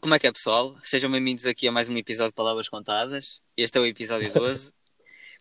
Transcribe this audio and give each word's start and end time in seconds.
Como 0.00 0.14
é 0.14 0.18
que 0.20 0.28
é, 0.28 0.32
pessoal? 0.32 0.78
Sejam 0.84 1.10
bem-vindos 1.10 1.44
aqui 1.44 1.66
a 1.66 1.72
mais 1.72 1.88
um 1.88 1.96
episódio 1.96 2.30
de 2.30 2.36
Palavras 2.36 2.68
Contadas. 2.68 3.42
Este 3.56 3.78
é 3.78 3.80
o 3.80 3.86
episódio 3.86 4.32
12. 4.32 4.72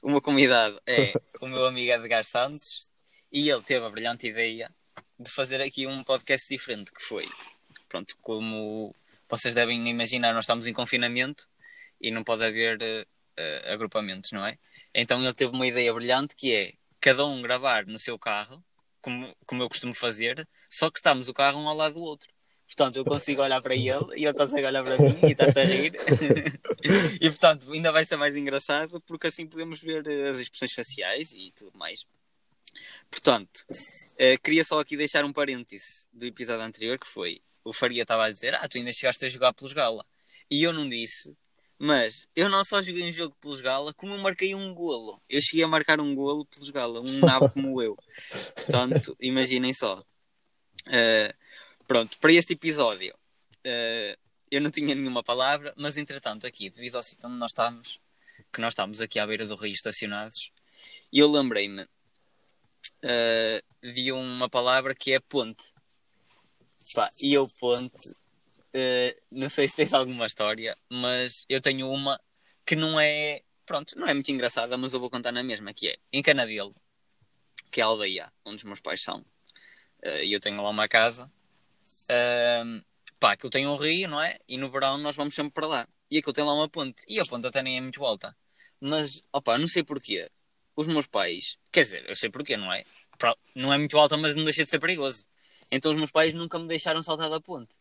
o 0.01 0.09
meu 0.09 0.19
convidado 0.19 0.81
é 0.87 1.13
o 1.41 1.47
meu 1.47 1.67
amigo 1.67 1.91
Edgar 1.91 2.23
Santos 2.23 2.89
e 3.31 3.47
ele 3.47 3.61
teve 3.61 3.85
a 3.85 3.89
brilhante 3.89 4.27
ideia 4.27 4.73
de 5.19 5.29
fazer 5.29 5.61
aqui 5.61 5.85
um 5.85 6.03
podcast 6.03 6.49
diferente, 6.49 6.91
que 6.91 7.03
foi, 7.03 7.29
pronto, 7.87 8.17
como 8.19 8.95
vocês 9.29 9.53
devem 9.53 9.87
imaginar, 9.87 10.33
nós 10.33 10.45
estamos 10.45 10.65
em 10.65 10.73
confinamento 10.73 11.47
e 12.01 12.09
não 12.09 12.23
pode 12.23 12.43
haver 12.43 12.79
uh, 12.81 13.71
agrupamentos, 13.71 14.31
não 14.31 14.43
é? 14.43 14.57
Então 14.93 15.21
ele 15.21 15.33
teve 15.33 15.51
uma 15.51 15.67
ideia 15.67 15.93
brilhante 15.93 16.35
que 16.35 16.53
é 16.53 16.73
cada 16.99 17.25
um 17.25 17.41
gravar 17.41 17.85
no 17.85 17.99
seu 17.99 18.17
carro, 18.17 18.63
como, 19.01 19.35
como 19.45 19.63
eu 19.63 19.69
costumo 19.69 19.93
fazer, 19.93 20.47
só 20.69 20.89
que 20.89 20.99
estamos 20.99 21.27
o 21.27 21.33
carro 21.33 21.59
um 21.59 21.69
ao 21.69 21.75
lado 21.75 21.95
do 21.95 22.03
outro. 22.03 22.29
Portanto, 22.65 22.97
eu 22.97 23.05
consigo 23.05 23.41
olhar 23.41 23.61
para 23.61 23.75
ele 23.75 24.17
e 24.17 24.25
ele 24.25 24.33
consegue 24.33 24.67
olhar 24.67 24.83
para 24.83 24.97
mim 24.97 25.19
e 25.23 25.31
está-se 25.31 25.59
a 25.59 25.63
rir. 25.63 25.93
e 27.21 27.29
portanto, 27.29 27.71
ainda 27.71 27.93
vai 27.93 28.03
ser 28.03 28.17
mais 28.17 28.35
engraçado 28.35 29.01
porque 29.01 29.27
assim 29.27 29.47
podemos 29.47 29.79
ver 29.79 30.05
eh, 30.05 30.29
as 30.29 30.39
expressões 30.39 30.73
faciais 30.73 31.31
e 31.31 31.53
tudo 31.55 31.77
mais. 31.77 32.05
Portanto, 33.09 33.65
uh, 33.69 34.41
queria 34.43 34.65
só 34.65 34.81
aqui 34.81 34.97
deixar 34.97 35.23
um 35.23 35.31
parêntese 35.31 36.07
do 36.11 36.25
episódio 36.25 36.63
anterior 36.63 36.99
que 36.99 37.07
foi 37.07 37.41
o 37.63 37.73
Faria 37.73 38.03
estava 38.03 38.25
a 38.25 38.29
dizer: 38.29 38.55
Ah, 38.55 38.67
tu 38.67 38.77
ainda 38.77 38.91
chegaste 38.91 39.25
a 39.25 39.29
jogar 39.29 39.53
pelos 39.53 39.73
Gala. 39.73 40.05
E 40.49 40.63
eu 40.63 40.71
não 40.71 40.87
disse, 40.87 41.35
mas 41.79 42.27
eu 42.35 42.49
não 42.49 42.65
só 42.65 42.81
joguei 42.81 43.07
um 43.07 43.11
jogo 43.11 43.35
pelos 43.39 43.61
Gala, 43.61 43.93
como 43.93 44.13
eu 44.13 44.17
marquei 44.17 44.55
um 44.55 44.73
golo. 44.73 45.21
Eu 45.29 45.41
cheguei 45.41 45.63
a 45.63 45.67
marcar 45.67 45.99
um 45.99 46.15
golo 46.15 46.45
pelos 46.45 46.69
Gala, 46.71 47.01
um 47.01 47.19
nabo 47.19 47.49
como 47.53 47.81
eu. 47.81 47.95
Portanto, 48.55 49.15
imaginem 49.19 49.73
só. 49.73 50.03
Uh, 50.87 51.33
pronto, 51.87 52.17
para 52.17 52.33
este 52.33 52.53
episódio, 52.53 53.13
uh, 53.13 54.17
eu 54.49 54.59
não 54.59 54.71
tinha 54.71 54.95
nenhuma 54.95 55.23
palavra, 55.23 55.73
mas 55.77 55.97
entretanto, 55.97 56.47
aqui, 56.47 56.69
devido 56.69 56.95
ao 56.95 57.03
sítio 57.03 57.29
onde 57.29 57.37
nós 57.37 57.51
estamos, 57.51 57.99
que 58.51 58.59
nós 58.59 58.71
estamos 58.71 58.99
aqui 58.99 59.19
à 59.19 59.27
beira 59.27 59.45
do 59.45 59.55
rio 59.55 59.73
estacionados, 59.73 60.51
eu 61.13 61.29
lembrei-me 61.29 61.83
uh, 63.03 63.91
de 63.93 64.11
uma 64.11 64.49
palavra 64.49 64.95
que 64.95 65.13
é 65.13 65.19
ponte. 65.19 65.63
Pá, 66.95 67.09
e 67.21 67.33
eu 67.33 67.47
ponte 67.59 68.15
Uh, 68.73 69.15
não 69.31 69.49
sei 69.49 69.67
se 69.67 69.75
tens 69.75 69.93
alguma 69.93 70.25
história, 70.25 70.77
mas 70.89 71.45
eu 71.49 71.61
tenho 71.61 71.89
uma 71.89 72.19
que 72.65 72.75
não 72.75 72.99
é, 72.99 73.41
pronto, 73.65 73.97
não 73.97 74.07
é 74.07 74.13
muito 74.13 74.29
engraçada, 74.31 74.77
mas 74.77 74.93
eu 74.93 74.99
vou 74.99 75.09
contar 75.09 75.31
na 75.31 75.41
mesma, 75.41 75.73
que 75.73 75.87
é 75.89 75.97
em 76.11 76.21
Canadelo, 76.21 76.75
que 77.71 77.79
é 77.79 77.83
a 77.83 77.87
aldeia 77.87 78.31
onde 78.45 78.57
os 78.57 78.63
meus 78.63 78.79
pais 78.79 79.01
são, 79.01 79.19
uh, 79.19 80.23
e 80.23 80.33
eu 80.33 80.39
tenho 80.39 80.61
lá 80.61 80.69
uma 80.69 80.87
casa, 80.87 81.31
uh, 82.11 82.85
pá, 83.19 83.33
aquilo 83.33 83.49
tem 83.49 83.65
um 83.65 83.75
rio, 83.77 84.09
não 84.09 84.21
é? 84.21 84.37
E 84.47 84.57
no 84.57 84.69
verão 84.69 84.97
nós 84.97 85.15
vamos 85.15 85.33
sempre 85.33 85.53
para 85.53 85.67
lá, 85.67 85.87
e 86.11 86.17
aquilo 86.17 86.33
tem 86.33 86.43
lá 86.43 86.53
uma 86.53 86.69
ponte, 86.69 87.03
e 87.07 87.19
a 87.19 87.25
ponte 87.25 87.47
até 87.47 87.63
nem 87.63 87.77
é 87.77 87.81
muito 87.81 88.03
alta, 88.05 88.35
mas, 88.79 89.21
opá, 89.31 89.57
não 89.57 89.67
sei 89.67 89.83
porquê, 89.83 90.29
os 90.75 90.87
meus 90.87 91.07
pais, 91.07 91.57
quer 91.71 91.81
dizer, 91.81 92.07
eu 92.07 92.15
sei 92.15 92.29
porquê, 92.29 92.57
não 92.57 92.71
é? 92.71 92.83
Não 93.55 93.73
é 93.73 93.77
muito 93.77 93.97
alta, 93.97 94.15
mas 94.17 94.35
não 94.35 94.43
deixa 94.43 94.63
de 94.63 94.69
ser 94.69 94.79
perigoso. 94.79 95.27
Então 95.71 95.91
os 95.91 95.97
meus 95.97 96.11
pais 96.11 96.33
nunca 96.33 96.57
me 96.57 96.67
deixaram 96.67 97.03
saltar 97.03 97.29
da 97.29 97.39
ponte. 97.39 97.73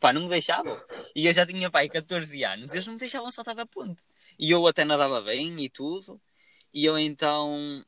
Pá, 0.00 0.12
não 0.12 0.22
me 0.22 0.28
deixavam. 0.28 0.76
E 1.14 1.26
eu 1.26 1.32
já 1.32 1.46
tinha 1.46 1.70
pai 1.70 1.88
14 1.88 2.44
anos, 2.44 2.72
eles 2.72 2.86
não 2.86 2.94
me 2.94 2.98
deixavam 2.98 3.30
saltar 3.30 3.54
da 3.54 3.66
ponte. 3.66 4.02
E 4.38 4.50
eu 4.50 4.66
até 4.66 4.84
nadava 4.84 5.20
bem 5.20 5.60
e 5.62 5.68
tudo. 5.68 6.20
E 6.72 6.84
eu 6.84 6.98
então, 6.98 7.84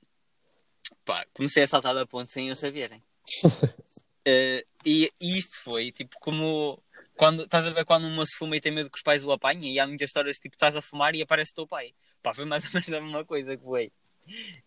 pá, 1.04 1.26
comecei 1.34 1.62
a 1.62 1.66
saltar 1.66 1.94
da 1.94 2.06
ponte 2.06 2.30
sem 2.30 2.48
eu 2.48 2.56
saberem. 2.56 3.02
uh, 3.44 4.66
e, 4.86 5.12
e 5.20 5.38
isto 5.38 5.58
foi 5.62 5.92
tipo 5.92 6.18
como 6.20 6.82
quando 7.16 7.44
estás 7.44 7.66
a 7.66 7.70
ver 7.70 7.84
quando 7.84 8.06
uma 8.06 8.24
se 8.24 8.36
fuma 8.36 8.56
e 8.56 8.60
tem 8.60 8.72
medo 8.72 8.88
que 8.88 8.96
os 8.96 9.02
pais 9.02 9.24
o 9.24 9.32
apanhem, 9.32 9.74
e 9.74 9.78
há 9.78 9.86
muitas 9.86 10.08
histórias 10.08 10.38
tipo 10.38 10.54
estás 10.54 10.76
a 10.76 10.82
fumar 10.82 11.14
e 11.14 11.22
aparece 11.22 11.52
o 11.52 11.56
teu 11.56 11.66
pai. 11.66 11.94
Pá, 12.22 12.32
foi 12.32 12.44
mais 12.44 12.64
ou 12.64 12.70
menos 12.72 12.88
a 12.88 13.00
mesma 13.00 13.24
coisa 13.24 13.56
que 13.56 13.62
foi. 13.62 13.92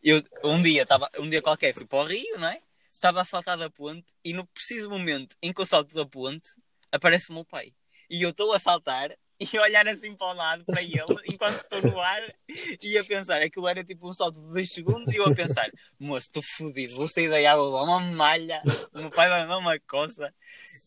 Eu 0.04 0.22
um 0.44 0.62
dia 0.62 0.84
estava, 0.84 1.10
um 1.20 1.30
dia 1.30 1.42
qualquer 1.42 1.74
fui 1.74 1.86
para 1.86 2.00
o 2.00 2.04
Rio, 2.04 2.38
não 2.38 2.48
é? 2.48 2.62
Estava 3.04 3.20
a 3.20 3.26
saltar 3.26 3.58
da 3.58 3.70
ponte 3.70 4.14
e 4.24 4.32
no 4.32 4.48
preciso 4.48 4.90
momento 4.90 5.36
em 5.42 5.52
que 5.52 5.60
eu 5.60 5.66
salto 5.66 5.94
da 5.94 6.06
ponte, 6.06 6.52
aparece 6.90 7.32
o 7.32 7.34
meu 7.34 7.44
pai. 7.44 7.74
E 8.10 8.22
eu 8.22 8.30
estou 8.30 8.54
a 8.54 8.60
saltar 8.60 9.12
e 9.38 9.58
a 9.58 9.62
olhar 9.62 9.86
assim 9.90 10.16
para 10.16 10.28
o 10.28 10.34
lado 10.34 10.64
para 10.64 10.82
ele 10.82 10.96
enquanto 11.28 11.58
estou 11.58 11.82
no 11.82 12.00
ar 12.00 12.34
e 12.82 12.98
a 12.98 13.04
pensar, 13.04 13.42
aquilo 13.42 13.68
era 13.68 13.84
tipo 13.84 14.08
um 14.08 14.14
salto 14.14 14.40
de 14.40 14.48
2 14.54 14.72
segundos 14.72 15.14
e 15.14 15.18
eu 15.18 15.26
a 15.26 15.36
pensar, 15.36 15.68
moço, 16.00 16.28
estou 16.28 16.42
fodido, 16.42 16.96
vou 16.96 17.10
sair 17.10 17.30
da 17.30 17.36
água, 17.52 17.70
vou 17.72 17.84
uma 17.84 18.00
malha, 18.00 18.62
o 18.94 19.00
meu 19.00 19.10
pai 19.10 19.28
vai 19.28 19.46
dar 19.46 19.58
uma 19.58 19.78
coça 19.82 20.34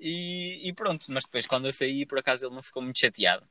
e, 0.00 0.66
e, 0.66 0.72
pronto, 0.72 1.08
mas 1.10 1.24
depois 1.24 1.46
quando 1.46 1.66
eu 1.66 1.72
saí 1.72 2.06
por 2.06 2.18
acaso 2.18 2.46
ele 2.46 2.54
não 2.54 2.62
ficou 2.62 2.82
muito 2.82 2.98
chateado. 2.98 3.46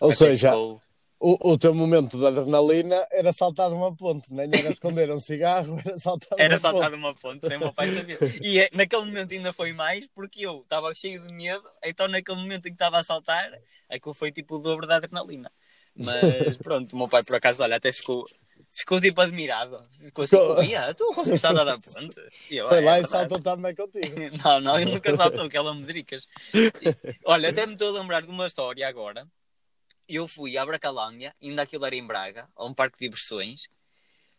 Ou 0.00 0.10
Até 0.12 0.26
seja, 0.26 0.50
ficou 0.50 0.80
o, 1.20 1.52
o 1.52 1.58
teu 1.58 1.74
momento 1.74 2.16
de 2.16 2.26
adrenalina 2.26 3.06
era 3.12 3.30
saltar 3.30 3.68
de 3.68 3.74
uma 3.74 3.94
ponte, 3.94 4.32
nem 4.32 4.46
era 4.46 4.70
esconder 4.70 5.10
um 5.10 5.20
cigarro, 5.20 5.78
era 5.84 5.98
saltar 5.98 6.36
de 6.36 6.42
era 6.42 6.54
uma 6.54 6.58
saltar 6.58 6.90
ponte. 6.90 6.92
de 6.92 6.98
uma 6.98 7.14
ponte, 7.14 7.46
sem 7.46 7.56
o 7.58 7.60
meu 7.60 7.72
pai 7.74 7.94
saber. 7.94 8.40
E 8.42 8.58
é, 8.58 8.70
naquele 8.72 9.04
momento 9.04 9.32
ainda 9.34 9.52
foi 9.52 9.74
mais, 9.74 10.06
porque 10.14 10.46
eu 10.46 10.62
estava 10.62 10.94
cheio 10.94 11.20
de 11.20 11.32
medo, 11.32 11.62
então 11.84 12.08
naquele 12.08 12.40
momento 12.40 12.66
em 12.66 12.70
que 12.70 12.74
estava 12.74 12.98
a 12.98 13.04
saltar, 13.04 13.52
aquilo 13.90 14.14
foi 14.14 14.32
tipo 14.32 14.56
o 14.56 14.58
dobro 14.60 14.86
da 14.86 14.96
adrenalina. 14.96 15.52
Mas 15.94 16.56
pronto, 16.64 16.94
o 16.94 16.96
meu 16.96 17.08
pai 17.08 17.22
por 17.22 17.36
acaso, 17.36 17.62
olha, 17.62 17.76
até 17.76 17.92
ficou, 17.92 18.24
ficou 18.66 18.98
tipo 18.98 19.20
admirado. 19.20 19.78
Ficou 19.98 20.24
assim, 20.24 20.38
ficou... 20.38 20.94
tu 20.94 21.14
conseguiste 21.14 21.46
saltar 21.46 21.66
da 21.66 21.74
ponte? 21.74 22.14
Eu, 22.50 22.66
foi 22.66 22.78
é, 22.78 22.80
lá 22.80 22.96
é 22.96 23.02
e 23.02 23.06
saltou 23.06 23.42
também 23.42 23.74
contigo. 23.74 24.06
não, 24.42 24.58
não, 24.58 24.80
ele 24.80 24.92
nunca 24.92 25.14
saltou, 25.14 25.50
que 25.50 25.58
dricas. 25.84 26.26
Olha, 27.26 27.50
até 27.50 27.66
me 27.66 27.74
estou 27.74 27.94
a 27.94 28.00
lembrar 28.00 28.22
de 28.22 28.30
uma 28.30 28.46
história 28.46 28.88
agora 28.88 29.28
eu 30.16 30.26
fui 30.26 30.56
à 30.58 30.64
Bracalândia, 30.64 31.34
ainda 31.42 31.62
aquilo 31.62 31.86
era 31.86 31.96
em 31.96 32.06
Braga, 32.06 32.48
a 32.56 32.64
um 32.64 32.74
parque 32.74 32.98
de 32.98 33.06
diversões, 33.06 33.68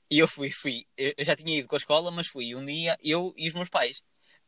e 0.10 0.20
eu 0.20 0.28
fui, 0.28 0.52
fui, 0.52 0.86
eu 0.98 1.24
já 1.24 1.36
tinha 1.36 1.58
ido 1.58 1.68
com 1.68 1.76
a 1.76 1.78
escola, 1.78 2.12
mas 2.12 2.28
fui 2.28 2.54
um 2.54 2.66
dia, 2.66 2.98
eu 3.02 3.34
e 3.38 3.48
os 3.48 3.54
meus 3.54 3.70
pais. 3.70 4.04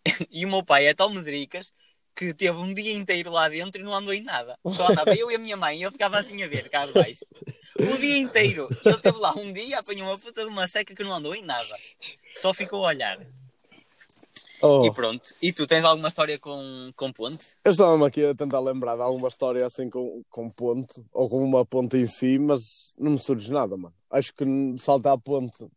e 0.30 0.46
o 0.46 0.50
meu 0.50 0.64
pai 0.64 0.88
é 0.88 0.94
tão 0.94 1.10
medricas 1.10 1.72
que 2.16 2.34
teve 2.34 2.58
um 2.58 2.74
dia 2.74 2.94
inteiro 2.94 3.32
lá 3.32 3.50
dentro 3.50 3.82
e 3.82 3.84
não 3.84 3.94
andou 3.94 4.14
em 4.14 4.22
nada. 4.22 4.58
Só 4.68 4.90
andava 4.90 5.16
eu 5.16 5.32
e 5.32 5.36
a 5.36 5.40
minha 5.40 5.58
mãe 5.58 5.80
e 5.80 5.84
eu 5.84 5.92
ficava 5.92 6.20
assim 6.20 6.44
a 6.44 6.48
ver 6.48 6.70
cá 6.70 6.84
abaixo. 6.84 7.26
O 7.80 7.98
dia 7.98 8.18
inteiro. 8.18 8.68
Ele 8.86 8.96
esteve 8.96 9.18
lá 9.18 9.34
um 9.36 9.52
dia, 9.52 9.80
apanhou 9.80 10.10
uma 10.10 10.20
puta 10.20 10.42
de 10.42 10.48
uma 10.48 10.68
seca 10.68 10.94
que 10.94 11.04
não 11.04 11.14
andou 11.14 11.34
em 11.34 11.44
nada. 11.44 11.76
Só 12.36 12.54
ficou 12.54 12.86
a 12.86 12.90
olhar. 12.90 13.18
Oh. 14.66 14.86
E 14.86 14.94
pronto. 14.94 15.36
E 15.42 15.52
tu 15.52 15.68
tens 15.68 15.84
alguma 15.84 16.08
história 16.08 16.40
com, 16.40 16.90
com 16.96 17.12
ponte? 17.12 17.54
Eu 17.66 17.74
estava-me 17.74 18.06
aqui 18.06 18.24
a 18.24 18.34
tentar 18.34 18.62
lembrar 18.62 18.96
de 18.96 19.02
alguma 19.02 19.28
história 19.28 19.66
assim 19.66 19.90
com, 19.90 20.24
com 20.30 20.50
ponte, 20.50 21.04
ou 21.12 21.28
com 21.28 21.44
uma 21.44 21.66
ponte 21.66 21.98
em 21.98 22.08
si, 22.08 22.40
mas 22.40 22.94
não 22.98 23.12
me 23.12 23.20
surge 23.20 23.52
nada, 23.52 23.76
mano. 23.76 23.94
Acho 24.10 24.34
que 24.34 24.46
saltar 24.78 25.16
a 25.16 25.18
ponte, 25.18 25.68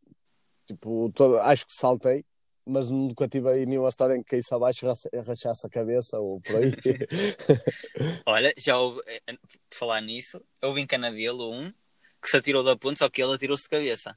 tipo, 0.68 1.12
acho 1.42 1.66
que 1.66 1.74
saltei, 1.74 2.24
mas 2.64 2.88
nunca 2.88 3.26
tive 3.26 3.48
aí 3.50 3.66
nenhuma 3.66 3.88
história 3.88 4.14
em 4.14 4.22
que 4.22 4.30
caísse 4.30 4.54
abaixo 4.54 4.86
e 4.86 5.18
rachasse 5.18 5.66
a 5.66 5.70
cabeça 5.70 6.20
ou 6.20 6.40
por 6.40 6.54
aí. 6.54 6.70
Olha, 8.24 8.54
já 8.56 8.78
houve, 8.78 9.00
eh, 9.08 9.36
falar 9.68 10.00
nisso, 10.00 10.40
houve 10.62 10.80
em 10.80 10.86
Canadelo 10.86 11.52
um 11.52 11.72
que 12.22 12.30
se 12.30 12.36
atirou 12.36 12.62
da 12.62 12.76
ponte, 12.76 13.00
só 13.00 13.08
que 13.08 13.20
ele 13.20 13.34
atirou-se 13.34 13.64
de 13.64 13.68
cabeça. 13.68 14.16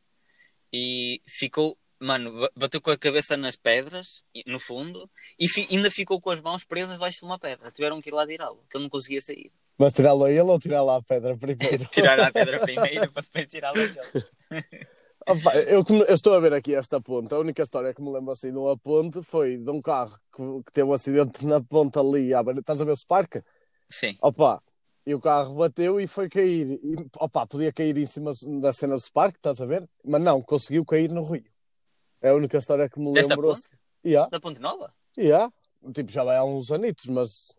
E 0.72 1.24
ficou 1.28 1.76
mano, 2.00 2.50
bateu 2.56 2.82
com 2.82 2.92
a 2.92 2.98
cabeça 2.98 3.36
nas 3.36 3.56
pedras, 3.56 4.24
no 4.46 4.60
fundo, 4.60 5.10
e 5.40 5.48
fi, 5.50 5.68
ainda 5.70 5.92
ficou 5.92 6.20
com 6.22 6.30
as 6.30 6.42
mãos 6.42 6.64
presas 6.64 6.94
debaixo 6.94 7.20
de 7.20 7.26
uma 7.26 7.38
pedra. 7.38 7.72
Tiveram 7.72 8.02
que 8.02 8.10
ir 8.10 8.14
lá 8.14 8.26
tirá-lo, 8.26 8.64
que 8.70 8.78
ele 8.78 8.84
não 8.84 8.90
conseguia 8.90 9.22
sair. 9.22 9.52
Mas 9.78 9.94
tirá-lo 9.94 10.26
a 10.26 10.32
ele 10.32 10.42
ou 10.42 10.60
tirar 10.60 10.84
lá 10.84 10.98
a 10.98 11.02
pedra 11.02 11.38
primeiro? 11.38 11.86
tirar 11.92 12.20
a 12.20 12.32
pedra 12.32 12.60
primeiro 12.66 13.12
para 13.12 13.24
depois 13.24 13.48
tirá-lo 13.48 13.80
a 13.80 13.84
ele. 13.84 14.88
Opa, 15.28 15.56
eu, 15.58 15.86
eu, 15.88 16.16
estou 16.16 16.34
a 16.34 16.40
ver 16.40 16.54
aqui 16.54 16.74
esta 16.74 17.00
ponte. 17.00 17.34
A 17.34 17.38
única 17.38 17.62
história 17.62 17.94
que 17.94 18.02
me 18.02 18.12
lembro 18.12 18.32
assim 18.32 18.52
de 18.52 18.58
uma 18.58 18.76
ponte 18.78 19.22
foi 19.22 19.58
de 19.58 19.70
um 19.70 19.82
carro 19.82 20.18
que, 20.34 20.42
que 20.66 20.72
teve 20.72 20.90
um 20.90 20.94
acidente 20.94 21.46
na 21.46 21.62
ponta 21.62 22.00
ali. 22.00 22.32
Estás 22.58 22.82
a 22.82 22.86
ver 22.86 22.94
o 22.94 22.98
Spark? 22.98 23.36
Sim. 23.90 24.18
Opa, 24.22 24.62
e 25.06 25.14
o 25.14 25.20
carro 25.20 25.56
bateu 25.56 26.00
e 26.00 26.08
foi 26.08 26.30
cair. 26.30 26.80
E, 26.84 26.96
opa, 27.18 27.46
podia 27.46 27.72
cair 27.72 27.96
em 27.98 28.06
cima 28.06 28.32
da 28.60 28.74
cena 28.74 28.96
do 28.96 29.02
Spark, 29.02 29.36
estás 29.36 29.62
a 29.62 29.66
ver? 29.66 29.88
Mas 30.04 30.22
não, 30.22 30.42
conseguiu 30.42 30.84
cair 30.84 31.10
no 31.10 31.24
rio. 31.24 31.44
É 32.22 32.30
a 32.30 32.36
única 32.36 32.58
história 32.58 32.90
que 32.90 33.00
me 33.00 33.14
Desta 33.14 33.36
lembro. 33.36 33.50
Ponte? 33.50 33.70
Yeah. 34.06 34.30
Da 34.30 34.40
Ponte 34.40 34.60
Nova? 34.60 34.94
Yeah. 35.18 35.52
Tipo, 35.94 36.12
já 36.12 36.24
vai 36.24 36.38
há 36.38 36.44
uns 36.44 36.72
anitos, 36.72 37.06
mas. 37.06 37.54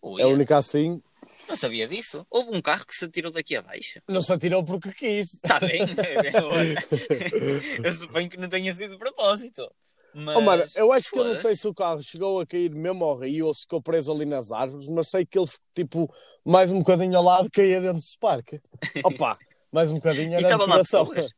Oh, 0.00 0.18
é 0.18 0.22
a 0.22 0.28
única 0.28 0.56
assim. 0.56 1.02
Não 1.48 1.56
sabia 1.56 1.88
disso. 1.88 2.26
Houve 2.30 2.56
um 2.56 2.62
carro 2.62 2.86
que 2.86 2.94
se 2.94 3.04
atirou 3.04 3.32
daqui 3.32 3.56
abaixo. 3.56 4.00
Não 4.08 4.22
se 4.22 4.32
atirou 4.32 4.64
porque 4.64 4.92
quis. 4.92 5.34
Está 5.34 5.60
bem. 5.60 5.80
eu 7.84 7.92
suponho 7.92 8.28
que 8.28 8.36
não 8.36 8.48
tenha 8.48 8.74
sido 8.74 8.92
de 8.92 8.98
propósito. 8.98 9.68
Mas, 10.14 10.36
oh, 10.36 10.40
mano, 10.40 10.64
eu 10.76 10.92
acho 10.92 11.10
que 11.10 11.18
eu 11.18 11.24
não 11.24 11.36
sei 11.36 11.54
se 11.54 11.68
o 11.68 11.74
carro 11.74 12.02
chegou 12.02 12.40
a 12.40 12.46
cair 12.46 12.74
mesmo 12.74 13.04
ao 13.04 13.18
rio 13.18 13.48
ou 13.48 13.54
se 13.54 13.62
ficou 13.62 13.82
preso 13.82 14.10
ali 14.10 14.24
nas 14.24 14.50
árvores, 14.50 14.88
mas 14.88 15.08
sei 15.08 15.26
que 15.26 15.38
ele, 15.38 15.50
tipo, 15.74 16.10
mais 16.42 16.70
um 16.70 16.78
bocadinho 16.78 17.18
ao 17.18 17.22
lado 17.22 17.50
caía 17.50 17.82
dentro 17.82 17.98
do 17.98 18.18
parque. 18.18 18.58
Opa, 19.04 19.36
mais 19.70 19.90
um 19.90 19.96
bocadinho 19.96 20.32
era 20.32 20.40
E 20.40 20.44
estava 20.44 20.64
lá 20.64 20.78
pessoas? 20.78 21.28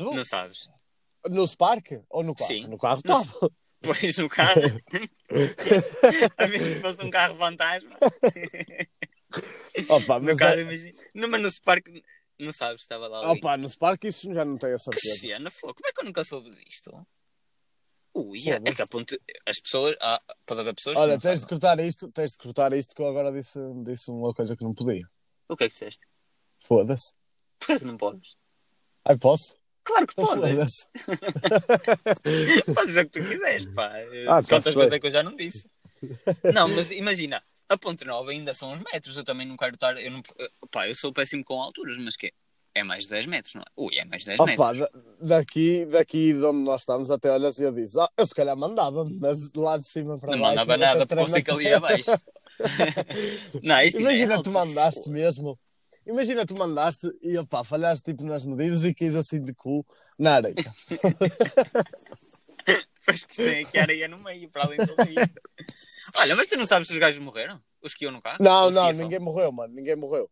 Não 0.00 0.24
sabes? 0.24 0.68
No 1.30 1.46
Spark? 1.46 1.86
Ou 2.10 2.22
no 2.22 2.34
carro? 2.34 2.48
Sim. 2.48 2.66
No 2.66 2.78
carro 2.78 3.00
No 3.04 3.12
estava. 3.20 3.50
Pois 3.82 4.16
no 4.18 4.28
carro. 4.28 4.60
a 6.38 6.46
menos 6.48 6.74
que 6.74 6.80
fosse 6.80 7.02
um 7.04 7.10
carro 7.10 7.36
fantasma. 7.36 7.90
Opa, 9.88 10.18
No 10.18 10.24
mas 10.26 10.38
carro, 10.38 10.58
é- 10.58 10.62
imagina. 10.62 10.98
Não, 11.14 11.28
mas 11.28 11.42
no 11.42 11.50
Spark, 11.50 11.86
não 12.38 12.52
sabes, 12.52 12.82
estava 12.82 13.06
lá. 13.06 13.30
Opa, 13.32 13.56
no 13.56 13.68
Spark 13.68 14.02
isso 14.04 14.32
já 14.32 14.44
não 14.44 14.56
tenho 14.56 14.74
a 14.74 14.78
Que 14.90 14.98
cena, 15.00 15.50
fogo. 15.50 15.74
Como 15.74 15.88
é 15.88 15.92
que 15.92 16.00
eu 16.00 16.04
nunca 16.04 16.24
soube 16.24 16.50
disto? 16.50 17.06
Ui, 18.14 18.38
é 18.48 18.54
Foda-se. 18.54 18.74
que 18.76 18.82
a 18.82 18.86
ponto. 18.86 19.20
As 19.46 19.60
pessoas. 19.60 19.94
Ah, 20.00 20.20
pode 20.46 20.60
haver 20.62 20.74
pessoas 20.74 20.96
Olha, 20.96 21.18
tens 21.18 21.42
de 21.42 21.46
cortar 21.46 21.78
isto, 21.78 22.10
tens 22.10 22.32
de 22.32 22.38
cortar 22.38 22.72
isto 22.72 22.94
que 22.94 23.02
eu 23.02 23.08
agora 23.08 23.30
disse, 23.30 23.58
disse 23.84 24.10
uma 24.10 24.32
coisa 24.32 24.56
que 24.56 24.64
não 24.64 24.74
podia. 24.74 25.06
O 25.48 25.56
que 25.56 25.64
é 25.64 25.68
que 25.68 25.74
disseste? 25.74 26.00
Foda-se. 26.58 27.12
Porquê 27.58 27.78
que 27.78 27.84
não 27.84 27.96
podes? 27.98 28.34
Ai, 29.04 29.18
posso? 29.18 29.54
Claro 29.86 30.06
que 30.06 30.14
podes. 30.16 30.88
Dizer 32.86 33.00
o 33.04 33.08
que 33.08 33.20
tu 33.20 33.28
quiseres, 33.28 33.72
pá. 33.72 33.92
Ah, 34.28 34.42
Quantas 34.42 34.74
vezes 34.74 34.92
é 34.92 34.98
que 35.00 35.06
eu 35.06 35.10
já 35.10 35.22
não 35.22 35.36
disse? 35.36 35.66
Não, 36.52 36.68
mas 36.68 36.90
imagina, 36.90 37.42
a 37.68 37.78
Ponte 37.78 38.04
Nova 38.04 38.30
ainda 38.30 38.52
são 38.52 38.72
uns 38.72 38.80
metros. 38.92 39.16
Eu 39.16 39.24
também 39.24 39.46
não 39.46 39.56
quero 39.56 39.74
estar. 39.74 39.96
Eu, 40.00 40.10
não, 40.10 40.22
pá, 40.70 40.88
eu 40.88 40.94
sou 40.94 41.12
péssimo 41.12 41.44
com 41.44 41.62
alturas, 41.62 41.96
mas 41.98 42.16
que 42.16 42.26
é? 42.26 42.30
É 42.74 42.82
mais 42.84 43.04
de 43.04 43.08
10 43.10 43.24
metros, 43.26 43.54
não 43.54 43.62
é? 43.62 43.64
Ui, 43.74 43.96
é 43.96 44.04
mais 44.04 44.20
de 44.22 44.26
10 44.36 44.40
Opa, 44.40 44.74
metros. 44.74 44.78
da- 44.80 45.36
daqui, 45.38 45.86
daqui 45.86 46.34
de 46.34 46.44
onde 46.44 46.58
nós 46.58 46.82
estamos 46.82 47.10
até 47.10 47.30
olhas 47.32 47.58
e 47.58 47.64
eu 47.64 47.72
disse, 47.72 47.98
ah, 47.98 48.06
eu 48.18 48.26
se 48.26 48.34
calhar 48.34 48.54
mandava, 48.54 49.02
mas 49.18 49.50
de 49.50 49.58
lá 49.58 49.78
de 49.78 49.86
cima 49.86 50.18
para 50.18 50.32
Não 50.32 50.40
baixo. 50.42 50.56
mandava 50.56 50.74
até 50.74 50.84
nada, 50.84 51.06
porque 51.06 51.22
eu 51.22 51.28
sei 51.28 51.42
que 51.42 51.50
ali 51.50 51.66
é 51.68 51.74
abaixo. 51.74 52.10
não, 53.62 53.76
é 53.76 53.88
Imagina 53.88 54.34
alto. 54.34 54.50
tu 54.50 54.52
mandaste 54.52 55.08
mesmo. 55.08 55.58
Imagina 56.06 56.46
tu 56.46 56.56
mandaste 56.56 57.10
e 57.20 57.36
opá, 57.36 57.64
falhaste 57.64 58.04
tipo 58.04 58.22
nas 58.22 58.44
medidas 58.44 58.84
e 58.84 58.94
quis 58.94 59.14
assim 59.14 59.42
de 59.42 59.52
cu 59.52 59.84
na 60.18 60.34
areia. 60.34 60.54
Pois 63.06 63.24
que 63.24 63.36
tem 63.36 63.64
aqui 63.64 63.78
areia 63.78 64.08
no 64.08 64.16
meio, 64.24 64.50
para 64.50 64.64
além 64.64 64.78
do 64.78 64.92
rio. 65.04 65.14
Olha, 66.18 66.34
mas 66.34 66.48
tu 66.48 66.56
não 66.56 66.66
sabes 66.66 66.88
se 66.88 66.94
os 66.94 66.98
gajos 66.98 67.20
morreram? 67.20 67.62
Os 67.80 67.94
que 67.94 68.04
iam 68.04 68.10
no 68.10 68.20
carro? 68.20 68.38
Não, 68.40 68.64
Ou 68.64 68.70
não, 68.72 68.88
ia 68.88 68.94
só? 68.96 69.02
ninguém 69.04 69.20
morreu, 69.20 69.52
mano, 69.52 69.72
ninguém 69.72 69.94
morreu. 69.94 70.28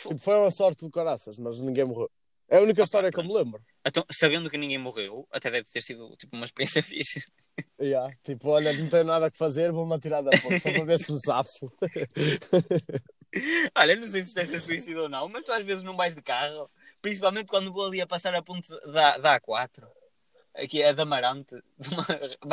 Tipo, 0.00 0.18
foi 0.18 0.34
uma 0.34 0.50
sorte 0.50 0.86
do 0.86 0.90
caraças, 0.90 1.36
mas 1.36 1.60
ninguém 1.60 1.84
morreu. 1.84 2.10
É 2.48 2.56
a 2.56 2.62
única 2.62 2.82
história 2.82 3.10
que 3.10 3.18
eu 3.18 3.24
me 3.24 3.34
lembro. 3.34 3.62
Então, 3.86 4.02
sabendo 4.10 4.48
que 4.48 4.56
ninguém 4.56 4.78
morreu, 4.78 5.28
até 5.30 5.50
deve 5.50 5.68
ter 5.68 5.82
sido 5.82 6.16
tipo 6.16 6.34
uma 6.34 6.46
experiência 6.46 6.80
fixe. 6.82 7.22
Yeah, 7.78 8.10
tipo, 8.22 8.48
olha, 8.48 8.72
não 8.72 8.88
tenho 8.88 9.04
nada 9.04 9.30
que 9.30 9.36
fazer, 9.36 9.70
vou-me 9.70 9.94
atirar 9.94 10.22
da 10.22 10.30
ponte 10.40 10.60
só 10.60 10.72
para 10.72 10.84
ver 10.84 10.98
se 10.98 11.12
me 11.12 11.18
safo. 11.20 11.66
Olha, 13.76 13.96
não 13.96 14.06
sei 14.06 14.24
se 14.24 14.34
deve 14.34 14.50
ser 14.50 14.60
suicídio 14.60 15.02
ou 15.02 15.08
não, 15.08 15.28
mas 15.28 15.44
tu 15.44 15.52
às 15.52 15.64
vezes 15.64 15.82
não 15.82 15.96
vais 15.96 16.14
de 16.14 16.22
carro, 16.22 16.70
principalmente 17.02 17.46
quando 17.46 17.72
vou 17.72 17.86
ali 17.86 18.00
a 18.00 18.06
passar 18.06 18.34
a 18.34 18.42
ponte 18.42 18.68
da, 18.92 19.18
da 19.18 19.40
A4, 19.40 19.84
aqui 20.54 20.82
é 20.82 20.92
da 20.92 21.02
Amarante, 21.02 21.56
de 21.78 21.88
uma, 21.88 22.06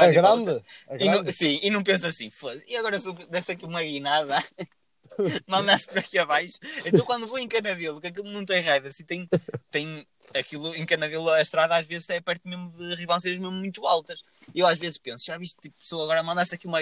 É 0.05 0.11
grande? 0.11 0.63
É 0.87 0.97
E 0.97 1.05
não, 1.05 1.13
grande? 1.13 1.31
sim, 1.31 1.59
e 1.61 1.69
não 1.69 1.83
pensa 1.83 2.07
assim, 2.07 2.31
e 2.67 2.75
agora 2.75 2.99
se 2.99 3.07
eu 3.07 3.13
desse 3.13 3.51
aqui 3.51 3.65
uma 3.65 3.81
guinada, 3.83 4.43
mandasse 5.47 5.87
por 5.87 5.99
aqui 5.99 6.17
abaixo. 6.17 6.57
Então 6.85 7.05
quando 7.05 7.27
vou 7.27 7.39
em 7.39 7.47
Canadelo, 7.47 8.01
que 8.01 8.07
aquilo 8.07 8.29
não 8.29 8.45
tem 8.45 8.61
riders 8.61 8.99
e 8.99 9.03
tem, 9.03 9.29
tem 9.69 10.05
aquilo 10.33 10.73
em 10.75 10.85
Canadelo, 10.85 11.29
a 11.29 11.41
estrada 11.41 11.75
às 11.75 11.85
vezes 11.85 12.09
é 12.09 12.19
perto 12.21 12.47
mesmo 12.47 12.71
de 12.71 12.95
ribanceiras 12.95 13.39
mesmo 13.39 13.55
muito 13.55 13.85
altas. 13.85 14.23
E 14.53 14.59
eu 14.59 14.67
às 14.67 14.77
vezes 14.77 14.97
penso, 14.97 15.25
já 15.25 15.37
viste, 15.37 15.59
tipo, 15.61 15.75
se 15.83 15.93
eu 15.93 16.01
agora 16.01 16.23
mandasse 16.23 16.55
aqui 16.55 16.67
uma, 16.67 16.79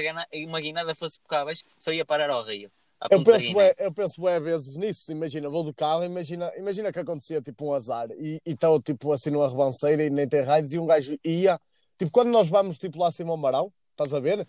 uma 0.48 0.62
guinada, 0.62 0.96
fosse 0.96 1.20
por 1.20 1.28
cá 1.28 1.42
abaixo, 1.42 1.64
só 1.78 1.92
ia 1.92 2.06
parar 2.06 2.30
ao 2.30 2.44
rio. 2.44 2.72
Eu 3.10 3.24
penso, 3.24 3.40
Guiné. 3.40 3.54
bué, 3.54 3.76
eu 3.80 3.94
penso 3.94 4.22
bué 4.22 4.40
vezes 4.40 4.76
nisso. 4.76 5.12
Imagina, 5.12 5.50
vou 5.50 5.64
de 5.64 5.74
carro, 5.74 6.04
imagina, 6.04 6.52
imagina 6.58 6.92
que 6.92 7.00
acontecia 7.00 7.42
tipo 7.42 7.66
um 7.66 7.74
azar 7.74 8.10
e 8.12 8.42
estou 8.46 8.82
tipo 8.82 9.12
assim 9.14 9.30
numa 9.30 9.48
rebanceira 9.48 10.04
e 10.04 10.10
nem 10.10 10.28
tem 10.28 10.42
raios 10.42 10.74
e 10.74 10.80
um 10.80 10.86
gajo 10.86 11.18
ia. 11.24 11.60
Tipo, 11.98 12.12
quando 12.12 12.30
nós 12.30 12.50
vamos 12.50 12.78
tipo 12.78 13.00
lá 13.00 13.08
acima 13.08 13.32
ao 13.32 13.38
Marão, 13.38 13.72
estás 13.92 14.14
a 14.14 14.20
ver? 14.20 14.46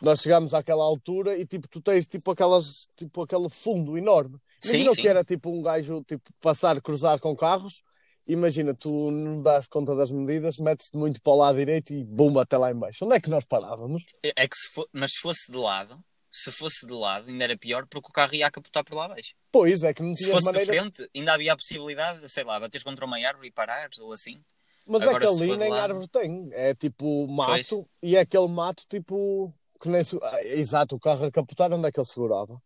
Nós 0.00 0.20
chegamos 0.20 0.54
àquela 0.54 0.84
altura 0.84 1.36
e 1.36 1.44
tipo, 1.46 1.66
tu 1.68 1.80
tens 1.80 2.06
tipo 2.06 2.30
aquelas, 2.30 2.86
tipo 2.96 3.22
aquele 3.22 3.48
fundo 3.48 3.96
enorme. 3.98 4.38
Sim, 4.60 4.68
Imagina 4.70 4.90
o 4.90 4.94
sim. 4.94 5.00
que 5.02 5.08
era 5.08 5.24
tipo 5.24 5.50
um 5.50 5.62
gajo 5.62 6.02
tipo 6.04 6.30
passar, 6.40 6.80
cruzar 6.80 7.18
com 7.18 7.34
carros. 7.34 7.82
Imagina, 8.26 8.74
tu 8.74 9.10
não 9.10 9.40
dás 9.40 9.66
conta 9.66 9.96
das 9.96 10.12
medidas, 10.12 10.58
metes-te 10.58 10.96
muito 10.98 11.20
para 11.22 11.32
o 11.32 11.36
lado 11.36 11.56
direito 11.56 11.94
e 11.94 12.04
bum, 12.04 12.38
até 12.38 12.58
lá 12.58 12.70
em 12.70 12.74
baixo. 12.76 13.04
Onde 13.06 13.16
é 13.16 13.20
que 13.20 13.30
nós 13.30 13.44
parávamos? 13.46 14.04
É 14.22 14.46
que 14.46 14.54
se 14.56 14.68
fo- 14.68 14.86
mas 14.92 15.12
se 15.12 15.20
fosse 15.20 15.50
de 15.50 15.56
lado, 15.56 15.98
se 16.38 16.52
fosse 16.52 16.86
de 16.86 16.92
lado, 16.92 17.28
ainda 17.28 17.44
era 17.44 17.56
pior 17.56 17.86
porque 17.86 18.08
o 18.08 18.12
carro 18.12 18.34
ia 18.34 18.46
a 18.46 18.50
capotar 18.50 18.84
por 18.84 18.94
lá 18.96 19.06
abaixo. 19.06 19.34
Pois 19.50 19.82
é 19.82 19.92
que 19.94 20.02
não 20.02 20.14
Se 20.14 20.22
tinhas 20.24 20.34
fosse 20.34 20.46
maneira. 20.46 20.72
de 20.72 20.78
frente, 20.78 21.10
ainda 21.14 21.34
havia 21.34 21.52
a 21.52 21.56
possibilidade, 21.56 22.28
sei 22.28 22.44
lá, 22.44 22.58
bateres 22.60 22.82
contra 22.84 23.04
uma 23.04 23.18
árvore 23.18 23.48
e 23.48 23.50
parares 23.50 23.98
ou 23.98 24.12
assim. 24.12 24.40
Mas 24.86 25.02
Agora, 25.02 25.24
é 25.24 25.28
que 25.28 25.34
se 25.34 25.42
ali 25.42 25.56
nem 25.56 25.68
lado- 25.70 25.82
árvore 25.82 26.08
tem. 26.08 26.48
É 26.52 26.74
tipo 26.74 27.26
mato 27.28 27.86
e 28.02 28.16
é 28.16 28.20
aquele 28.20 28.48
mato 28.48 28.84
tipo. 28.88 29.52
Que 29.80 29.88
nem... 29.88 30.02
se- 30.02 30.18
ah, 30.22 30.42
Exato, 30.44 30.96
o 30.96 31.00
carro 31.00 31.26
a 31.26 31.30
capotar, 31.30 31.72
onde 31.72 31.86
é 31.86 31.92
que 31.92 32.00
ele 32.00 32.06
segurava? 32.06 32.60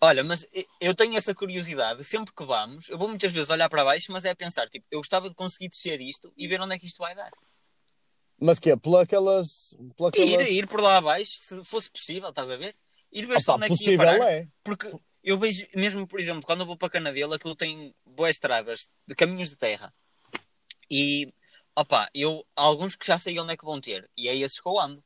Olha, 0.00 0.22
mas 0.22 0.46
eu 0.80 0.94
tenho 0.94 1.16
essa 1.16 1.34
curiosidade, 1.34 2.04
sempre 2.04 2.32
que 2.32 2.44
vamos, 2.44 2.88
eu 2.88 2.96
vou 2.96 3.08
muitas 3.08 3.32
vezes 3.32 3.50
olhar 3.50 3.68
para 3.68 3.82
baixo, 3.84 4.12
mas 4.12 4.24
é 4.24 4.30
a 4.30 4.36
pensar, 4.36 4.68
tipo, 4.68 4.86
eu 4.92 5.00
gostava 5.00 5.28
de 5.28 5.34
conseguir 5.34 5.68
descer 5.68 6.00
isto 6.00 6.32
e 6.36 6.46
ver 6.46 6.60
onde 6.60 6.74
é 6.76 6.78
que 6.78 6.86
isto 6.86 6.98
vai 6.98 7.16
dar. 7.16 7.30
Mas 8.40 8.60
que 8.60 8.70
é? 8.70 8.76
Por 8.76 8.96
aquelas. 9.00 9.74
Por 9.96 10.12
Ir, 10.14 10.22
aquelas... 10.22 10.48
ir 10.48 10.68
por 10.68 10.80
lá 10.80 10.98
abaixo, 10.98 11.40
se 11.42 11.64
fosse 11.64 11.90
possível, 11.90 12.28
estás 12.28 12.48
a 12.48 12.56
ver? 12.56 12.76
Ir 13.12 13.26
ver 13.26 13.40
só 13.40 13.54
Opa, 13.54 13.64
onde 13.64 13.72
é 13.72 13.76
que 13.76 13.84
ia 13.84 13.98
possível 13.98 14.06
parar. 14.06 14.32
é. 14.32 14.48
Porque 14.62 14.90
eu 15.22 15.38
vejo, 15.38 15.66
mesmo 15.74 16.06
por 16.06 16.20
exemplo, 16.20 16.42
quando 16.42 16.60
eu 16.60 16.66
vou 16.66 16.76
para 16.76 16.90
Canadelo, 16.90 17.34
aquilo 17.34 17.56
tem 17.56 17.94
boas 18.04 18.30
estradas 18.30 18.88
de 19.06 19.14
caminhos 19.14 19.50
de 19.50 19.56
terra. 19.56 19.92
E, 20.90 21.32
opa, 21.76 22.08
eu, 22.14 22.46
alguns 22.56 22.96
que 22.96 23.06
já 23.06 23.18
sei 23.18 23.38
onde 23.38 23.52
é 23.52 23.56
que 23.56 23.64
vão 23.64 23.80
ter. 23.80 24.08
E 24.16 24.28
é 24.28 24.36
esses 24.36 24.60
que 24.60 24.68
eu 24.68 24.78
ando. 24.78 25.04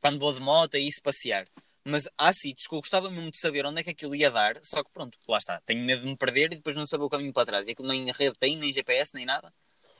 Quando 0.00 0.18
vou 0.18 0.32
de 0.32 0.40
moto, 0.40 0.74
é 0.74 0.78
isso 0.78 1.02
passear. 1.02 1.46
Mas 1.84 2.08
há 2.16 2.32
sítios 2.32 2.66
que 2.66 2.74
eu 2.74 2.80
gostava 2.80 3.10
mesmo 3.10 3.30
de 3.30 3.38
saber 3.38 3.66
onde 3.66 3.80
é 3.80 3.84
que 3.84 3.90
aquilo 3.90 4.14
ia 4.14 4.30
dar. 4.30 4.58
Só 4.62 4.82
que 4.82 4.90
pronto, 4.92 5.18
lá 5.28 5.38
está. 5.38 5.60
Tenho 5.60 5.84
medo 5.84 6.02
de 6.02 6.08
me 6.08 6.16
perder 6.16 6.52
e 6.52 6.56
depois 6.56 6.76
não 6.76 6.86
saber 6.86 7.04
o 7.04 7.10
caminho 7.10 7.32
para 7.32 7.46
trás. 7.46 7.66
E 7.66 7.72
aquilo 7.72 7.88
nem 7.88 8.10
rede 8.10 8.36
tem, 8.38 8.56
nem 8.56 8.72
GPS, 8.72 9.12
nem 9.14 9.26
nada. 9.26 9.52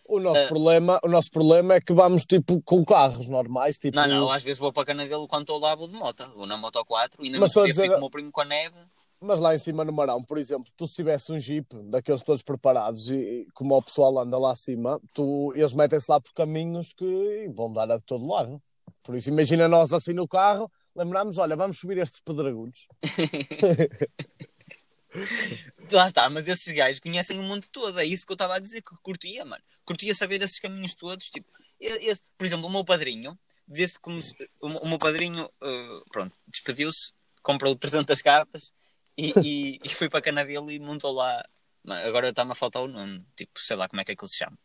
O 0.06 0.21
nosso, 0.21 0.43
Ah. 0.43 0.49
problema, 0.49 1.01
o 1.03 1.09
nosso 1.09 1.31
problema 1.31 1.75
é 1.75 1.81
que 1.81 1.93
vamos 1.95 2.25
tipo 2.25 2.61
com 2.62 2.85
carros 2.85 3.29
normais. 3.29 3.79
Tipo... 3.79 3.97
Não, 3.97 4.06
não, 4.06 4.31
às 4.31 4.43
vezes 4.43 4.59
vou 4.59 4.73
para 4.73 4.85
Canadelo 4.85 5.27
quando 5.27 5.43
estou 5.43 5.59
lá, 5.59 5.75
vou 5.75 5.89
de 5.89 5.95
moto. 5.95 6.31
Vou 6.35 6.47
na 6.47 6.56
moto 6.56 6.85
4, 6.85 7.23
ainda 7.23 7.39
Mas 7.41 7.51
a 7.56 7.61
fui 7.61 7.71
dizer- 7.71 7.89
com 7.91 7.97
o 7.97 8.01
meu 8.01 8.11
primo 8.11 8.31
com 8.31 8.41
a 8.43 8.45
neve. 8.45 8.77
Mas 9.21 9.41
lá 9.41 9.55
em 9.55 9.59
cima 9.59 9.83
no 9.85 9.93
Marão, 9.93 10.23
por 10.23 10.37
exemplo, 10.37 10.71
tu 10.77 10.87
se 10.87 10.95
tivesse 10.95 11.33
um 11.33 11.41
jeep 11.41 11.67
daqueles 11.85 12.23
todos 12.23 12.43
preparados 12.43 13.09
e 13.11 13.15
e 13.17 13.47
como 13.55 13.75
o 13.75 13.83
pessoal 13.83 14.19
anda 14.19 14.37
lá 14.37 14.53
acima, 14.53 15.01
tu, 15.15 15.51
eles 15.56 15.73
metem-se 15.73 16.11
lá 16.11 16.21
por 16.21 16.35
caminhos 16.35 16.93
que 16.93 17.51
vão 17.55 17.73
dar 17.73 17.91
a 17.91 17.99
todo 17.99 18.27
lado. 18.27 18.61
Por 19.03 19.15
isso, 19.17 19.31
imagina 19.31 19.67
nós 19.69 19.93
assim 19.94 20.13
no 20.13 20.29
carro, 20.29 20.70
lembramos, 20.94 21.39
olha, 21.39 21.56
vamos 21.56 21.79
subir 21.79 21.96
estes 21.99 22.20
pedregulhos. 22.20 22.87
Lá 25.93 26.06
está, 26.06 26.29
mas 26.29 26.49
esses 26.49 26.73
gajos 26.73 27.01
conhecem 27.01 27.39
o 27.39 27.43
mundo 27.43 27.67
todo. 27.71 27.99
É 28.01 28.05
isso 28.05 28.27
que 28.27 28.33
eu 28.33 28.35
estava 28.35 28.56
a 28.56 28.59
dizer, 28.59 28.83
que 28.83 28.94
curtia, 29.03 29.44
mano. 29.44 29.63
Curtia 29.85 30.15
saber 30.15 30.43
esses 30.43 30.59
caminhos 30.59 30.94
todos. 30.94 31.31
Tipo, 31.31 31.49
esse- 31.81 32.23
por 32.37 32.44
exemplo, 32.44 32.67
o 32.67 32.71
meu 32.71 32.85
padrinho, 32.85 33.39
desde 33.67 33.99
se- 34.21 34.35
o, 34.63 34.89
meu 34.89 34.99
padrinho, 34.99 35.49
eh, 35.63 36.01
pronto, 36.11 36.35
despediu-se, 36.49 37.13
comprou 37.43 37.77
300 37.77 38.21
capas 38.23 38.73
e, 39.17 39.33
e, 39.43 39.81
e 39.85 39.89
foi 39.91 40.09
para 40.09 40.23
Canadelo 40.23 40.71
e 40.71 40.79
montou 40.79 41.13
lá. 41.13 41.43
Mano, 41.85 42.06
agora 42.09 42.31
está-me 42.31 42.53
a 42.53 42.55
faltar 42.55 42.83
o 42.83 42.89
nome, 42.89 43.25
tipo, 43.37 43.61
sei 43.61 43.77
lá 43.77 43.89
como 43.89 44.01
é 44.01 44.05
que 44.05 44.13
aquilo 44.13 44.29
se 44.29 44.39
chama. 44.39 44.59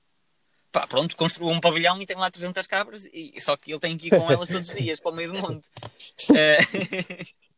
Pá, 0.71 0.85
pronto, 0.87 1.15
construiu 1.17 1.49
um 1.49 1.59
pavilhão 1.59 1.99
e 2.01 2.05
tem 2.05 2.15
lá 2.15 2.29
300 2.31 2.65
cabras, 2.67 3.05
e, 3.11 3.33
só 3.41 3.57
que 3.57 3.71
ele 3.71 3.79
tem 3.79 3.97
que 3.97 4.07
ir 4.07 4.11
com 4.11 4.31
elas 4.31 4.47
todos 4.47 4.69
os 4.69 4.75
dias 4.75 4.99
para 4.99 5.11
o 5.11 5.15
meio 5.15 5.33
do 5.33 5.39
monte. 5.41 5.67
Eh, 6.35 6.59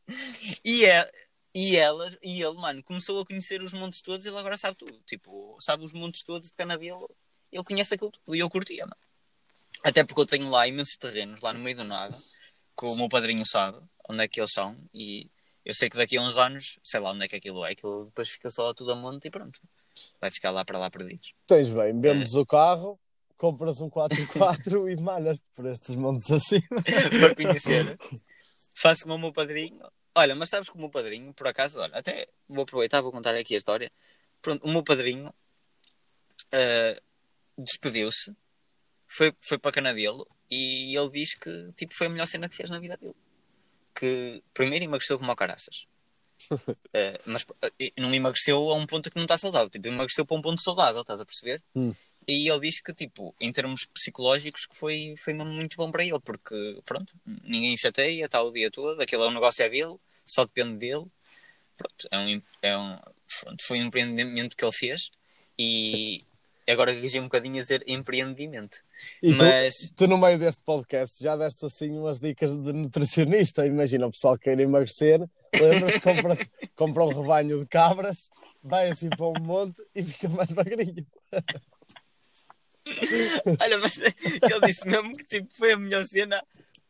e, 0.66 0.86
é, 0.86 1.12
e 1.53 1.75
elas, 1.75 2.17
e 2.24 2.41
ele, 2.41 2.55
mano, 2.55 2.84
começou 2.84 3.22
a 3.22 3.25
conhecer 3.25 3.62
os 3.62 3.74
montes 3.74 4.01
todos, 4.01 4.25
ele 4.25 4.38
agora 4.38 4.58
sabe 4.58 4.77
tudo. 4.77 5.00
Tipo, 5.05 5.58
sabe 5.60 5.84
os 5.84 5.93
montes 5.93 6.24
todos 6.24 6.50
de 6.50 6.55
Canadelo, 6.55 7.10
ele 7.51 7.63
conhece 7.63 7.93
aquilo 7.93 8.12
tudo 8.12 8.36
e 8.36 8.39
eu 8.39 8.50
curtia, 8.50 8.86
mano. 8.86 8.98
Até 9.84 10.03
porque 10.03 10.22
eu 10.22 10.25
tenho 10.25 10.50
lá 10.50 10.67
imensos 10.67 10.96
terrenos, 10.96 11.41
lá 11.41 11.53
no 11.53 11.60
meio 11.60 11.75
do 11.75 11.84
nada, 11.84 12.17
que 12.77 12.86
o 12.86 12.96
meu 12.96 13.10
padrinho 13.10 13.46
sabe 13.46 13.79
onde 14.08 14.24
é 14.24 14.27
que 14.27 14.39
eles 14.39 14.51
são, 14.51 14.77
e 14.93 15.29
eu 15.65 15.74
sei 15.74 15.89
que 15.89 15.98
daqui 15.98 16.17
a 16.17 16.22
uns 16.22 16.38
anos, 16.38 16.79
sei 16.84 17.00
lá 17.00 17.12
onde 17.12 17.25
é 17.25 17.27
que 17.27 17.36
aquilo 17.36 17.65
é, 17.65 17.72
aquilo 17.72 18.05
depois 18.05 18.29
fica 18.29 18.50
só 18.50 18.74
tudo 18.74 18.91
a 18.91 18.96
monte 18.96 19.27
e 19.27 19.31
pronto. 19.31 19.60
Vai 20.20 20.31
ficar 20.31 20.51
lá 20.51 20.63
para 20.65 20.79
lá 20.79 20.89
perdidos. 20.89 21.34
Tens 21.46 21.70
bem, 21.70 22.00
vendes 22.00 22.34
o 22.34 22.46
carro, 22.46 23.00
compras 23.38 23.81
um 23.81 23.89
4x4 23.89 24.89
e 24.91 25.01
malhas-te 25.01 25.46
por 25.53 25.65
estes 25.65 25.96
montes 25.96 26.31
assim. 26.31 26.62
para 27.20 27.36
conhecer. 27.36 27.98
Faço 28.75 29.03
como 29.03 29.15
o 29.15 29.20
meu 29.20 29.34
padrinho. 29.34 29.81
Olha, 30.15 30.36
mas 30.36 30.50
sabes 30.50 30.70
que 30.70 30.75
o 30.75 30.80
meu 30.80 30.89
padrinho, 30.89 31.34
por 31.34 31.48
acaso, 31.48 31.80
olha, 31.80 31.96
até 31.96 32.27
vou 32.48 32.63
aproveitar, 32.63 33.01
vou 33.01 33.12
contar 33.12 33.34
aqui 33.36 33.56
a 33.56 33.58
história. 33.58 33.91
Pronto, 34.41 34.65
o 34.65 34.72
meu 34.72 34.84
padrinho 34.84 35.34
ah, 36.51 37.01
despediu-se, 37.58 38.36
foi, 39.08 39.34
foi 39.41 39.58
para 39.58 39.72
Canadelo 39.72 40.27
e 40.50 40.96
ele 40.98 41.10
diz 41.10 41.36
que 41.36 41.72
tipo, 41.74 41.94
foi 41.94 42.08
a 42.08 42.10
melhor 42.10 42.27
cena 42.27 42.50
que 42.50 42.56
fez 42.56 42.70
na 42.70 42.80
vida 42.80 42.98
dele. 42.98 43.15
Que 43.96 44.44
primeiro 44.53 44.86
emagreceu 44.86 45.18
como 45.18 45.36
caraças. 45.36 45.86
Ah, 46.94 47.20
mas 47.25 47.46
e 47.80 47.94
não 47.98 48.13
emagreceu 48.13 48.70
a 48.70 48.75
um 48.75 48.86
ponto 48.86 49.10
que 49.10 49.15
não 49.15 49.24
está 49.24 49.38
saudável, 49.38 49.70
tipo, 49.70 49.88
emagreceu 49.88 50.25
para 50.25 50.38
um 50.38 50.41
ponto 50.41 50.62
saudável, 50.62 51.01
estás 51.01 51.22
a 51.22 51.25
perceber? 51.25 51.63
Hum. 51.75 51.94
E 52.28 52.50
ele 52.50 52.60
diz 52.60 52.80
que, 52.80 52.94
tipo, 52.94 53.36
em 53.40 53.51
termos 53.51 53.86
psicológicos, 53.86 54.66
que 54.66 54.78
foi, 54.78 55.16
foi 55.18 55.34
muito 55.34 55.75
bom 55.75 55.90
para 55.90 56.04
ele, 56.04 56.20
porque, 56.20 56.80
pronto, 56.86 57.13
ninguém 57.44 57.75
chateia, 57.78 58.25
está 58.25 58.42
o 58.42 58.51
dia 58.51 58.70
todo, 58.70 59.01
aquele 59.01 59.24
é 59.24 59.25
um 59.25 59.34
negócio 59.34 59.63
é 59.63 59.70
dele, 59.70 59.96
só 60.25 60.46
depende 60.46 60.78
dele. 60.78 61.06
Pronto, 61.78 62.08
é 62.12 62.20
um, 62.20 62.42
é 62.62 62.78
um, 62.78 62.98
pronto, 63.42 63.63
foi 63.63 63.82
um 63.82 63.86
empreendimento 63.86 64.56
que 64.56 64.63
ele 64.63 64.72
fez 64.72 65.10
e 65.58 66.24
agora 66.68 66.92
rigi 66.92 67.20
um 67.20 67.24
bocadinho 67.24 67.58
a 67.58 67.62
dizer 67.62 67.84
empreendimento. 67.88 68.78
E 69.22 69.36
tu, 69.36 69.44
Mas, 69.44 69.92
tu, 69.96 70.08
no 70.08 70.18
meio 70.18 70.38
deste 70.38 70.62
podcast, 70.63 71.22
já 71.22 71.36
deste 71.36 71.66
assim 71.66 71.92
umas 71.92 72.20
dicas 72.20 72.56
de 72.56 72.74
nutricionista. 72.74 73.66
Imagina 73.66 74.08
o 74.08 74.12
pessoal 74.12 74.38
que 74.38 74.46
quer 74.46 74.60
emagrecer, 74.60 75.20
lembra-se, 75.54 76.00
compra, 76.01 76.38
compra 76.75 77.04
um 77.04 77.22
rebanho 77.22 77.58
de 77.58 77.66
cabras, 77.68 78.30
vai 78.63 78.90
assim 78.90 79.10
para 79.10 79.25
um 79.25 79.42
monte 79.42 79.82
e 79.96 80.04
fica 80.04 80.30
mais 80.30 80.50
magrinho. 80.50 81.06
olha, 83.62 83.78
mas 83.80 84.00
ele 84.00 84.62
disse 84.66 84.88
mesmo 84.88 85.16
que 85.16 85.26
tipo, 85.26 85.48
foi 85.56 85.74
a 85.74 85.78
melhor 85.78 86.04
cena 86.04 86.44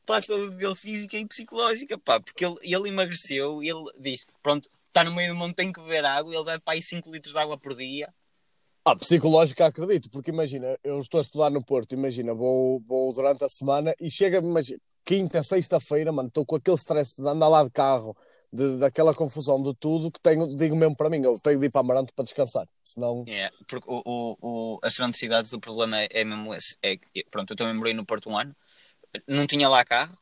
para 0.05 0.17
a 0.17 0.21
saúde 0.21 0.55
dele 0.55 0.75
física 0.75 1.17
e 1.17 1.25
psicológica, 1.25 1.97
pá, 1.97 2.19
porque 2.19 2.45
ele, 2.45 2.55
ele 2.61 2.89
emagreceu 2.89 3.63
e 3.63 3.69
ele 3.69 3.85
diz: 3.99 4.25
pronto, 4.41 4.69
está 4.87 5.03
no 5.03 5.13
meio 5.13 5.33
do 5.33 5.37
mundo, 5.37 5.53
tem 5.53 5.71
que 5.71 5.81
beber 5.81 6.05
água, 6.05 6.33
ele 6.33 6.43
bebe 6.43 6.63
para 6.63 6.73
aí 6.73 6.83
5 6.83 7.09
litros 7.11 7.33
de 7.33 7.39
água 7.39 7.57
por 7.57 7.75
dia. 7.75 8.13
Ah, 8.83 8.95
psicológica 8.95 9.67
acredito, 9.67 10.09
porque 10.09 10.31
imagina, 10.31 10.75
eu 10.83 10.99
estou 10.99 11.19
a 11.19 11.21
estudar 11.21 11.51
no 11.51 11.63
Porto, 11.63 11.93
imagina, 11.93 12.33
vou, 12.33 12.81
vou 12.87 13.13
durante 13.13 13.43
a 13.43 13.49
semana 13.49 13.93
e 14.01 14.09
chega, 14.09 14.39
imagina, 14.39 14.79
quinta, 15.05 15.43
sexta-feira, 15.43 16.11
mano, 16.11 16.29
estou 16.29 16.43
com 16.43 16.55
aquele 16.55 16.77
stress 16.77 17.15
de 17.15 17.27
andar 17.27 17.47
lá 17.47 17.63
de 17.63 17.69
carro, 17.69 18.17
de, 18.51 18.77
daquela 18.77 19.13
confusão 19.13 19.61
de 19.61 19.73
tudo, 19.75 20.11
que 20.11 20.19
tenho, 20.19 20.55
digo 20.55 20.75
mesmo 20.75 20.95
para 20.95 21.09
mim, 21.09 21.23
eu 21.23 21.39
tenho 21.39 21.59
de 21.59 21.65
ir 21.67 21.71
para 21.71 21.81
Amarante 21.81 22.11
para 22.13 22.25
descansar, 22.25 22.67
senão... 22.83 23.23
É, 23.27 23.49
porque 23.67 23.89
o, 23.89 24.01
o, 24.05 24.37
o, 24.41 24.79
as 24.83 24.95
grandes 24.95 25.19
cidades, 25.19 25.53
o 25.53 25.59
problema 25.59 26.01
é, 26.01 26.07
é 26.11 26.25
mesmo 26.25 26.53
esse. 26.53 26.75
É, 26.83 26.97
pronto, 27.29 27.51
eu 27.51 27.57
também 27.57 27.73
morei 27.73 27.93
no 27.93 28.05
Porto 28.05 28.29
um 28.29 28.37
ano, 28.37 28.55
não 29.27 29.47
tinha 29.47 29.69
lá 29.69 29.85
carro 29.85 30.13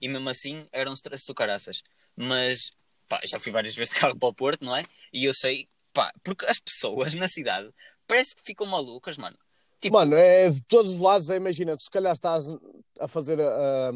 e 0.00 0.08
mesmo 0.08 0.28
assim 0.28 0.66
era 0.72 0.90
um 0.90 0.94
stress 0.94 1.26
do 1.26 1.34
caraças. 1.34 1.82
Mas, 2.16 2.70
pá, 3.08 3.20
já 3.24 3.40
fui 3.40 3.52
várias 3.52 3.74
vezes 3.74 3.94
de 3.94 4.00
carro 4.00 4.16
para 4.18 4.28
o 4.28 4.34
Porto, 4.34 4.64
não 4.64 4.76
é? 4.76 4.84
E 5.12 5.24
eu 5.24 5.32
sei, 5.32 5.68
pá, 5.92 6.12
porque 6.22 6.44
as 6.46 6.58
pessoas 6.58 7.14
na 7.14 7.28
cidade 7.28 7.70
parece 8.06 8.34
que 8.34 8.42
ficam 8.42 8.66
malucas, 8.66 9.16
mano. 9.16 9.38
Tipo, 9.80 9.96
Mano, 9.96 10.14
é 10.14 10.50
de 10.50 10.62
todos 10.64 10.92
os 10.92 10.98
lados, 10.98 11.30
imagina, 11.30 11.74
tu 11.74 11.82
se 11.82 11.90
calhar 11.90 12.12
estás 12.12 12.44
a 12.98 13.08
fazer 13.08 13.40
a, 13.40 13.92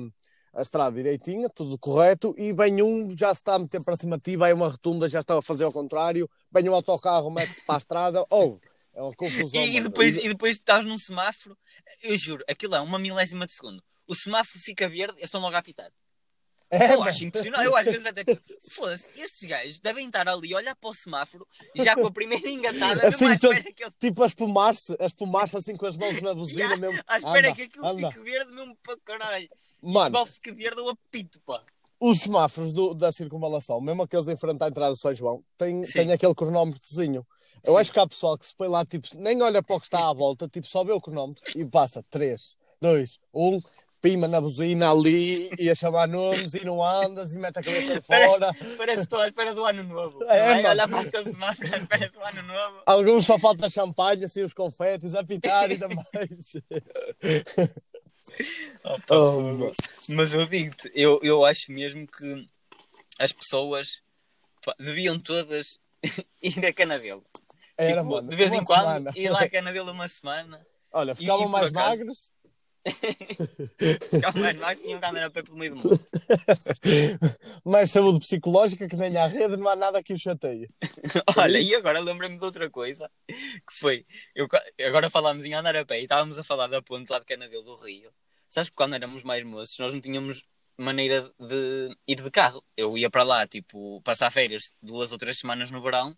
a 0.54 0.62
estrada 0.62 0.94
direitinha, 0.94 1.49
tudo 1.49 1.76
correto, 1.78 2.34
e 2.38 2.52
vem 2.52 2.80
um, 2.82 3.16
já 3.16 3.34
se 3.34 3.40
está 3.40 3.54
a 3.54 3.58
meter 3.58 3.82
para 3.82 3.96
cima 3.96 4.16
de 4.16 4.25
ti, 4.25 4.37
vai 4.37 4.52
uma 4.52 4.68
rotunda, 4.68 5.08
já 5.08 5.20
está 5.20 5.37
a 5.37 5.42
fazer 5.42 5.64
ao 5.64 5.73
contrário, 5.73 6.30
vem 6.50 6.68
um 6.68 6.75
autocarro, 6.75 7.30
mete-se 7.30 7.62
para 7.62 7.75
a 7.75 7.78
estrada, 7.78 8.25
ou 8.30 8.61
é 8.94 9.02
uma 9.02 9.12
confusão. 9.14 9.61
e, 9.61 9.76
e 9.76 9.80
depois, 9.80 10.16
e 10.16 10.28
depois 10.28 10.56
estás 10.56 10.84
num 10.84 10.96
semáforo, 10.96 11.58
eu 12.02 12.16
juro, 12.16 12.44
aquilo 12.49 12.76
é 12.76 12.80
uma 12.80 12.99
milésima 12.99 13.46
de 13.46 13.52
segundo. 13.52 13.82
O 14.06 14.14
semáforo 14.14 14.61
fica 14.61 14.88
verde, 14.88 15.14
eles 15.14 15.25
estão 15.25 15.40
logo 15.40 15.56
a 15.56 15.58
apitar. 15.58 15.90
É, 16.71 16.94
eu 16.94 17.02
acho 17.04 17.25
impressionante. 17.25 17.64
Eu 17.64 17.76
às 17.76 17.85
vezes 17.85 18.06
até 18.06 18.25
foda-se, 18.68 19.23
estes 19.23 19.49
gajos 19.49 19.78
devem 19.78 20.06
estar 20.06 20.26
ali 20.28 20.52
a 20.54 20.56
olhar 20.56 20.75
para 20.75 20.90
o 20.90 20.94
semáforo, 20.94 21.47
já 21.76 21.94
com 21.94 22.06
a 22.06 22.11
primeira 22.11 22.49
engatada, 22.50 23.06
Assim, 23.09 23.26
mesmo 23.28 23.50
à 23.52 23.54
que 23.73 23.85
ele 23.85 23.92
Tipo 24.00 24.23
a 24.23 24.26
espumar-se, 24.26 24.97
a 24.99 25.06
espumar-se 25.06 25.56
assim 25.56 25.76
com 25.76 25.87
as 25.87 25.97
mãos 25.97 26.21
na 26.23 26.35
buzina 26.35 26.76
mesmo. 26.76 27.00
à 27.06 27.18
espera 27.18 27.49
Anda, 27.49 27.54
que 27.54 27.62
aquilo 27.62 27.87
anda. 27.87 28.11
fique 28.11 28.25
verde 28.25 28.52
mesmo 28.52 28.76
para 28.83 28.97
caralho. 29.04 29.49
Mano, 29.83 30.11
Mal 30.12 30.26
fica 30.26 30.52
verde, 30.52 30.80
eu 30.80 30.88
apito, 30.88 31.40
pá. 31.42 31.62
os 32.00 32.18
semáforos 32.18 32.73
do- 32.73 32.92
da 32.94 33.12
circunvalação, 33.12 33.80
mesmo 33.80 34.02
aqueles 34.02 34.26
em 34.28 34.37
frente 34.37 34.62
à 34.62 34.68
entrada 34.68 34.90
do 34.92 34.99
São 34.99 35.14
João, 35.14 35.44
têm, 35.56 35.83
têm 35.83 36.11
aquele 36.12 36.35
cronómetrozinho. 36.35 37.26
Eu 37.62 37.75
Sim. 37.75 37.80
acho 37.80 37.92
que 37.92 37.99
há 38.00 38.06
pessoal 38.06 38.37
que 38.37 38.47
se 38.47 38.54
põe 38.54 38.68
lá, 38.68 38.85
tipo, 38.85 39.09
nem 39.16 39.40
olha 39.40 39.62
para 39.62 39.76
o 39.76 39.80
que 39.80 39.87
está 39.87 40.09
à 40.09 40.12
volta, 40.12 40.47
tipo, 40.49 40.66
só 40.66 40.85
vê 40.85 40.92
o 40.92 41.00
cronómetro 41.00 41.42
e 41.59 41.64
passa 41.64 42.02
3, 42.11 42.56
2, 42.80 43.18
1, 43.33 43.59
pima 44.04 44.28
na 44.28 44.38
buzina 44.38 44.90
ali 44.90 45.49
e 45.58 45.70
a 45.70 45.75
chamar 45.75 46.06
nomes 46.06 46.52
e 46.52 46.62
não 46.62 46.84
andas 46.84 47.34
e 47.34 47.38
mete 47.38 47.58
a 47.58 47.62
cabeça 47.62 48.02
Parece- 48.06 48.34
fora. 48.38 48.52
Parece 48.76 48.96
que 48.99 49.02
estou 49.04 49.18
à 49.18 49.28
espera 49.28 49.54
do 49.54 49.64
ano 49.64 49.82
novo. 49.82 50.23
É, 50.25 50.61
é? 50.62 50.68
Olhar 50.68 50.87
para 50.87 51.25
semáforo 51.25 51.75
à 51.75 51.78
espera 51.78 52.08
do 52.11 52.20
ano 52.23 52.42
novo. 52.42 52.82
Alguns 52.84 53.25
só 53.25 53.38
falta 53.38 53.70
champanhe, 53.70 54.25
assim, 54.26 54.42
os 54.42 54.52
confetes, 54.52 55.14
a 55.14 55.25
pitar 55.25 55.70
e 55.70 55.73
ainda 55.75 55.88
mais. 55.88 56.52
Opa, 58.84 59.14
Oh. 59.16 59.73
Mas 60.11 60.34
eu 60.34 60.44
digo-te, 60.46 60.90
eu, 60.94 61.18
eu 61.23 61.44
acho 61.44 61.73
mesmo 61.73 62.06
que 62.06 62.49
as 63.18 63.32
pessoas 63.32 64.02
pá, 64.64 64.75
deviam 64.78 65.18
todas 65.18 65.78
ir 66.42 66.64
a 66.66 66.73
Canadelo. 66.75 67.25
Era, 67.76 68.00
tipo, 68.02 68.04
mano. 68.11 68.28
de 68.28 68.37
vez 68.37 68.52
em 68.52 68.62
quando, 68.64 68.80
semana. 68.80 69.12
ir 69.16 69.30
lá 69.30 69.40
a 69.40 69.49
Canadelo 69.50 69.92
uma 69.92 70.08
semana. 70.08 70.61
Olha, 70.92 71.14
ficavam 71.14 71.49
mais 71.49 71.73
magros. 71.73 72.32
Mais, 74.61 74.79
tinham 74.79 75.00
câmera 75.00 75.26
a 75.26 75.31
pé 75.31 75.43
pelo 75.43 75.57
meio 75.57 75.75
do 75.75 75.83
mundo. 75.83 76.00
mais 77.64 77.91
saúde 77.91 78.21
psicológica 78.21 78.88
que 78.88 78.97
nem 78.97 79.17
à 79.17 79.26
rede, 79.26 79.57
não 79.57 79.71
há 79.71 79.76
nada 79.76 80.03
que 80.03 80.12
o 80.12 80.19
chateie. 80.19 80.69
Olha, 81.37 81.59
e 81.59 81.75
agora 81.75 82.00
lembrei-me 82.00 82.38
de 82.38 82.45
outra 82.45 82.69
coisa, 82.71 83.11
que 83.26 83.73
foi, 83.73 84.07
eu, 84.35 84.47
agora 84.87 85.09
falámos 85.09 85.45
em 85.45 85.55
andar 85.55 85.75
a 85.76 85.85
pé 85.85 86.00
e 86.00 86.03
estávamos 86.05 86.38
a 86.38 86.45
falar 86.45 86.67
da 86.67 86.83
ponte 86.83 87.11
lá 87.11 87.19
de 87.19 87.25
Canadelo 87.25 87.64
do 87.64 87.76
Rio. 87.76 88.12
Sabes 88.49 88.69
que 88.69 88.76
quando 88.76 88.95
éramos 88.95 89.23
mais 89.23 89.43
moços, 89.45 89.79
nós 89.79 89.95
não 89.95 90.00
tínhamos 90.00 90.45
maneira 90.76 91.33
de 91.41 91.97
ir 92.07 92.17
de 92.21 92.31
carro. 92.31 92.62
Eu 92.76 92.99
ia 92.99 93.09
para 93.09 93.23
lá, 93.23 93.47
tipo, 93.47 94.00
passar 94.03 94.31
férias 94.31 94.73
duas 94.83 95.11
ou 95.11 95.19
três 95.19 95.38
semanas 95.38 95.71
no 95.71 95.83
verão. 95.83 96.17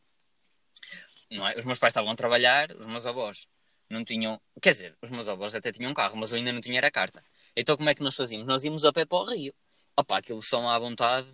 Não 1.31 1.47
é? 1.47 1.57
Os 1.57 1.65
meus 1.65 1.79
pais 1.79 1.93
estavam 1.93 2.11
a 2.11 2.17
trabalhar, 2.17 2.73
os 2.73 2.87
meus 2.87 3.07
avós 3.07 3.47
não 3.89 4.05
tinham. 4.05 4.41
Quer 4.61 4.73
dizer, 4.73 4.99
os 5.03 5.11
meus 5.11 5.29
avós 5.29 5.55
até 5.55 5.73
tinham 5.73 5.93
carro, 5.95 6.17
mas 6.17 6.31
eu 6.31 6.39
ainda 6.39 6.53
não 6.53 6.61
tinha 6.61 6.79
era 6.79 6.91
carta. 6.91 7.25
Então 7.57 7.77
como 7.77 7.89
é 7.89 7.95
que 7.95 8.03
nós 8.03 8.15
fazíamos? 8.15 8.47
Nós 8.47 8.65
íamos 8.65 8.85
a 8.85 8.93
pé 8.93 9.05
para 9.05 9.19
o 9.19 9.31
Rio. 9.31 9.55
Opa, 9.97 10.19
aquilo 10.19 10.43
são 10.43 10.69
à 10.69 10.79
vontade 10.79 11.29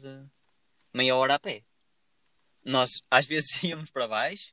meia 0.93 1.17
hora 1.17 1.35
a 1.35 1.39
pé. 1.39 1.65
Nós 2.65 2.91
às 3.11 3.27
vezes 3.27 3.51
íamos 3.65 3.91
para 3.91 4.07
baixo, 4.07 4.53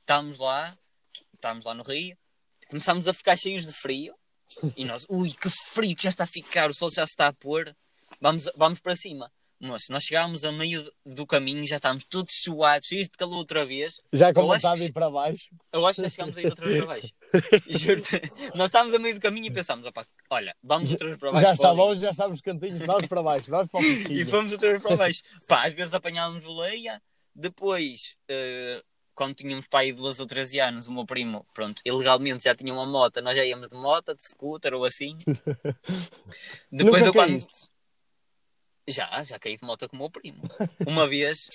estávamos 0.00 0.38
lá, 0.38 0.76
estávamos 1.34 1.64
lá 1.64 1.74
no 1.74 1.82
Rio, 1.82 2.16
começámos 2.68 3.08
a 3.08 3.12
ficar 3.12 3.36
cheios 3.36 3.66
de 3.66 3.72
frio 3.72 4.14
e 4.76 4.84
nós, 4.84 5.04
ui, 5.08 5.32
que 5.32 5.50
frio 5.50 5.96
que 5.96 6.04
já 6.04 6.10
está 6.10 6.24
a 6.24 6.28
ficar, 6.28 6.70
o 6.70 6.74
sol 6.74 6.90
já 6.90 7.06
se 7.06 7.12
está 7.12 7.26
a 7.26 7.32
pôr, 7.32 7.74
vamos, 8.20 8.48
vamos 8.56 8.80
para 8.80 8.94
cima. 8.94 9.32
Moço, 9.64 9.90
nós 9.90 10.04
chegámos 10.04 10.44
a 10.44 10.52
meio 10.52 10.86
do 11.06 11.26
caminho, 11.26 11.66
já 11.66 11.76
estávamos 11.76 12.04
todos 12.04 12.34
suados, 12.34 12.86
cheios 12.86 13.08
de 13.08 13.16
calor 13.16 13.38
outra 13.38 13.64
vez. 13.64 13.98
Já 14.12 14.32
com 14.32 14.46
vontade 14.46 14.82
de 14.82 14.88
ir 14.88 14.92
para 14.92 15.08
baixo. 15.08 15.54
Eu 15.72 15.86
acho 15.86 15.96
que 15.96 16.02
já 16.02 16.10
chegámos 16.10 16.36
a 16.36 16.42
ir 16.42 16.46
outra 16.46 16.66
vez 16.66 16.84
para 16.84 16.86
baixo. 16.86 17.12
Juro-te. 17.70 18.20
Nós 18.54 18.66
estávamos 18.66 18.94
a 18.94 18.98
meio 18.98 19.14
do 19.14 19.20
caminho 19.22 19.46
e 19.46 19.50
pensámos, 19.50 19.86
opá, 19.86 20.04
olha, 20.28 20.54
vamos 20.62 20.92
outra 20.92 21.06
vez 21.06 21.18
para 21.18 21.32
baixo. 21.32 21.46
Já 21.46 21.54
está 21.54 21.70
longe, 21.70 22.00
já 22.02 22.10
estamos 22.10 22.40
cantinhos, 22.42 22.78
vamos 22.80 23.06
para 23.06 23.22
baixo, 23.22 23.50
vamos 23.50 23.68
para 23.68 23.80
o 23.80 23.84
E 24.12 24.24
fomos 24.26 24.52
outra 24.52 24.68
vez 24.68 24.82
para 24.82 24.96
baixo. 24.96 25.22
Pá, 25.48 25.66
às 25.66 25.72
vezes 25.72 25.94
apanhávamos 25.94 26.44
o 26.44 26.54
Leia, 26.54 27.00
depois, 27.34 28.16
eh, 28.28 28.82
quando 29.14 29.34
tínhamos 29.34 29.66
pai 29.66 29.92
12 29.92 30.20
ou 30.20 30.26
13 30.28 30.60
anos, 30.60 30.86
o 30.88 30.92
meu 30.92 31.06
primo, 31.06 31.46
pronto, 31.54 31.80
ilegalmente 31.84 32.44
já 32.44 32.54
tinha 32.54 32.72
uma 32.72 32.84
moto, 32.84 33.22
nós 33.22 33.34
já 33.34 33.44
íamos 33.44 33.68
de 33.70 33.76
moto, 33.76 34.14
de 34.14 34.22
scooter 34.22 34.74
ou 34.74 34.84
assim. 34.84 35.16
Depois 36.70 37.06
Nunca 37.06 37.06
eu 37.06 37.12
quando. 37.14 37.30
caíste. 37.30 37.73
Já, 38.86 39.24
já 39.24 39.38
caí 39.38 39.56
de 39.56 39.64
moto 39.64 39.88
com 39.88 39.96
o 39.96 39.98
meu 39.98 40.10
primo. 40.10 40.42
Uma 40.86 41.06
vez, 41.08 41.48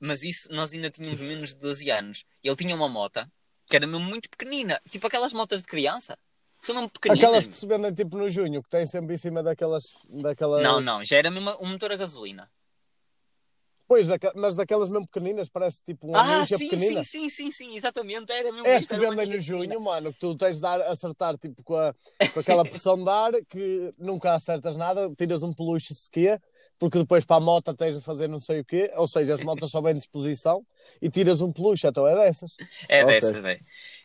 mas 0.00 0.22
isso 0.22 0.52
nós 0.52 0.72
ainda 0.72 0.90
tínhamos 0.90 1.20
menos 1.20 1.50
de 1.50 1.56
12 1.56 1.90
anos. 1.90 2.24
Ele 2.42 2.56
tinha 2.56 2.74
uma 2.74 2.88
moto 2.88 3.24
que 3.66 3.76
era 3.76 3.86
mesmo 3.86 4.04
muito 4.04 4.28
pequenina, 4.28 4.80
tipo 4.90 5.06
aquelas 5.06 5.32
motas 5.32 5.62
de 5.62 5.68
criança. 5.68 6.18
São 6.60 6.74
mesmo 6.74 6.90
pequeninas. 6.90 7.24
Aquelas 7.24 7.46
que 7.46 7.54
se 7.54 7.66
vendem 7.66 7.92
tipo 7.92 8.16
no 8.16 8.30
junho, 8.30 8.62
que 8.62 8.70
têm 8.70 8.86
sempre 8.86 9.14
em 9.14 9.18
cima 9.18 9.42
daquelas. 9.42 9.84
daquelas... 10.08 10.62
Não, 10.62 10.80
não, 10.80 11.04
já 11.04 11.16
era 11.16 11.30
mesmo 11.30 11.56
um 11.60 11.68
motor 11.68 11.92
a 11.92 11.96
gasolina. 11.96 12.50
Pois, 13.86 14.08
mas 14.34 14.54
daquelas 14.56 14.88
mesmo 14.88 15.06
pequeninas, 15.06 15.48
parece 15.48 15.82
tipo 15.84 16.06
uma 16.06 16.18
Ah, 16.18 16.40
mincha 16.40 16.58
sim, 16.58 16.70
pequenina. 16.70 17.00
sim, 17.00 17.04
sim, 17.04 17.30
sim, 17.30 17.52
sim, 17.52 17.76
exatamente. 17.76 18.32
Era 18.32 18.50
mesmo 18.50 18.66
É 18.66 18.78
isso, 18.78 18.88
que 18.88 18.94
era 18.94 19.10
no 19.10 19.40
junho, 19.40 19.80
mano, 19.80 20.12
que 20.12 20.18
tu 20.18 20.34
tens 20.36 20.56
de 20.56 20.62
dar, 20.62 20.80
acertar 20.82 21.36
tipo 21.36 21.62
com, 21.62 21.76
a, 21.76 21.94
com 22.32 22.40
aquela 22.40 22.64
pressão 22.66 22.96
de 23.02 23.10
ar 23.10 23.32
que 23.48 23.90
nunca 23.98 24.34
acertas 24.34 24.76
nada, 24.76 25.10
tiras 25.16 25.42
um 25.42 25.52
peluche 25.52 25.94
se 25.94 26.10
quê, 26.10 26.38
porque 26.78 26.98
depois 26.98 27.24
para 27.26 27.36
a 27.36 27.40
moto 27.40 27.74
tens 27.74 27.98
de 27.98 28.02
fazer 28.02 28.26
não 28.28 28.38
sei 28.38 28.60
o 28.60 28.64
quê, 28.64 28.90
ou 28.96 29.06
seja, 29.06 29.34
as 29.34 29.40
motos 29.42 29.70
só 29.70 29.82
vêm 29.82 29.92
de 29.94 30.00
disposição 30.00 30.64
e 31.00 31.10
tiras 31.10 31.42
um 31.42 31.52
peluche, 31.52 31.86
então 31.86 32.06
é 32.06 32.14
dessas. 32.14 32.56
É 32.88 33.04
dessas, 33.04 33.44
é. 33.44 33.58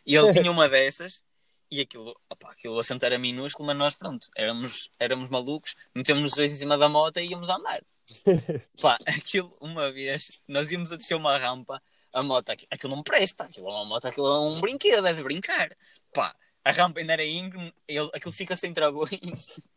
E 0.06 0.14
ele 0.14 0.28
tinha 0.30 0.50
uma 0.50 0.68
dessas 0.68 1.22
e 1.70 1.80
aquilo, 1.80 2.14
opa, 2.28 2.50
aquilo 2.50 2.78
assento 2.78 3.04
era 3.04 3.18
minúsculo, 3.18 3.66
mas 3.66 3.76
nós, 3.76 3.94
pronto, 3.94 4.28
éramos, 4.36 4.90
éramos 4.98 5.28
malucos, 5.30 5.74
metemos 5.94 6.30
os 6.30 6.36
dois 6.36 6.52
em 6.52 6.56
cima 6.56 6.76
da 6.76 6.88
moto 6.88 7.18
e 7.18 7.28
íamos 7.30 7.48
a 7.48 7.56
andar. 7.56 7.82
Pá, 8.80 8.98
aquilo, 9.06 9.56
uma 9.60 9.90
vez, 9.90 10.40
nós 10.46 10.70
íamos 10.70 10.92
a 10.92 10.96
descer 10.96 11.14
uma 11.14 11.36
rampa, 11.36 11.82
a 12.12 12.22
moto, 12.22 12.50
aqui- 12.50 12.66
aquilo 12.70 12.94
não 12.94 13.02
presta, 13.02 13.44
aquilo 13.44 13.68
é 13.68 13.70
uma 13.70 13.84
moto, 13.84 14.06
aquilo 14.06 14.26
é 14.26 14.40
um 14.40 14.60
brinquedo, 14.60 15.02
deve 15.02 15.22
brincar. 15.22 15.70
Pá, 16.12 16.34
a 16.64 16.72
rampa 16.72 17.00
ainda 17.00 17.12
era 17.12 17.24
íngreme, 17.24 17.72
ele, 17.86 18.10
aquilo 18.14 18.32
fica 18.32 18.56
sem 18.56 18.72
travões. 18.72 19.10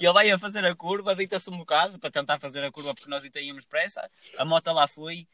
E 0.00 0.06
ele 0.06 0.12
vai 0.12 0.30
a 0.30 0.38
fazer 0.38 0.64
a 0.64 0.72
curva, 0.72 1.16
deita-se 1.16 1.50
um 1.50 1.58
bocado 1.58 1.98
para 1.98 2.08
tentar 2.08 2.38
fazer 2.38 2.62
a 2.62 2.70
curva 2.70 2.94
porque 2.94 3.10
nós 3.10 3.24
íamos 3.24 3.64
pressa. 3.64 4.08
A 4.38 4.44
moto 4.44 4.68
lá 4.72 4.86
foi, 4.86 5.26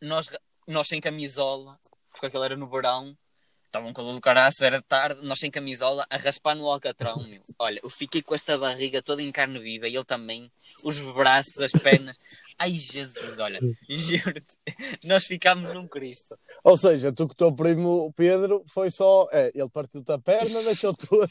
nós, 0.00 0.28
nós 0.66 0.88
sem 0.88 1.00
camisola, 1.00 1.78
porque 2.10 2.26
aquilo 2.26 2.42
era 2.42 2.56
no 2.56 2.68
verão, 2.68 3.16
estavam 3.74 3.92
com 3.92 4.08
a 4.08 4.12
do 4.12 4.20
caraço, 4.20 4.64
era 4.64 4.80
tarde, 4.80 5.20
nós 5.22 5.40
sem 5.40 5.50
camisola, 5.50 6.06
a 6.08 6.16
raspar 6.16 6.54
no 6.54 6.68
alcatrão, 6.68 7.20
meu. 7.24 7.42
Olha, 7.58 7.80
eu 7.82 7.90
fiquei 7.90 8.22
com 8.22 8.32
esta 8.32 8.56
barriga 8.56 9.02
toda 9.02 9.20
em 9.20 9.32
carne 9.32 9.58
viva 9.58 9.88
e 9.88 9.96
ele 9.96 10.04
também, 10.04 10.48
os 10.84 11.00
braços, 11.00 11.60
as 11.60 11.72
pernas. 11.72 12.16
Ai, 12.56 12.70
Jesus, 12.70 13.40
olha, 13.40 13.58
juro-te, 13.88 14.56
nós 15.02 15.24
ficámos 15.24 15.74
num 15.74 15.88
Cristo. 15.88 16.36
Ou 16.62 16.76
seja, 16.76 17.12
tu 17.12 17.26
com 17.26 17.32
o 17.32 17.36
teu 17.36 17.52
primo 17.52 18.12
Pedro 18.12 18.64
foi 18.72 18.92
só. 18.92 19.28
É, 19.32 19.50
ele 19.52 19.68
partiu-te 19.68 20.12
a 20.12 20.18
perna, 20.18 20.62
deixou-te 20.62 21.06
o. 21.10 21.26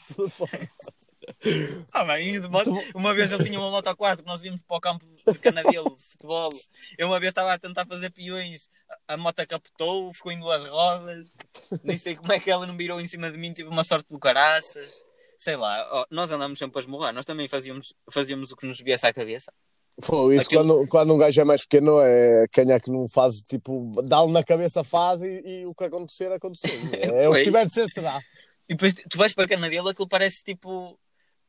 Ah, 1.92 2.04
bem, 2.04 2.38
moto, 2.40 2.72
uma 2.94 3.14
vez 3.14 3.32
ele 3.32 3.44
tinha 3.44 3.58
uma 3.58 3.70
moto 3.70 3.94
4, 3.96 4.24
nós 4.24 4.44
íamos 4.44 4.60
para 4.66 4.76
o 4.76 4.80
campo 4.80 5.04
de 5.06 5.38
canadelo 5.38 5.94
de 5.96 6.02
futebol. 6.02 6.48
Eu 6.98 7.08
uma 7.08 7.20
vez 7.20 7.30
estava 7.30 7.52
a 7.52 7.58
tentar 7.58 7.86
fazer 7.86 8.10
peões, 8.10 8.68
a 9.08 9.16
moto 9.16 9.46
captou, 9.46 10.12
ficou 10.12 10.32
em 10.32 10.40
duas 10.40 10.64
rodas. 10.64 11.36
Nem 11.84 11.96
sei 11.98 12.16
como 12.16 12.32
é 12.32 12.40
que 12.40 12.50
ela 12.50 12.66
não 12.66 12.76
virou 12.76 13.00
em 13.00 13.06
cima 13.06 13.30
de 13.30 13.38
mim, 13.38 13.52
tive 13.52 13.68
uma 13.68 13.84
sorte 13.84 14.08
do 14.12 14.18
caraças. 14.18 15.04
Sei 15.38 15.56
lá, 15.56 16.06
nós 16.10 16.30
andamos 16.32 16.58
sempre 16.58 16.78
a 16.78 16.80
esmurrar, 16.80 17.12
nós 17.12 17.24
também 17.24 17.48
fazíamos, 17.48 17.92
fazíamos 18.10 18.50
o 18.52 18.56
que 18.56 18.66
nos 18.66 18.80
viesse 18.80 19.06
à 19.06 19.12
cabeça. 19.12 19.52
Foi 20.02 20.34
isso, 20.36 20.46
Aquilo- 20.46 20.64
quando, 20.64 20.88
quando 20.88 21.14
um 21.14 21.18
gajo 21.18 21.40
é 21.40 21.44
mais 21.44 21.62
pequeno, 21.62 22.00
é 22.00 22.46
quem 22.50 22.70
é 22.72 22.80
que 22.80 22.90
não 22.90 23.06
faz, 23.08 23.36
tipo, 23.42 23.92
dá-lhe 24.04 24.32
na 24.32 24.42
cabeça 24.42 24.82
faz 24.82 25.22
e, 25.22 25.42
e 25.60 25.66
o 25.66 25.74
que 25.74 25.84
acontecer, 25.84 26.32
aconteceu. 26.32 26.70
É 27.14 27.28
o 27.28 27.34
que 27.34 27.44
tiver 27.44 27.64
de 27.66 27.72
ser, 27.72 27.86
será. 27.88 28.20
E 28.68 28.74
depois 28.74 28.94
tu 28.94 29.18
vais 29.18 29.34
para 29.34 29.46
Canadelo, 29.46 29.88
aquilo 29.90 30.08
parece 30.08 30.42
tipo. 30.42 30.98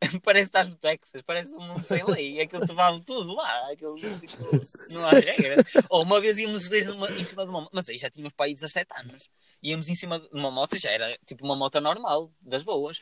Parece 0.23 0.45
que 0.51 0.57
estás 0.57 0.67
no 0.69 0.75
Texas, 0.75 1.21
parece 1.25 1.53
um 1.55 1.59
mundo 1.61 1.83
sem 1.83 2.03
lei, 2.03 2.39
aquilo 2.41 2.65
te 2.65 2.73
vale 2.73 3.01
tudo 3.01 3.33
lá, 3.33 3.71
aquilo 3.71 3.95
tipo, 4.19 4.61
não 4.89 5.05
há 5.05 5.11
regras. 5.13 5.63
Ou 5.89 6.03
uma 6.03 6.19
vez 6.19 6.37
íamos 6.37 6.69
numa- 6.85 7.09
em 7.11 7.23
cima 7.23 7.43
de 7.43 7.49
uma 7.49 7.69
mas 7.71 7.87
aí 7.89 7.97
já 7.97 8.09
tínhamos 8.09 8.33
para 8.33 8.45
aí 8.47 8.53
17 8.53 8.87
anos, 8.99 9.29
íamos 9.63 9.87
em 9.89 9.95
cima 9.95 10.19
de 10.19 10.27
uma 10.31 10.51
moto, 10.51 10.77
já 10.77 10.91
era 10.91 11.17
tipo 11.25 11.43
uma 11.45 11.55
moto 11.55 11.79
normal, 11.79 12.31
das 12.41 12.61
boas, 12.63 12.99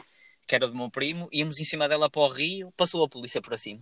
que 0.48 0.56
era 0.56 0.68
do 0.68 0.76
meu 0.76 0.90
primo, 0.90 1.28
íamos 1.32 1.60
em 1.60 1.64
cima 1.64 1.90
dela 1.90 2.10
para 2.10 2.22
o 2.22 2.28
Rio, 2.30 2.72
passou 2.78 3.04
a 3.04 3.10
polícia 3.10 3.42
por 3.42 3.58
cima. 3.58 3.82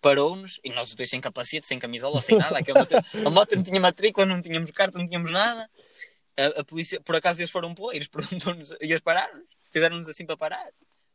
Parou-nos, 0.00 0.58
e 0.64 0.70
nós 0.70 0.88
os 0.88 0.94
dois 0.94 1.10
sem 1.10 1.20
capacete, 1.20 1.66
sem 1.66 1.78
camisola, 1.78 2.22
sem 2.22 2.38
nada. 2.38 2.58
aquela 2.58 2.80
moto- 2.80 2.94
a 3.26 3.30
moto 3.30 3.54
não 3.56 3.62
tinha 3.62 3.78
matrícula, 3.80 4.24
não 4.24 4.40
tínhamos 4.40 4.70
carta, 4.70 4.96
não 4.98 5.06
tínhamos 5.06 5.30
nada. 5.30 5.70
A, 6.38 6.60
a 6.60 6.64
polícia, 6.64 6.98
por 7.02 7.16
acaso 7.16 7.40
eles 7.40 7.50
foram 7.50 7.74
poeiros, 7.74 8.08
perguntou-nos, 8.54 8.70
e 8.70 8.76
eles 8.80 9.00
pararam, 9.00 9.42
fizeram-nos 9.70 10.08
assim 10.08 10.24
para 10.24 10.36
parar. 10.38 10.70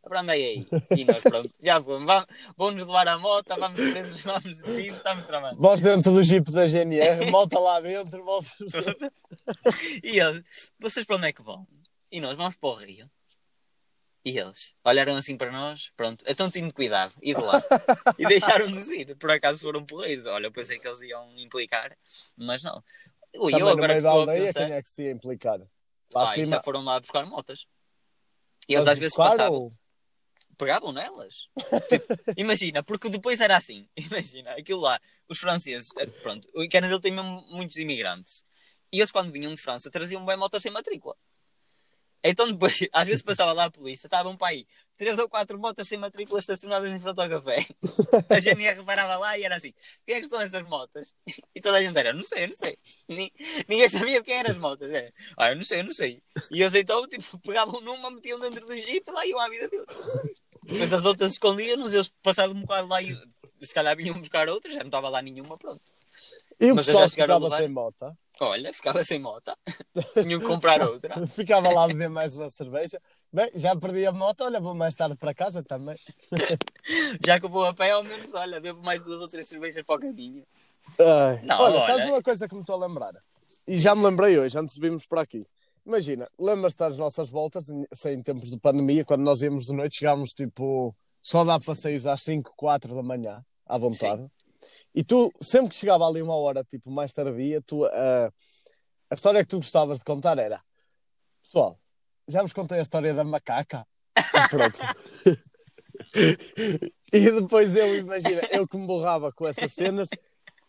Para 0.08 0.22
andar 0.22 0.34
aí. 0.34 0.66
E 0.96 1.04
nós, 1.04 1.24
pronto, 1.24 1.52
já 1.60 1.82
fomos. 1.82 2.06
Vamos, 2.06 2.28
vamos 2.56 2.82
levar 2.86 3.08
a 3.08 3.18
moto, 3.18 3.48
vamos 3.58 3.76
presos, 3.76 4.22
vamos 4.22 4.58
detidos, 4.58 4.98
estamos 4.98 5.26
tramados. 5.26 5.60
Vós 5.60 5.82
dentro 5.82 6.12
do 6.12 6.22
jeep 6.24 6.52
da 6.52 6.68
GNR, 6.68 7.32
volta 7.32 7.60
lá 7.60 7.80
dentro, 7.80 8.24
volta. 8.24 8.48
E 10.04 10.20
eles, 10.20 10.44
vocês 10.80 11.06
para 11.06 11.16
onde 11.18 11.28
é 11.28 11.34
que 11.34 11.42
vão? 11.42 11.68
E 12.12 12.22
nós, 12.22 12.38
vamos 12.38 12.56
para 12.56 12.70
o 12.70 12.74
Rio. 12.76 13.10
E 14.24 14.38
eles 14.38 14.74
olharam 14.84 15.16
assim 15.18 15.38
para 15.38 15.52
nós, 15.52 15.92
pronto, 15.96 16.24
então 16.28 16.50
tinham 16.50 16.72
cuidado, 16.72 17.14
e 17.22 17.34
de 17.34 17.42
lá. 17.42 17.62
E 18.18 18.26
deixaram-nos 18.26 18.88
ir. 18.90 19.16
Por 19.18 19.30
acaso 19.30 19.62
foram 19.62 19.86
poeiros. 19.86 20.26
Olha, 20.26 20.48
eu 20.48 20.52
pensei 20.52 20.80
que 20.80 20.88
eles 20.88 21.02
iam 21.02 21.32
implicar, 21.38 21.96
mas 22.36 22.64
não. 22.64 22.84
Ui, 23.36 23.52
Também 23.52 23.60
eu 23.60 23.66
no 23.66 23.72
agora 23.72 23.88
meio 23.90 24.00
que 24.00 24.04
da 24.04 24.10
aldeia, 24.12 24.46
pensar, 24.46 24.66
quem 24.66 24.76
é 24.76 24.82
que 24.82 24.90
se 24.90 25.04
ia 25.04 25.12
implicar? 25.12 25.60
Lá 25.60 25.68
ah, 26.22 26.24
acima, 26.24 26.46
já 26.46 26.62
foram 26.64 26.84
lá 26.84 27.00
buscar 27.00 27.26
motas. 27.26 27.68
E 28.68 28.74
eles 28.74 28.88
às 28.88 28.98
vezes 28.98 29.16
passavam. 29.16 29.54
ou- 29.54 29.74
pegavam 30.56 30.92
nelas. 30.92 31.50
Tipo, 31.90 32.16
imagina, 32.38 32.84
porque 32.84 33.10
depois 33.10 33.40
era 33.42 33.58
assim. 33.58 33.88
Imagina, 33.96 34.52
aquilo 34.52 34.82
lá, 34.82 35.00
os 35.28 35.40
franceses, 35.40 35.92
eh, 35.98 36.06
pronto, 36.06 36.48
o 36.56 36.68
Canadá 36.70 37.00
tem 37.00 37.12
mesmo 37.12 37.46
muitos 37.50 37.78
imigrantes. 37.78 38.44
E 38.92 39.00
eles, 39.00 39.12
quando 39.12 39.32
vinham 39.32 39.54
de 39.54 39.62
França, 39.62 39.92
traziam 39.92 40.26
bem 40.26 40.38
motos 40.38 40.64
sem 40.64 40.72
matrícula. 40.72 41.16
Então, 42.28 42.52
depois, 42.52 42.80
às 42.92 43.08
vezes 43.08 43.22
passava 43.22 43.54
lá 43.54 43.66
a 43.66 43.72
polícia, 43.72 44.08
estavam 44.08 44.36
para 44.36 44.48
aí 44.50 44.66
três 44.98 45.18
ou 45.20 45.30
quatro 45.30 45.60
motos 45.60 45.88
sem 45.88 45.98
matrícula 45.98 46.40
estacionadas 46.40 46.92
em 46.92 47.00
frente 47.00 47.20
ao 47.20 47.30
café. 47.30 47.66
A 48.30 48.40
GNR 48.40 48.84
parava 48.84 49.18
lá 49.18 49.38
e 49.38 49.44
era 49.44 49.56
assim: 49.56 49.74
quem 50.06 50.16
é 50.16 50.20
que 50.20 50.26
estão 50.26 50.42
essas 50.42 50.64
motas? 50.68 51.14
E 51.54 51.62
toda 51.62 51.78
a 51.78 51.82
gente 51.82 51.98
era: 51.98 52.14
não 52.14 52.24
sei, 52.24 52.48
não 52.48 52.54
sei. 52.54 52.78
Ni- 53.08 53.32
Ninguém 53.68 53.90
sabia 53.90 54.24
quem 54.24 54.36
eram 54.36 54.52
as 54.52 54.58
motas. 54.58 54.92
Era, 54.92 55.12
ah, 55.38 55.50
eu 55.52 55.56
não 55.56 55.64
sei, 55.64 55.80
eu 55.82 55.84
não 55.84 55.92
sei. 55.92 56.22
E 56.52 56.62
eles 56.62 56.74
então, 56.74 57.08
tipo, 57.08 57.38
pegavam 57.40 57.80
numa, 57.82 58.10
metiam 58.10 58.40
dentro 58.40 58.66
do 58.66 58.76
jeep 58.76 59.04
e 59.08 59.12
lá 59.12 59.26
iam 59.26 59.40
à 59.40 59.50
vida 59.50 59.68
deles. 59.68 59.86
Depois 60.64 60.94
as 60.94 61.06
outras 61.06 61.34
escondiam-nos, 61.34 61.94
eles 61.94 62.12
passavam 62.24 62.56
um 62.56 62.62
bocado 62.62 62.88
lá 62.88 63.02
e 63.02 63.16
se 63.62 63.74
calhar 63.74 63.96
vinham 63.96 64.20
buscar 64.20 64.48
outras, 64.50 64.74
já 64.74 64.80
não 64.80 64.88
estava 64.88 65.10
lá 65.10 65.22
nenhuma, 65.22 65.58
pronto. 65.58 65.82
E 66.60 66.72
o 66.72 66.76
Mas 66.76 66.86
pessoal 66.86 67.10
ficava 67.10 67.50
sem 67.58 67.68
moto? 67.68 68.18
Olha, 68.40 68.74
ficava 68.74 69.04
sem 69.04 69.20
moto. 69.20 69.52
Tinham 70.22 70.40
que 70.40 70.46
comprar 70.46 70.82
outra. 70.82 71.26
Ficava 71.28 71.70
lá 71.72 71.86
a 71.86 71.88
beber 71.88 72.10
mais 72.10 72.36
uma 72.36 72.50
cerveja. 72.50 73.00
Bem, 73.32 73.50
já 73.56 73.74
perdi 73.76 74.06
a 74.06 74.12
moto, 74.12 74.42
olha, 74.44 74.60
vou 74.60 74.74
mais 74.76 74.94
tarde 74.94 75.16
para 75.16 75.34
casa 75.34 75.64
também. 75.64 75.96
Já 77.26 77.40
que 77.40 77.46
eu 77.46 77.50
vou 77.50 77.64
a 77.64 77.74
pé, 77.74 77.92
ao 77.92 78.04
menos, 78.04 78.34
olha, 78.34 78.60
bebo 78.60 78.82
mais 78.84 79.02
duas 79.04 79.20
ou 79.20 79.30
três 79.30 79.48
cervejas 79.48 79.84
para 79.86 79.96
o 79.96 80.00
caminho. 80.00 80.44
Ai, 81.00 81.42
Não, 81.44 81.62
olha, 81.62 81.78
olha. 81.78 81.86
sabes 81.86 82.06
uma 82.08 82.22
coisa 82.22 82.48
que 82.48 82.56
me 82.56 82.62
estou 82.62 82.76
a 82.82 82.86
lembrar? 82.88 83.14
E 83.68 83.80
já 83.80 83.96
me 83.96 84.04
lembrei 84.04 84.38
hoje, 84.38 84.58
antes 84.58 84.76
de 84.76 84.82
virmos 84.82 85.06
para 85.06 85.22
aqui. 85.22 85.46
Imagina, 85.86 86.28
lembras-te 86.38 86.80
das 86.80 86.98
nossas 86.98 87.30
voltas, 87.30 87.70
em, 87.70 87.86
sem 87.94 88.22
tempos 88.22 88.50
de 88.50 88.58
pandemia, 88.58 89.06
quando 89.06 89.22
nós 89.22 89.42
íamos 89.42 89.66
de 89.68 89.74
noite, 89.74 89.98
chegámos 89.98 90.34
tipo, 90.34 90.94
só 91.22 91.44
dá 91.46 91.58
passeios 91.60 92.06
às 92.06 92.22
5, 92.22 92.54
4 92.58 92.94
da 92.94 93.02
manhã, 93.04 93.44
à 93.66 93.78
vontade. 93.78 94.28
E 94.96 95.04
tu, 95.04 95.30
sempre 95.42 95.72
que 95.72 95.76
chegava 95.76 96.08
ali 96.08 96.22
uma 96.22 96.38
hora, 96.38 96.64
tipo, 96.64 96.90
mais 96.90 97.12
tardia, 97.12 97.62
tu, 97.62 97.84
ah, 97.86 98.32
a 99.10 99.16
história 99.16 99.44
que 99.44 99.50
tu 99.50 99.58
gostavas 99.58 100.00
de 100.00 100.06
contar 100.06 100.40
era, 100.40 100.62
pessoal, 101.44 101.78
já 102.28 102.42
vos 102.42 102.54
contei 102.54 102.80
a 102.80 102.82
história 102.82 103.14
da 103.14 103.26
macaca? 103.26 103.86
Pronto. 104.50 104.80
e 107.12 107.32
depois 107.32 107.76
eu, 107.76 107.98
imagina, 107.98 108.42
eu 108.52 108.66
que 108.66 108.78
me 108.78 108.88
borrava 108.88 109.34
com 109.34 109.46
essas 109.46 109.74
cenas, 109.74 110.08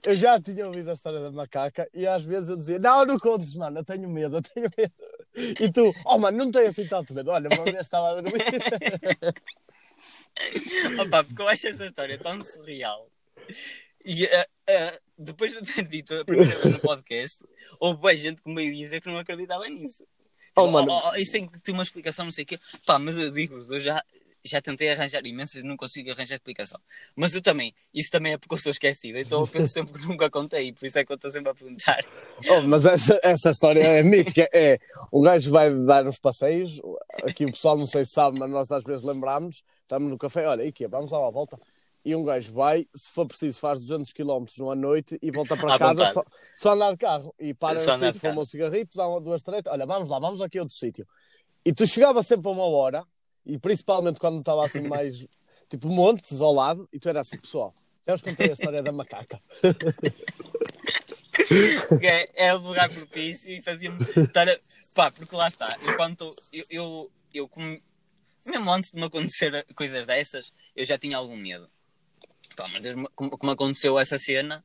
eu 0.05 0.17
já 0.17 0.41
tinha 0.41 0.67
ouvido 0.67 0.91
a 0.91 0.95
história 0.95 1.21
da 1.21 1.31
macaca 1.31 1.89
e 1.95 2.05
às 2.07 2.25
vezes 2.25 2.51
eu 2.51 2.57
dizia: 2.57 2.79
Não, 2.79 3.05
não 3.05 3.19
contes, 3.19 3.55
mano, 3.55 3.79
eu 3.79 3.85
tenho 3.85 4.09
medo, 4.09 4.39
eu 4.39 4.43
tenho 4.43 4.69
medo. 4.77 4.93
E 5.61 5.73
tu, 5.73 5.93
oh 6.05 6.19
mano, 6.19 6.37
não 6.37 6.51
tenho 6.51 6.69
assim 6.69 6.87
tanto 6.87 7.15
medo. 7.15 7.31
Olha, 7.31 7.49
uma 7.53 7.65
vez 7.65 7.81
estava 7.81 8.11
a 8.11 8.21
dormir. 8.21 8.35
Opa, 11.01 11.25
porque 11.25 11.43
eu 11.43 11.49
acho 11.49 11.69
essa 11.69 11.87
história 11.87 12.19
tão 12.19 12.43
surreal. 12.43 13.09
E 14.07 14.25
eh, 14.25 14.47
eh, 14.69 15.01
depois 15.19 15.53
de 15.53 15.63
ter 15.63 15.83
dito 15.83 16.15
a 16.15 16.25
primeira 16.25 16.55
vez 16.59 16.75
no 16.75 16.79
podcast, 16.79 17.45
houve 17.81 18.01
bem 18.01 18.17
gente 18.17 18.41
que 18.41 18.49
me 18.49 18.71
dizer 18.71 19.01
que 19.01 19.09
não 19.09 19.19
acreditava 19.19 19.69
nisso. 19.69 20.07
Oh, 20.57 20.63
Tipo, 20.63 20.73
mano. 20.73 20.93
oh, 20.93 21.11
oh, 21.11 21.17
isso 21.17 21.33
tem 21.33 21.49
que 21.49 21.61
ter 21.61 21.73
uma 21.73 21.83
explicação, 21.83 22.25
não 22.25 22.33
sei 22.33 22.45
o 22.45 22.47
quê. 22.47 22.61
Pá, 22.87 23.01
mas 23.01 23.19
eu 23.19 23.33
digo, 23.33 23.57
eu 23.69 23.81
já, 23.81 24.01
já 24.45 24.63
tentei 24.63 24.91
arranjar 24.93 25.27
imensas, 25.27 25.65
não 25.65 25.77
consigo 25.77 26.13
arranjar 26.13 26.37
explicação. 26.37 26.81
Mas 27.17 27.35
eu 27.35 27.43
também, 27.43 27.75
isso 27.93 28.09
também 28.11 28.35
é 28.35 28.39
porque 28.39 28.55
eu 28.55 28.59
sou 28.59 28.71
esquecido, 28.71 29.19
então 29.19 29.41
eu 29.41 29.49
penso 29.49 29.75
sempre 29.75 30.01
que 30.01 30.07
nunca 30.09 30.31
contei, 30.31 30.73
por 30.73 30.87
isso 30.87 30.99
é 31.01 31.05
que 31.05 31.11
eu 31.11 31.17
estou 31.17 31.31
sempre 31.31 31.51
a 31.51 31.55
perguntar. 31.55 32.03
Oh, 32.49 32.63
mas 32.63 32.87
essa, 32.87 33.19
essa 33.25 33.51
história 33.51 33.81
é 33.83 34.03
mítica. 34.05 34.49
É, 34.55 34.77
o 35.11 35.21
gajo 35.21 35.51
vai 35.51 35.75
dar 35.85 36.07
uns 36.07 36.21
passeios. 36.21 36.81
Aqui 37.25 37.45
o 37.45 37.51
pessoal 37.51 37.77
não 37.77 37.87
sei 37.87 38.07
se 38.07 38.13
sabe, 38.13 38.39
mas 38.39 38.49
nós 38.51 38.71
às 38.71 38.85
vezes 38.85 39.05
lembramos. 39.05 39.65
Estamos 39.83 40.09
no 40.11 40.19
café, 40.19 40.47
olha, 40.47 40.65
e 40.65 40.71
que 40.73 40.87
vamos 40.87 41.11
lá 41.11 41.19
à 41.27 41.31
volta. 41.31 41.59
E 42.07 42.15
um 42.15 42.23
gajo 42.23 42.53
vai, 42.53 42.87
se 42.95 43.11
for 43.11 43.27
preciso, 43.27 43.59
faz 43.59 43.81
200 43.81 44.13
km 44.13 44.47
numa 44.59 44.77
noite 44.77 45.19
e 45.21 45.29
volta 45.33 45.57
para 45.57 45.75
À 45.75 45.77
casa 45.77 46.05
vontade. 46.07 46.15
só, 46.15 46.25
só 46.55 46.73
andar 46.75 46.93
de 46.93 46.99
carro. 46.99 47.35
E 47.37 47.53
para 47.53 47.81
Só 47.81 47.97
no 47.97 48.07
sítio, 48.07 48.21
fuma 48.21 48.43
um 48.43 48.45
cigarrito, 48.45 48.97
dá 48.97 49.09
uma, 49.09 49.21
duas 49.21 49.43
três, 49.43 49.61
olha, 49.67 49.85
vamos 49.85 50.09
lá, 50.09 50.21
vamos 50.21 50.41
aqui 50.41 50.57
a 50.57 50.63
outro 50.63 50.77
sítio. 50.77 51.05
E 51.65 51.73
tu 51.73 51.85
chegava 51.85 52.23
sempre 52.23 52.47
a 52.47 52.53
uma 52.53 52.63
hora, 52.65 53.05
e 53.45 53.59
principalmente 53.59 54.21
quando 54.21 54.39
estava 54.39 54.65
assim 54.65 54.83
mais, 54.87 55.27
tipo, 55.69 55.89
montes 55.89 56.41
ao 56.41 56.53
lado, 56.53 56.89
e 56.93 57.01
tu 57.01 57.09
era 57.09 57.23
assim, 57.23 57.37
pessoal, 57.39 57.75
já 58.07 58.13
vos 58.13 58.23
contei 58.23 58.51
a 58.51 58.53
história 58.53 58.81
da 58.85 58.93
macaca. 58.93 59.43
É, 62.01 62.47
é 62.47 62.55
o 62.55 62.59
lugar 62.59 62.89
propício 62.89 63.51
e 63.51 63.63
fazia-me 63.63 63.99
estar 64.01 64.49
a... 64.49 64.57
Pá, 64.95 65.11
porque 65.11 65.35
lá 65.35 65.49
está, 65.49 65.69
eu 65.83 65.97
quando 65.97 66.17
tô- 66.17 66.37
eu, 66.53 66.65
eu, 66.71 67.11
eu 67.35 67.49
como- 67.49 67.79
mesmo 68.45 68.71
antes 68.71 68.91
de 68.93 68.99
me 68.99 69.05
acontecer 69.07 69.65
coisas 69.75 70.07
dessas, 70.07 70.53
eu 70.75 70.85
já 70.85 70.97
tinha 70.99 71.17
algum 71.17 71.37
medo. 71.37 71.69
Pá, 72.57 72.67
mas 72.69 72.87
como, 73.15 73.31
como 73.39 73.53
aconteceu 73.53 73.99
essa 73.99 74.19
cena, 74.19 74.65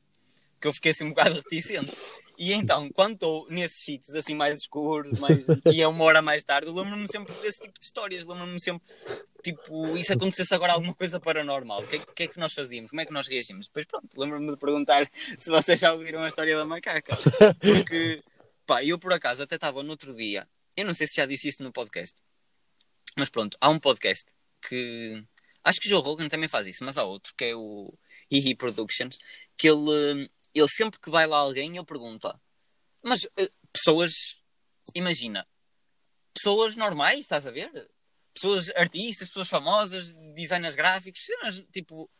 que 0.60 0.66
eu 0.66 0.72
fiquei 0.72 0.90
assim 0.92 1.04
um 1.04 1.10
bocado 1.10 1.34
reticente. 1.44 1.92
E 2.38 2.52
então, 2.54 2.90
quando 2.90 3.12
estou 3.14 3.46
nesses 3.50 3.84
sítios 3.84 4.16
assim 4.16 4.34
mais 4.34 4.62
escuros, 4.62 5.20
mais, 5.20 5.44
e 5.70 5.82
é 5.82 5.86
uma 5.86 6.02
hora 6.02 6.22
mais 6.22 6.42
tarde, 6.42 6.70
lembro-me 6.70 7.06
sempre 7.06 7.32
desse 7.34 7.60
tipo 7.60 7.78
de 7.78 7.84
histórias, 7.84 8.24
lembro-me 8.24 8.58
sempre, 8.58 8.82
tipo, 9.44 9.96
e 9.96 10.02
se 10.02 10.14
acontecesse 10.14 10.52
agora 10.54 10.72
alguma 10.72 10.94
coisa 10.94 11.20
paranormal, 11.20 11.82
o 11.82 11.86
que, 11.86 11.96
é- 11.96 11.98
que 11.98 12.22
é 12.24 12.26
que 12.26 12.38
nós 12.40 12.52
fazíamos? 12.54 12.90
Como 12.90 13.00
é 13.02 13.06
que 13.06 13.12
nós 13.12 13.28
reagimos? 13.28 13.66
Depois 13.68 13.84
pronto, 13.84 14.08
lembro-me 14.18 14.50
de 14.50 14.56
perguntar 14.56 15.08
se 15.38 15.50
vocês 15.50 15.78
já 15.78 15.92
ouviram 15.92 16.24
a 16.24 16.28
história 16.28 16.56
da 16.56 16.64
macaca. 16.64 17.16
Porque, 17.60 18.16
pá, 18.66 18.82
eu 18.82 18.98
por 18.98 19.12
acaso 19.12 19.42
até 19.42 19.56
estava 19.56 19.82
no 19.82 19.90
outro 19.90 20.14
dia, 20.14 20.48
eu 20.76 20.86
não 20.86 20.94
sei 20.94 21.06
se 21.06 21.16
já 21.16 21.26
disse 21.26 21.48
isso 21.48 21.62
no 21.62 21.70
podcast, 21.70 22.18
mas 23.16 23.28
pronto, 23.28 23.56
há 23.60 23.68
um 23.68 23.78
podcast 23.78 24.24
que 24.68 25.22
acho 25.64 25.80
que 25.80 25.88
o 25.88 25.90
Joe 25.90 26.02
Rogan 26.02 26.28
também 26.28 26.48
faz 26.48 26.66
isso, 26.66 26.84
mas 26.84 26.98
há 26.98 27.04
outro 27.04 27.34
que 27.36 27.44
é 27.44 27.54
o 27.54 27.92
Hihi 28.30 28.54
Productions, 28.54 29.18
que 29.56 29.68
ele, 29.68 30.30
ele 30.54 30.68
sempre 30.68 30.98
que 31.00 31.10
vai 31.10 31.26
lá 31.26 31.38
alguém, 31.38 31.76
ele 31.76 31.84
pergunta, 31.84 32.40
mas 33.02 33.26
eh, 33.36 33.50
pessoas, 33.72 34.12
imagina, 34.94 35.46
pessoas 36.34 36.76
normais, 36.76 37.20
estás 37.20 37.46
a 37.46 37.50
ver? 37.50 37.70
Pessoas 38.34 38.70
artistas, 38.70 39.28
pessoas 39.28 39.48
famosas, 39.48 40.12
designers 40.34 40.74
gráficos, 40.74 41.22
cenas 41.24 41.62
tipo 41.72 42.10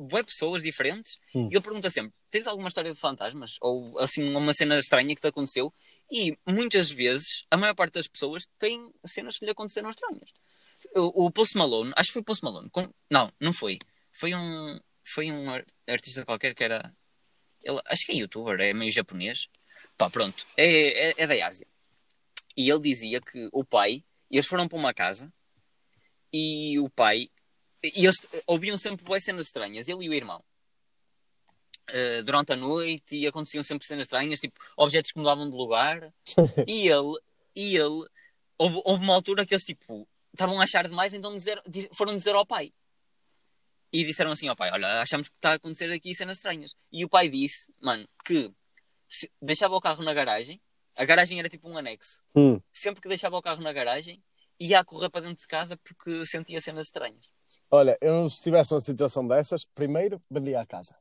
web 0.00 0.24
pessoas 0.24 0.62
diferentes. 0.62 1.18
Hum. 1.34 1.48
E 1.50 1.54
ele 1.54 1.60
pergunta 1.60 1.90
sempre: 1.90 2.12
tens 2.30 2.46
alguma 2.46 2.68
história 2.68 2.92
de 2.92 2.98
fantasmas? 2.98 3.56
Ou 3.60 3.98
assim, 3.98 4.34
uma 4.34 4.52
cena 4.54 4.78
estranha 4.78 5.14
que 5.14 5.20
te 5.20 5.26
aconteceu? 5.26 5.72
E 6.10 6.36
muitas 6.46 6.90
vezes, 6.90 7.44
a 7.50 7.56
maior 7.56 7.74
parte 7.74 7.94
das 7.94 8.08
pessoas 8.08 8.46
tem 8.58 8.92
cenas 9.06 9.38
que 9.38 9.44
lhe 9.44 9.50
aconteceram 9.50 9.90
estranhas. 9.90 10.30
O, 10.96 11.26
o 11.26 11.30
Post 11.30 11.56
Malone, 11.56 11.92
acho 11.96 12.08
que 12.08 12.12
foi 12.14 12.22
o 12.22 12.24
Post 12.24 12.44
Malone. 12.44 12.68
com- 12.70 12.92
não, 13.10 13.32
não 13.40 13.52
foi. 13.52 13.78
Foi 14.12 14.34
um, 14.34 14.80
foi 15.04 15.30
um 15.30 15.50
ar- 15.50 15.66
artista 15.88 16.24
qualquer 16.24 16.54
que 16.54 16.64
era. 16.64 16.94
Ele, 17.62 17.80
acho 17.86 18.06
que 18.06 18.12
é 18.12 18.16
youtuber, 18.16 18.60
é 18.60 18.72
meio 18.72 18.90
japonês. 18.90 19.48
Pá, 19.96 20.08
pronto, 20.10 20.46
é, 20.56 21.10
é, 21.10 21.14
é 21.18 21.26
da 21.26 21.46
Ásia. 21.46 21.66
E 22.56 22.68
ele 22.68 22.80
dizia 22.80 23.20
que 23.20 23.48
o 23.52 23.64
pai, 23.64 24.02
eles 24.30 24.46
foram 24.46 24.66
para 24.66 24.78
uma 24.78 24.94
casa 24.94 25.32
e 26.32 26.78
o 26.78 26.88
pai, 26.88 27.28
e 27.82 28.04
eles 28.04 28.26
ouviam 28.46 28.78
sempre 28.78 29.04
boas 29.04 29.22
cenas 29.22 29.46
estranhas, 29.46 29.88
ele 29.88 30.04
e 30.04 30.08
o 30.08 30.14
irmão. 30.14 30.42
Uh, 31.90 32.22
durante 32.22 32.52
a 32.52 32.56
noite 32.56 33.16
e 33.16 33.26
aconteciam 33.26 33.64
sempre 33.64 33.86
cenas 33.86 34.06
estranhas, 34.06 34.40
tipo 34.40 34.60
objetos 34.76 35.10
que 35.10 35.18
mudavam 35.18 35.48
de 35.50 35.56
lugar. 35.56 36.12
e 36.66 36.88
ele, 36.88 37.18
e 37.54 37.76
ele, 37.76 38.06
houve, 38.56 38.80
houve 38.84 39.04
uma 39.04 39.14
altura 39.14 39.44
que 39.44 39.54
eles 39.54 39.64
tipo 39.64 40.08
estavam 40.32 40.60
a 40.60 40.64
achar 40.64 40.86
demais, 40.88 41.12
então 41.14 41.36
dizer, 41.36 41.60
di- 41.66 41.88
foram 41.96 42.16
dizer 42.16 42.34
ao 42.34 42.46
pai. 42.46 42.72
E 43.92 44.04
disseram 44.04 44.30
assim 44.30 44.46
ao 44.48 44.54
pai: 44.56 44.70
Olha, 44.72 45.00
achamos 45.02 45.28
que 45.28 45.34
está 45.36 45.50
a 45.50 45.54
acontecer 45.54 45.90
aqui 45.90 46.14
cenas 46.14 46.36
estranhas. 46.36 46.74
E 46.92 47.04
o 47.04 47.08
pai 47.08 47.28
disse, 47.28 47.70
mano, 47.80 48.08
que 48.24 48.52
deixava 49.42 49.74
o 49.74 49.80
carro 49.80 50.04
na 50.04 50.14
garagem, 50.14 50.60
a 50.96 51.04
garagem 51.04 51.38
era 51.38 51.48
tipo 51.48 51.68
um 51.68 51.76
anexo. 51.76 52.20
Hum. 52.36 52.60
Sempre 52.72 53.00
que 53.00 53.08
deixava 53.08 53.36
o 53.36 53.42
carro 53.42 53.60
na 53.62 53.72
garagem, 53.72 54.22
ia 54.60 54.78
a 54.78 54.84
correr 54.84 55.10
para 55.10 55.22
dentro 55.22 55.40
de 55.40 55.46
casa 55.48 55.76
porque 55.78 56.24
sentia 56.24 56.60
cenas 56.60 56.86
estranhas. 56.86 57.24
Olha, 57.70 57.98
eu 58.00 58.28
se 58.28 58.42
tivesse 58.42 58.72
uma 58.72 58.80
situação 58.80 59.26
dessas, 59.26 59.64
primeiro 59.74 60.22
vendia 60.30 60.60
a 60.60 60.66
casa. 60.66 60.94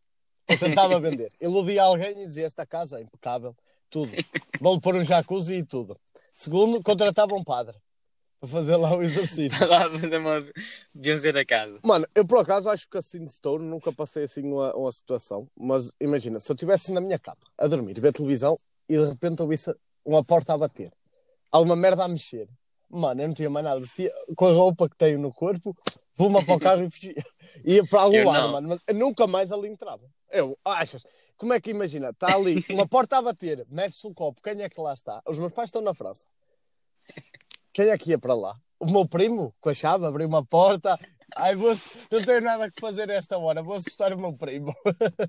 Eu 0.48 0.58
tentava 0.58 0.98
vender. 1.02 1.32
Iludia 1.40 1.84
alguém 1.84 2.24
e 2.24 2.28
dizia: 2.28 2.48
Esta 2.48 2.66
casa 2.66 3.00
é 3.00 3.04
impecável, 3.04 3.56
tudo. 3.88 4.12
Vou-lhe 4.60 4.82
pôr 4.82 4.96
um 4.96 5.04
jacuzzi 5.04 5.58
e 5.58 5.64
tudo. 5.64 5.96
Segundo, 6.34 6.82
contratava 6.82 7.36
um 7.36 7.44
padre 7.44 7.78
para 8.40 8.50
fazer 8.50 8.76
lá 8.78 8.96
o 8.96 9.02
exercício. 9.02 9.58
Para 9.58 9.68
lá 9.68 9.90
fazer 9.90 10.18
uma 10.18 10.46
benzer 10.94 11.36
a 11.36 11.46
casa. 11.46 11.80
Mano, 11.84 12.08
eu 12.16 12.26
por 12.26 12.40
acaso 12.40 12.70
acho 12.70 12.90
que 12.90 12.98
assim 12.98 13.26
de 13.26 13.34
Stone 13.34 13.66
nunca 13.66 13.92
passei 13.92 14.24
assim 14.24 14.44
uma, 14.44 14.74
uma 14.76 14.92
situação, 14.92 15.48
mas 15.58 15.92
imagina, 16.00 16.40
se 16.40 16.50
eu 16.52 16.54
estivesse 16.54 16.94
na 16.94 17.02
minha 17.02 17.20
cama 17.20 17.38
a 17.58 17.68
dormir, 17.68 18.00
ver 18.00 18.14
televisão 18.14 18.58
e 18.88 18.98
de 18.98 19.06
repente 19.06 19.42
ouvisse 19.42 19.74
uma 20.06 20.24
porta 20.24 20.54
a 20.54 20.58
bater, 20.58 20.92
alguma 21.52 21.76
merda 21.76 22.06
a 22.06 22.08
mexer, 22.08 22.48
mano, 22.90 23.22
eu 23.22 23.28
não 23.28 23.36
tinha 23.36 23.50
mais 23.50 23.66
nada, 23.66 23.80
vestia 23.80 24.12
com 24.36 24.46
a 24.46 24.52
roupa 24.52 24.90
que 24.90 24.96
tenho 24.96 25.20
no 25.20 25.34
corpo, 25.34 25.76
vou-me 26.16 26.44
para 26.44 26.56
o 26.56 26.60
carro 26.60 26.84
e 26.84 26.90
fugia. 26.90 27.14
Ia 27.66 27.86
para 27.86 28.02
algum 28.02 28.26
lado, 28.26 28.44
não. 28.44 28.52
mano, 28.54 28.70
mas 28.70 28.80
eu 28.88 28.96
nunca 28.96 29.28
mais 29.28 29.52
ali 29.52 29.68
entrava. 29.68 30.10
Eu, 30.32 30.58
achas? 30.64 31.04
Como 31.38 31.54
é 31.54 31.62
que 31.62 31.72
imagina? 31.72 32.10
Está 32.10 32.36
ali, 32.36 32.66
uma 32.70 32.88
porta 32.88 33.18
a 33.18 33.22
bater, 33.22 33.66
mexe-se 33.70 34.08
um 34.08 34.14
copo, 34.14 34.42
quem 34.42 34.62
é 34.62 34.70
que 34.70 34.80
lá 34.80 34.94
está? 34.94 35.22
Os 35.28 35.38
meus 35.38 35.52
pais 35.52 35.68
estão 35.68 35.82
na 35.82 35.94
França. 35.94 36.26
Quem 37.80 37.88
é 37.88 37.98
que 37.98 38.10
ia 38.10 38.20
para 38.20 38.34
lá? 38.34 38.60
O 38.78 38.92
meu 38.92 39.08
primo, 39.08 39.56
com 39.62 39.70
a 39.70 39.74
chave, 39.74 40.06
abriu 40.06 40.28
uma 40.28 40.46
porta. 40.46 41.00
Ai, 41.34 41.56
vou, 41.56 41.74
não 42.12 42.26
tenho 42.26 42.42
nada 42.42 42.70
que 42.70 42.78
fazer 42.78 43.10
esta 43.10 43.38
hora, 43.38 43.64
vou 43.64 43.78
assustar 43.78 44.12
o 44.12 44.20
meu 44.20 44.34
primo. 44.34 44.76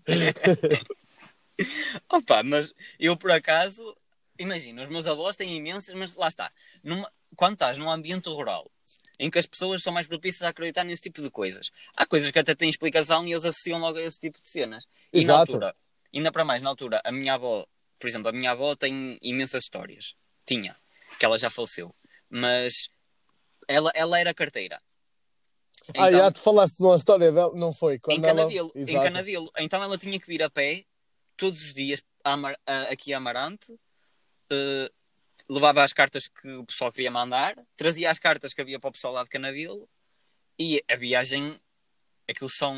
Opa, 2.11 2.43
mas 2.43 2.75
eu 2.99 3.17
por 3.17 3.31
acaso, 3.31 3.97
imagina, 4.37 4.83
os 4.83 4.89
meus 4.89 5.07
avós 5.07 5.37
têm 5.37 5.55
imensas, 5.55 5.95
mas 5.95 6.17
lá 6.17 6.27
está. 6.27 6.51
Numa- 6.83 7.09
quando 7.37 7.53
estás 7.53 7.79
num 7.79 7.89
ambiente 7.89 8.29
rural, 8.29 8.69
em 9.17 9.31
que 9.31 9.39
as 9.39 9.47
pessoas 9.47 9.81
são 9.81 9.93
mais 9.93 10.09
propícias 10.09 10.43
a 10.43 10.49
acreditar 10.49 10.83
nesse 10.83 11.03
tipo 11.03 11.23
de 11.23 11.31
coisas, 11.31 11.71
há 11.97 12.05
coisas 12.05 12.33
que 12.33 12.39
até 12.41 12.57
têm 12.57 12.69
explicação 12.69 13.25
e 13.29 13.31
eles 13.31 13.45
associam 13.45 13.79
logo 13.79 13.99
a 13.99 14.03
esse 14.03 14.19
tipo 14.19 14.43
de 14.43 14.51
cenas. 14.51 14.89
E 15.13 15.25
na 15.25 15.35
Exato. 15.35 15.53
altura, 15.53 15.77
ainda 16.13 16.33
para 16.33 16.45
mais, 16.45 16.61
na 16.61 16.71
altura, 16.71 17.01
a 17.05 17.13
minha 17.13 17.35
avó, 17.35 17.65
por 17.97 18.09
exemplo, 18.09 18.29
a 18.29 18.33
minha 18.33 18.51
avó 18.51 18.75
tem 18.75 19.17
imensas 19.23 19.63
histórias. 19.63 20.17
Tinha, 20.45 20.77
que 21.17 21.25
ela 21.25 21.39
já 21.39 21.49
faleceu. 21.49 21.95
Mas 22.31 22.89
ela, 23.69 23.91
ela 23.95 24.19
era 24.19 24.33
carteira. 24.33 24.81
ah, 25.97 26.11
já 26.11 26.31
te 26.33 26.41
falaste 26.41 26.77
de 26.77 26.85
uma 26.85 26.97
história 26.97 27.33
dela, 27.33 27.53
não 27.55 27.73
foi? 27.75 27.97
em 27.97 27.99
Quando 28.01 28.25
ela... 28.25 28.43
Em. 28.77 28.87
Canadelo. 29.03 29.51
Então 29.59 29.83
ela 29.83 29.99
tinha 29.99 30.19
que 30.19 30.27
vir 30.27 30.43
a 30.43 30.49
pé 30.51 30.85
todos 31.37 31.61
os 31.65 31.75
dias 31.75 32.03
a 32.23 32.33
Amar- 32.33 32.59
a- 32.67 32.83
aqui 32.83 33.13
a 33.13 33.17
Amarante, 33.17 33.75
eh, 34.53 34.91
levava 35.49 35.83
as 35.83 35.93
cartas 35.93 36.29
que 36.29 36.49
o 36.53 36.65
pessoal 36.67 36.93
queria 36.93 37.11
mandar, 37.11 37.57
trazia 37.77 38.11
as 38.11 38.19
cartas 38.19 38.53
que 38.55 38.61
havia 38.61 38.79
para 38.79 38.89
o 38.89 38.93
pessoal 38.93 39.15
lá 39.15 39.25
de 39.25 39.31
Canadelo 39.31 39.89
e 40.59 40.85
a 40.89 40.97
viagem, 40.97 41.59
aquilo 42.29 42.51
são 42.51 42.77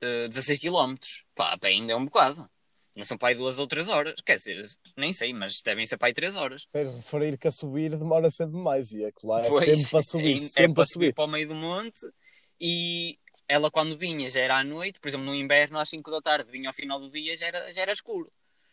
eh, 0.00 0.28
16 0.28 0.58
km. 0.58 0.94
Pá, 1.34 1.52
a 1.52 1.58
pé 1.58 1.68
ainda 1.68 1.92
é 1.92 1.96
um 1.96 2.04
bocado. 2.06 2.48
Não 2.98 3.04
são 3.04 3.16
para 3.16 3.28
aí 3.28 3.34
duas 3.36 3.60
ou 3.60 3.66
três 3.68 3.88
horas. 3.88 4.16
Quer 4.26 4.36
dizer, 4.36 4.60
nem 4.96 5.12
sei, 5.12 5.32
mas 5.32 5.62
devem 5.62 5.86
ser 5.86 5.96
para 5.96 6.08
aí 6.08 6.12
três 6.12 6.34
horas. 6.34 6.66
De 6.74 6.82
referir 6.82 7.38
que 7.38 7.46
a 7.46 7.52
subir 7.52 7.96
demora 7.96 8.28
sempre 8.28 8.58
mais 8.58 8.90
e 8.90 9.04
é 9.04 9.12
claro, 9.12 9.46
é 9.46 9.48
Pois, 9.48 9.64
sempre 9.64 9.90
para 9.90 10.02
subir, 10.02 10.36
é, 10.36 10.38
sempre 10.40 10.72
é 10.72 10.74
para 10.74 10.84
subir 10.84 10.92
subir. 10.92 11.14
para 11.14 11.24
o 11.24 11.28
meio 11.28 11.46
do 11.46 11.54
monte 11.54 12.00
e 12.60 13.16
ela 13.46 13.70
quando 13.70 13.96
vinha 13.96 14.28
já 14.28 14.40
era 14.40 14.58
à 14.58 14.64
noite, 14.64 14.98
por 14.98 15.08
exemplo 15.08 15.26
no 15.26 15.34
inverno 15.34 15.78
às 15.78 15.88
5 15.88 16.10
da 16.10 16.20
tarde 16.20 16.50
vinha 16.50 16.68
ao 16.68 16.74
final 16.74 16.98
do 16.98 17.08
dia 17.10 17.36
já 17.36 17.46
era, 17.46 17.72
já 17.72 17.82
era 17.82 17.92
escuro 17.92 18.30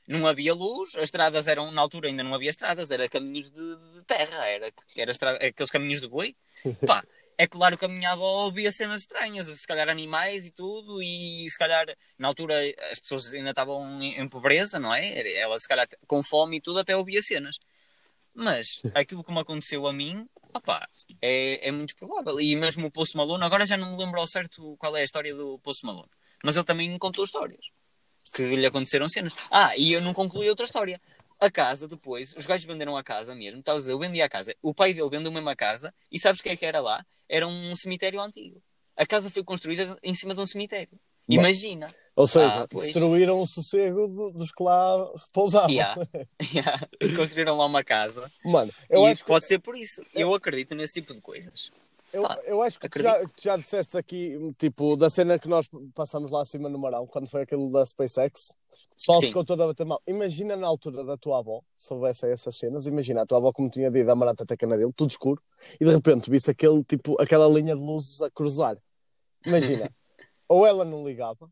não 0.07 0.25
havia 0.27 0.53
luz, 0.53 0.95
as 0.95 1.03
estradas 1.03 1.47
eram 1.47 1.71
na 1.71 1.81
altura 1.81 2.07
ainda 2.07 2.23
não 2.23 2.33
havia 2.33 2.49
estradas, 2.49 2.89
era 2.91 3.07
caminhos 3.07 3.49
de, 3.51 3.75
de 3.93 4.01
terra 4.05 4.45
era, 4.47 4.71
era 4.97 5.11
estrada, 5.11 5.37
aqueles 5.45 5.71
caminhos 5.71 6.01
de 6.01 6.07
boi 6.07 6.35
pá, 6.85 7.03
é 7.37 7.47
claro 7.47 7.77
que 7.77 7.85
a 7.85 7.87
minha 7.87 8.11
avó 8.11 8.45
ouvia 8.45 8.71
cenas 8.71 9.01
estranhas, 9.01 9.47
se 9.47 9.67
calhar 9.67 9.89
animais 9.89 10.45
e 10.45 10.51
tudo, 10.51 11.01
e 11.01 11.45
se 11.49 11.57
calhar 11.57 11.85
na 12.17 12.27
altura 12.27 12.55
as 12.91 12.99
pessoas 12.99 13.33
ainda 13.33 13.49
estavam 13.49 14.01
em, 14.01 14.27
pobreza, 14.27 14.79
não 14.79 14.93
é? 14.93 15.37
Ela 15.37 15.59
se 15.59 15.67
calhar 15.67 15.87
com 16.07 16.23
fome 16.23 16.57
e 16.57 16.61
tudo 16.61 16.79
até 16.79 16.95
ouvia 16.95 17.21
cenas. 17.21 17.57
Mas 18.33 18.81
aquilo 18.93 19.23
que 19.23 19.31
me 19.31 19.39
aconteceu 19.39 19.87
a 19.87 19.93
mim, 19.93 20.27
opá, 20.53 20.87
é, 21.21 21.67
é 21.67 21.71
muito 21.71 21.95
provável. 21.95 22.39
E 22.39 22.55
mesmo 22.55 22.87
o 22.87 22.91
Poço 22.91 23.17
Malone, 23.17 23.43
agora 23.43 23.65
já 23.65 23.77
não 23.77 23.91
me 23.91 24.03
lembro 24.03 24.19
ao 24.19 24.27
certo 24.27 24.75
qual 24.77 24.95
é 24.97 25.01
a 25.01 25.05
história 25.05 25.33
do 25.33 25.59
Poço 25.59 25.85
Malone, 25.85 26.09
mas 26.43 26.55
ele 26.55 26.65
também 26.65 26.89
me 26.89 26.99
contou 26.99 27.23
histórias 27.23 27.65
que 28.33 28.55
lhe 28.55 28.65
aconteceram 28.65 29.07
cenas. 29.07 29.33
Ah, 29.49 29.75
e 29.77 29.93
eu 29.93 30.01
não 30.01 30.13
concluí 30.13 30.49
outra 30.49 30.65
história. 30.65 30.99
A 31.39 31.51
casa, 31.51 31.87
depois, 31.87 32.33
os 32.35 32.45
gajos 32.45 32.65
venderam 32.65 32.95
a 32.95 33.03
casa 33.03 33.35
mesmo. 33.35 33.59
Estás 33.59 33.75
a 33.77 33.79
dizer, 33.79 33.91
eu 33.91 33.99
vendi 33.99 34.21
a 34.21 34.29
casa. 34.29 34.55
O 34.61 34.73
pai 34.73 34.93
dele 34.93 35.09
vendeu 35.09 35.31
mesmo 35.31 35.49
a 35.49 35.55
casa. 35.55 35.93
E 36.11 36.19
sabes 36.19 36.39
o 36.39 36.43
que 36.43 36.49
é 36.49 36.55
que 36.55 36.65
era 36.65 36.79
lá? 36.79 37.05
Era 37.27 37.47
um 37.47 37.75
cemitério 37.75 38.21
antigo. 38.21 38.61
A 38.95 39.05
casa 39.05 39.29
foi 39.29 39.43
construída 39.43 39.97
em 40.01 40.15
cima 40.15 40.33
de 40.33 40.39
um 40.41 40.45
cemitério. 40.47 40.97
Imagina. 41.27 41.93
Ou 42.15 42.27
seja, 42.27 42.63
Ah, 42.63 42.67
destruíram 42.71 43.41
o 43.41 43.47
sossego 43.47 44.07
do- 44.07 44.31
dos 44.31 44.51
que 44.51 44.63
lá 44.63 45.11
repousavam. 45.25 45.69
Yeah. 45.71 45.95
Yeah. 46.53 46.79
Construíram 47.17 47.57
lá 47.57 47.65
uma 47.65 47.83
casa. 47.83 48.31
Mano, 48.45 48.71
eu 48.89 49.01
e 49.07 49.11
acho 49.11 49.21
que 49.23 49.27
pode 49.27 49.45
ser 49.45 49.59
por 49.59 49.75
isso. 49.75 50.05
Eu 50.13 50.33
acredito 50.33 50.75
nesse 50.75 50.93
tipo 50.93 51.13
de 51.13 51.19
coisas. 51.19 51.71
Eu, 52.15 52.23
eu 52.45 52.61
acho 52.61 52.79
que 52.79 52.87
tu 52.87 53.01
já, 53.01 53.19
tu 53.27 53.43
já 53.43 53.57
disseste 53.57 53.97
aqui, 53.97 54.39
tipo, 54.57 54.95
da 54.95 55.09
cena 55.09 55.37
que 55.37 55.49
nós 55.49 55.69
passamos 55.93 56.31
lá 56.31 56.41
acima 56.41 56.69
no 56.69 56.79
Marão, 56.79 57.05
quando 57.05 57.27
foi 57.27 57.41
aquilo 57.41 57.69
da 57.69 57.85
SpaceX, 57.85 58.53
o 58.93 58.95
pessoal 58.95 59.19
Sim. 59.19 59.27
ficou 59.27 59.43
todo 59.43 59.61
a 59.61 59.67
bater 59.67 59.85
mal. 59.85 60.01
Imagina 60.07 60.55
na 60.55 60.65
altura 60.65 61.03
da 61.03 61.17
tua 61.17 61.39
avó, 61.39 61.61
se 61.75 61.93
houvesse 61.93 62.25
essas 62.31 62.55
cenas, 62.55 62.87
imagina 62.87 63.23
a 63.23 63.25
tua 63.25 63.39
avó 63.39 63.51
como 63.51 63.69
tinha 63.69 63.91
dito 63.91 64.09
a 64.09 64.13
Amarante 64.13 64.43
até 64.43 64.55
Canadelo, 64.55 64.93
tudo 64.93 65.09
escuro, 65.09 65.43
e 65.77 65.83
de 65.83 65.91
repente 65.91 66.29
visse 66.29 66.49
aquele, 66.49 66.85
tipo, 66.85 67.21
aquela 67.21 67.49
linha 67.49 67.75
de 67.75 67.81
luzes 67.81 68.21
a 68.21 68.31
cruzar. 68.31 68.77
Imagina, 69.45 69.91
ou 70.47 70.65
ela 70.65 70.85
não 70.85 71.05
ligava, 71.05 71.51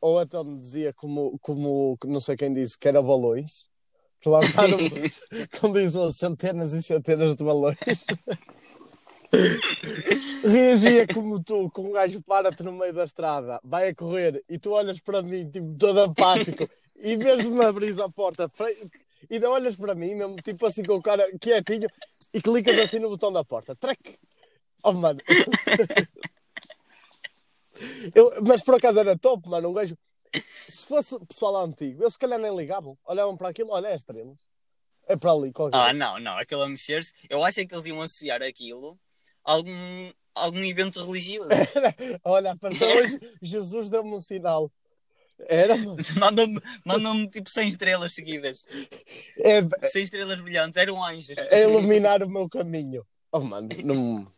ou 0.00 0.22
então 0.22 0.56
dizia 0.56 0.94
como, 0.94 1.38
como 1.40 1.98
não 2.06 2.22
sei 2.22 2.38
quem 2.38 2.54
disse, 2.54 2.78
que 2.78 2.88
era 2.88 3.02
balões, 3.02 3.68
que 4.18 4.30
lançaram, 4.30 4.78
como 5.60 5.74
dizem, 5.74 6.10
centenas 6.10 6.72
e 6.72 6.82
centenas 6.82 7.36
de 7.36 7.44
balões. 7.44 7.76
reagia 10.44 11.06
como 11.06 11.42
tu, 11.42 11.70
com 11.70 11.88
um 11.88 11.92
gajo 11.92 12.22
para-te 12.22 12.62
no 12.62 12.72
meio 12.72 12.92
da 12.92 13.04
estrada, 13.04 13.60
vai 13.62 13.88
a 13.88 13.94
correr 13.94 14.44
e 14.48 14.58
tu 14.58 14.70
olhas 14.72 15.00
para 15.00 15.22
mim, 15.22 15.50
tipo, 15.50 15.74
todo 15.78 16.02
apático, 16.02 16.68
e 16.96 17.16
mesmo 17.16 17.56
me 17.56 17.64
abris 17.64 17.98
a 17.98 18.08
porta 18.08 18.50
e 19.30 19.38
não 19.38 19.52
olhas 19.52 19.76
para 19.76 19.94
mim, 19.94 20.14
mesmo, 20.14 20.36
tipo 20.36 20.66
assim, 20.66 20.82
com 20.82 20.94
o 20.94 21.02
cara 21.02 21.26
quietinho, 21.38 21.88
e 22.32 22.40
clicas 22.40 22.78
assim 22.78 22.98
no 22.98 23.08
botão 23.08 23.32
da 23.32 23.44
porta, 23.44 23.74
trec! 23.74 24.18
Oh, 24.82 24.92
mano. 24.92 25.20
Eu, 28.14 28.30
mas 28.46 28.62
por 28.62 28.76
acaso 28.76 29.00
era 29.00 29.18
top, 29.18 29.48
mano, 29.48 29.70
um 29.70 29.72
gajo. 29.72 29.96
Se 30.68 30.86
fosse 30.86 31.18
pessoal 31.26 31.56
antigo, 31.64 32.02
eles 32.02 32.12
se 32.12 32.18
calhar 32.18 32.38
nem 32.38 32.54
ligavam, 32.54 32.96
olhavam 33.04 33.36
para 33.36 33.48
aquilo, 33.48 33.70
olha, 33.70 33.88
é 33.88 33.96
estrelas. 33.96 34.48
É 35.06 35.16
para 35.16 35.32
ali, 35.32 35.52
qualquer 35.52 35.76
Ah, 35.76 35.92
não, 35.92 36.18
não. 36.18 36.38
Aquilo 36.38 36.62
a 36.62 36.68
mexer-se. 36.68 37.12
Eu 37.28 37.44
acho 37.44 37.60
é 37.60 37.66
que 37.66 37.74
eles 37.74 37.84
iam 37.86 38.00
associar 38.00 38.42
aquilo 38.42 38.98
algum, 39.44 40.12
algum 40.34 40.64
evento 40.64 41.04
religioso. 41.04 41.48
Olha, 42.24 42.52
apareceu 42.52 42.88
hoje, 42.96 43.18
Jesus 43.42 43.90
deu-me 43.90 44.14
um 44.14 44.20
sinal. 44.20 44.70
Era, 45.48 45.76
mano. 45.78 45.96
Mandam-me 46.18 46.60
mandam 46.84 47.28
tipo 47.28 47.50
100 47.50 47.68
estrelas 47.68 48.12
seguidas. 48.14 48.64
É, 49.38 49.60
100 49.88 50.02
estrelas 50.04 50.40
brilhantes, 50.40 50.76
eram 50.76 51.02
anjos. 51.04 51.36
é 51.36 51.62
iluminar 51.64 52.22
o 52.22 52.28
meu 52.30 52.48
caminho. 52.48 53.04
Oh, 53.32 53.40
mano, 53.40 53.68
não. 53.82 54.32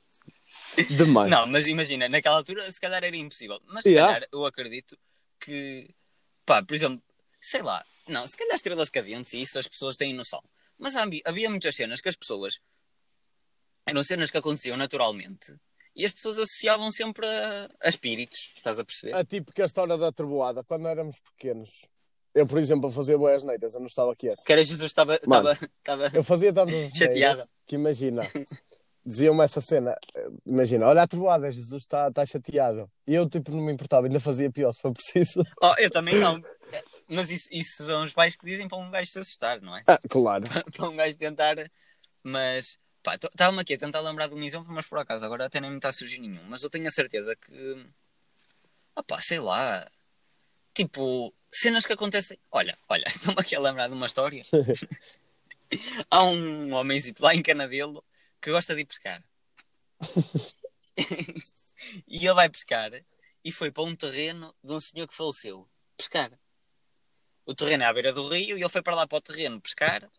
Demais. 0.91 1.31
Não, 1.31 1.47
mas 1.47 1.67
imagina, 1.67 2.09
naquela 2.09 2.37
altura 2.37 2.71
se 2.71 2.81
calhar 2.81 3.03
era 3.05 3.17
impossível. 3.17 3.61
Mas 3.67 3.85
se 3.85 3.91
Yeah. 3.91 4.13
calhar 4.15 4.29
eu 4.33 4.45
acredito 4.47 4.99
que, 5.39 5.95
pá, 6.45 6.63
por 6.63 6.75
exemplo, 6.75 7.03
sei 7.41 7.63
lá, 7.63 7.85
não, 8.09 8.27
se 8.27 8.37
calhar 8.37 8.57
estrelas 8.57 8.91
cadentes 8.91 9.33
e 9.35 9.41
isso 9.43 9.59
as 9.59 9.69
pessoas 9.69 9.97
têm 9.97 10.15
noção. 10.15 10.43
Mas 10.79 10.97
havia, 10.97 11.21
havia 11.25 11.49
muitas 11.51 11.75
cenas 11.77 12.01
que 12.01 12.09
as 12.09 12.17
pessoas 12.17 12.59
eram 13.87 14.03
cenas 14.03 14.31
que 14.31 14.39
aconteciam 14.39 14.77
naturalmente 14.77 15.55
e 15.97 16.05
as 16.05 16.13
pessoas 16.13 16.39
associavam 16.39 16.91
sempre 16.91 17.27
a, 17.27 17.71
a 17.83 17.89
espíritos, 17.89 18.53
estás 18.57 18.79
a 18.79 18.85
perceber? 18.85 19.15
A 19.15 19.25
típica 19.25 19.65
história 19.65 19.97
da 19.97 20.13
trovoada, 20.13 20.63
quando 20.63 20.87
éramos 20.89 21.17
pequenos. 21.21 21.87
Eu, 22.35 22.47
por 22.47 22.59
exemplo, 22.59 22.93
fazia 22.93 23.17
boas 23.17 23.45
neiras, 23.45 23.73
eu 23.73 23.81
não 23.81 23.87
estava 23.87 24.15
quieto. 24.15 24.45
Que 24.45 24.53
era 24.53 24.63
Jesus 24.63 24.87
estava, 24.87 25.15
estava, 25.15 25.53
estava 25.53 26.11
Eu 26.13 26.23
fazia 26.23 26.53
tantas 26.53 26.93
Chateada. 26.93 27.37
neiras 27.47 27.55
que 27.67 27.77
imagina, 27.77 28.31
diziam-me 29.07 29.43
essa 29.43 29.63
cena, 29.63 29.97
imagina, 30.45 30.87
olha 30.87 31.03
a 31.03 31.07
trovoada, 31.07 31.51
Jesus 31.51 31.85
está 31.85 32.09
está 32.09 32.27
chateado. 32.27 32.91
E 33.07 33.15
eu, 33.15 33.27
tipo, 33.27 33.51
não 33.53 33.63
me 33.63 33.73
importava, 33.73 34.07
ainda 34.07 34.21
fazia 34.21 34.51
pior 34.51 34.73
se 34.73 34.83
for 34.83 34.93
preciso. 34.93 35.43
Oh, 35.63 35.75
eu 35.79 35.91
também 35.91 36.17
não. 36.17 36.43
Mas 37.09 37.31
isso, 37.31 37.49
isso 37.51 37.85
são 37.85 38.05
os 38.05 38.13
pais 38.13 38.37
que 38.37 38.45
dizem 38.45 38.69
para 38.69 38.77
um 38.77 38.91
gajo 38.91 39.11
se 39.11 39.19
assustar, 39.19 39.63
não 39.63 39.75
é? 39.75 39.83
Ah, 39.87 39.99
claro. 40.09 40.45
para 40.77 40.89
um 40.91 40.97
gajo 40.97 41.17
tentar. 41.17 41.57
Mas, 42.23 42.77
estava-me 43.15 43.61
aqui 43.61 43.75
a 43.75 43.79
tentar 43.79 44.01
lembrar 44.01 44.29
de 44.29 44.35
um 44.35 44.43
exemplo, 44.43 44.73
mas 44.73 44.87
por 44.87 44.99
acaso 44.99 45.25
agora 45.25 45.47
até 45.47 45.61
nem 45.61 45.71
me 45.71 45.77
está 45.77 45.89
a 45.89 45.93
surgir 45.93 46.19
nenhum. 46.19 46.43
Mas 46.45 46.63
eu 46.63 46.71
tenho 46.71 46.87
a 46.87 46.91
certeza 46.91 47.35
que. 47.37 47.87
Ah, 48.95 49.03
pá, 49.03 49.21
sei 49.21 49.39
lá. 49.39 49.87
Tipo, 50.75 51.33
cenas 51.53 51.87
que 51.87 51.93
acontecem. 51.93 52.39
Olha, 52.51 52.79
olha, 52.89 53.07
estou-me 53.09 53.41
aqui 53.41 53.55
a 53.55 53.61
lembrar 53.61 53.89
de 53.89 53.95
uma 53.95 54.07
história. 54.07 54.43
Há 56.11 56.25
um 56.25 56.73
homenzito 56.75 57.23
lá 57.23 57.35
em 57.35 57.43
Canadelo 57.43 58.05
que 58.41 58.51
gosta 58.51 58.75
de 58.75 58.83
ir 58.83 58.85
pescar. 58.85 59.23
e 62.07 62.19
ele 62.19 62.35
vai 62.35 62.49
pescar 62.49 62.93
e 63.45 63.53
foi 63.53 63.71
para 63.71 63.83
um 63.83 63.97
terreno 63.97 64.55
de 64.63 64.73
um 64.73 64.81
senhor 64.81 65.07
que 65.07 65.15
faleceu. 65.15 65.69
Pescar. 65.97 66.31
O 67.45 67.55
terreno 67.55 67.85
é 67.85 67.87
à 67.87 67.93
beira 67.93 68.13
do 68.13 68.29
rio 68.29 68.59
e 68.59 68.61
ele 68.61 68.69
foi 68.69 68.83
para 68.83 68.95
lá 68.95 69.07
para 69.07 69.19
o 69.19 69.21
terreno 69.21 69.61
pescar 69.61 70.11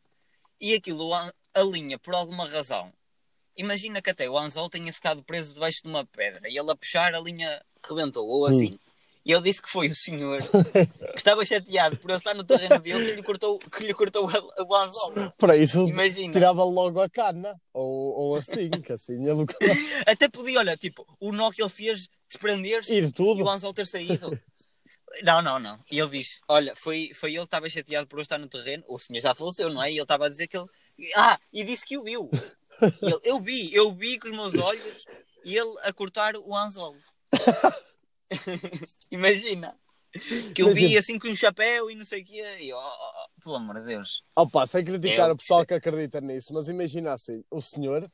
e 0.59 0.73
aquilo 0.73 1.13
a, 1.57 1.61
a 1.61 1.63
linha, 1.63 1.97
por 1.97 2.13
alguma 2.13 2.47
razão. 2.47 2.91
Imagina 3.57 4.01
que 4.01 4.09
até 4.09 4.29
o 4.29 4.37
anzol 4.37 4.69
tenha 4.69 4.93
ficado 4.93 5.23
preso 5.23 5.53
debaixo 5.53 5.81
de 5.81 5.89
uma 5.89 6.05
pedra 6.05 6.47
e 6.47 6.57
ele 6.57 6.71
a 6.71 6.75
puxar 6.75 7.13
a 7.13 7.19
linha 7.19 7.61
rebentou, 7.87 8.27
ou 8.27 8.45
assim. 8.45 8.71
E 9.25 9.33
ele 9.33 9.41
disse 9.41 9.61
que 9.61 9.69
foi 9.69 9.89
o 9.89 9.95
senhor 9.95 10.39
que 11.11 11.17
estava 11.17 11.43
chateado 11.43 11.97
por 11.97 12.09
ele 12.09 12.17
estar 12.17 12.33
no 12.33 12.45
terreno 12.45 12.79
dele 12.79 13.09
que 13.09 13.15
lhe 13.15 13.23
cortou, 13.23 13.59
que 13.59 13.85
lhe 13.85 13.93
cortou 13.93 14.25
o, 14.25 14.63
o 14.63 14.75
anzol. 14.75 15.31
Para 15.37 15.57
isso, 15.57 15.85
Imagina. 15.85 16.31
tirava 16.31 16.63
logo 16.63 17.01
a 17.01 17.09
cana. 17.09 17.59
Ou, 17.73 18.15
ou 18.17 18.35
assim, 18.37 18.69
que 18.69 18.93
assim 18.93 19.29
ele 19.29 19.45
Até 20.07 20.29
podia, 20.29 20.59
olha, 20.59 20.77
tipo, 20.77 21.05
o 21.19 21.33
nó 21.33 21.51
que 21.51 21.61
ele 21.61 21.69
fez 21.69 22.07
desprender-se 22.29 22.93
e 22.93 23.41
o 23.43 23.49
anzol 23.49 23.73
ter 23.73 23.85
saído. 23.85 24.39
Não, 25.23 25.41
não, 25.41 25.59
não. 25.59 25.79
E 25.91 25.99
ele 25.99 26.09
diz: 26.09 26.39
Olha, 26.47 26.73
foi, 26.75 27.11
foi 27.13 27.31
ele 27.31 27.39
que 27.39 27.45
estava 27.45 27.69
chateado 27.69 28.07
por 28.07 28.19
eu 28.19 28.21
estar 28.21 28.37
no 28.37 28.47
terreno. 28.47 28.83
O 28.87 28.97
senhor 28.99 29.19
já 29.19 29.35
faleceu, 29.35 29.69
não 29.69 29.83
é? 29.83 29.89
E 29.91 29.95
ele 29.95 30.01
estava 30.03 30.27
a 30.27 30.29
dizer 30.29 30.47
que 30.47 30.57
ele. 30.57 30.67
Ah, 31.15 31.39
e 31.53 31.63
disse 31.63 31.85
que 31.85 31.97
o 31.97 32.03
viu. 32.03 32.29
Ele, 33.01 33.19
eu 33.23 33.39
vi, 33.39 33.73
eu 33.73 33.93
vi 33.93 34.19
com 34.19 34.27
os 34.27 34.35
meus 34.35 34.55
olhos 34.55 35.03
e 35.45 35.55
ele 35.55 35.73
a 35.83 35.93
cortar 35.93 36.35
o 36.35 36.55
anzol. 36.55 36.95
Imagina. 39.11 39.75
Que 40.55 40.63
eu 40.63 40.73
vi 40.73 40.81
Imagina. 40.81 40.99
assim 40.99 41.19
com 41.19 41.27
um 41.27 41.35
chapéu 41.35 41.91
e 41.91 41.95
não 41.95 42.05
sei 42.05 42.21
o 42.21 42.25
quê. 42.25 42.57
E, 42.59 42.73
oh, 42.73 42.77
oh, 42.77 42.81
oh, 42.81 43.41
pelo 43.41 43.55
amor 43.55 43.79
de 43.79 43.87
Deus. 43.87 44.23
Opa, 44.35 44.65
sem 44.65 44.83
criticar 44.83 45.29
Eu 45.29 45.35
o 45.35 45.37
pessoal 45.37 45.65
que 45.65 45.73
acredita 45.73 46.19
nisso, 46.21 46.53
mas 46.53 46.69
imagina 46.69 47.13
assim, 47.13 47.43
o 47.51 47.61
senhor, 47.61 48.09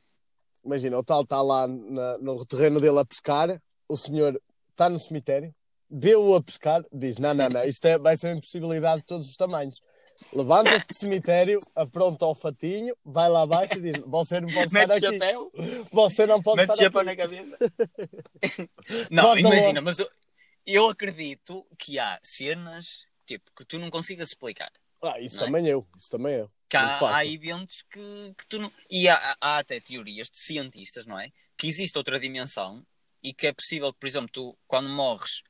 imagina, 0.64 0.98
o 0.98 1.04
tal 1.04 1.22
está 1.22 1.40
lá 1.40 1.66
na- 1.66 2.18
no 2.18 2.44
terreno 2.44 2.80
dele 2.80 2.98
a 2.98 3.04
pescar, 3.04 3.60
o 3.88 3.96
senhor 3.96 4.40
está 4.70 4.90
no 4.90 4.98
cemitério, 4.98 5.54
vê-o 5.90 6.34
a 6.34 6.42
pescar, 6.42 6.84
diz, 6.92 7.18
não, 7.18 7.32
não, 7.32 7.48
não, 7.48 7.64
isto 7.64 7.84
é, 7.86 7.98
vai 7.98 8.16
ser 8.16 8.28
uma 8.28 8.38
impossibilidade 8.38 9.00
de 9.00 9.06
todos 9.06 9.28
os 9.28 9.36
tamanhos. 9.36 9.80
Levanta-se 10.32 10.86
do 10.86 10.94
cemitério, 10.94 11.60
apronta 11.74 12.26
o 12.26 12.34
fatinho, 12.34 12.96
vai 13.04 13.28
lá 13.28 13.42
abaixo 13.42 13.74
e 13.74 13.80
diz, 13.80 14.02
você 14.04 14.40
não 14.40 14.48
pode 14.48 14.72
Mete 14.72 14.94
estar 14.94 15.08
aqui, 15.08 15.18
chapéu, 15.18 15.52
você 15.92 16.26
não 16.26 16.42
pode 16.42 16.56
mete 16.58 16.70
estar 16.70 16.82
chapéu 16.82 17.00
aqui. 17.00 17.10
na 17.10 17.16
cabeça. 17.16 17.58
não, 19.10 19.36
imagina, 19.38 19.80
logo. 19.80 19.82
mas 19.82 19.98
eu, 19.98 20.10
eu 20.66 20.90
acredito 20.90 21.66
que 21.78 21.98
há 21.98 22.18
cenas 22.22 23.06
tipo, 23.24 23.50
que 23.56 23.64
tu 23.64 23.78
não 23.78 23.90
consigas 23.90 24.28
explicar. 24.28 24.70
Ah, 25.02 25.20
isso 25.20 25.36
é? 25.36 25.44
também 25.44 25.66
eu, 25.66 25.86
isso 25.96 26.10
também 26.10 26.34
eu. 26.34 26.50
que 26.68 26.76
há, 26.76 27.16
há 27.16 27.26
eventos 27.26 27.82
que, 27.82 28.34
que 28.38 28.46
tu 28.48 28.58
não. 28.58 28.72
E 28.90 29.08
há, 29.08 29.36
há 29.40 29.58
até 29.58 29.80
teorias 29.80 30.30
de 30.30 30.38
cientistas, 30.38 31.06
não 31.06 31.18
é? 31.18 31.30
Que 31.56 31.66
existe 31.66 31.96
outra 31.98 32.18
dimensão 32.18 32.84
e 33.22 33.32
que 33.32 33.46
é 33.46 33.52
possível, 33.52 33.92
por 33.92 34.06
exemplo, 34.06 34.30
tu, 34.32 34.58
quando 34.66 34.88
morres, 34.88 35.42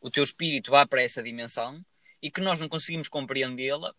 o 0.00 0.10
teu 0.10 0.22
espírito 0.22 0.70
vá 0.70 0.86
para 0.86 1.02
essa 1.02 1.22
dimensão 1.22 1.84
e 2.22 2.30
que 2.30 2.40
nós 2.40 2.58
não 2.60 2.68
conseguimos 2.68 3.08
compreendê-la, 3.08 3.94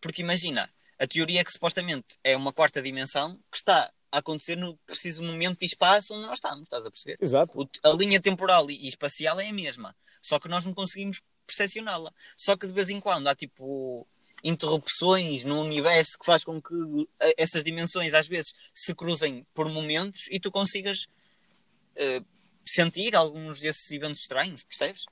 porque 0.00 0.22
imagina, 0.22 0.68
a 0.98 1.06
teoria 1.06 1.40
é 1.40 1.44
que 1.44 1.52
supostamente 1.52 2.06
é 2.22 2.36
uma 2.36 2.52
quarta 2.52 2.82
dimensão 2.82 3.36
que 3.50 3.56
está 3.56 3.90
a 4.10 4.18
acontecer 4.18 4.56
no 4.56 4.76
preciso 4.86 5.22
momento 5.22 5.62
e 5.62 5.66
espaço 5.66 6.12
onde 6.14 6.26
nós 6.26 6.38
estamos, 6.38 6.62
estás 6.64 6.84
a 6.84 6.90
perceber? 6.90 7.16
Exato. 7.20 7.58
O- 7.60 7.68
a 7.82 7.92
linha 7.92 8.20
temporal 8.20 8.70
e, 8.70 8.84
e 8.84 8.88
espacial 8.88 9.40
é 9.40 9.48
a 9.48 9.52
mesma, 9.52 9.96
só 10.20 10.38
que 10.38 10.48
nós 10.48 10.64
não 10.66 10.74
conseguimos 10.74 11.20
percepcioná-la. 11.46 12.12
Só 12.36 12.56
que 12.56 12.66
de 12.66 12.72
vez 12.72 12.88
em 12.90 13.00
quando 13.00 13.26
há 13.28 13.34
tipo 13.34 14.06
interrupções 14.44 15.44
no 15.44 15.60
universo 15.60 16.18
que 16.18 16.26
faz 16.26 16.44
com 16.44 16.60
que 16.60 16.74
eh, 17.20 17.34
essas 17.38 17.64
dimensões 17.64 18.12
às 18.12 18.26
vezes 18.26 18.52
se 18.74 18.94
cruzem 18.94 19.46
por 19.54 19.68
momentos 19.70 20.26
e 20.30 20.38
tu 20.38 20.50
consigas 20.50 21.06
eh, 21.96 22.20
sentir 22.66 23.14
alguns 23.16 23.58
desses 23.60 23.90
eventos 23.90 24.20
estranhos, 24.22 24.62
percebes? 24.62 25.04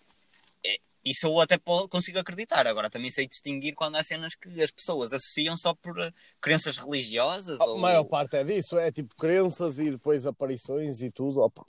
Isso 1.04 1.26
eu 1.26 1.40
até 1.40 1.58
consigo 1.88 2.18
acreditar. 2.18 2.66
Agora 2.66 2.90
também 2.90 3.10
sei 3.10 3.26
distinguir 3.26 3.74
quando 3.74 3.96
há 3.96 4.04
cenas 4.04 4.34
que 4.34 4.48
as 4.62 4.70
pessoas 4.70 5.12
associam 5.12 5.56
só 5.56 5.74
por 5.74 5.98
eh, 5.98 6.12
crenças 6.40 6.76
religiosas 6.76 7.60
A 7.60 7.64
ou 7.64 7.78
maior 7.78 8.04
parte 8.04 8.36
é 8.36 8.44
disso, 8.44 8.78
é 8.78 8.92
tipo 8.92 9.14
crenças 9.16 9.78
e 9.78 9.90
depois 9.90 10.26
aparições 10.26 11.00
e 11.00 11.10
tudo. 11.10 11.40
Opa. 11.40 11.64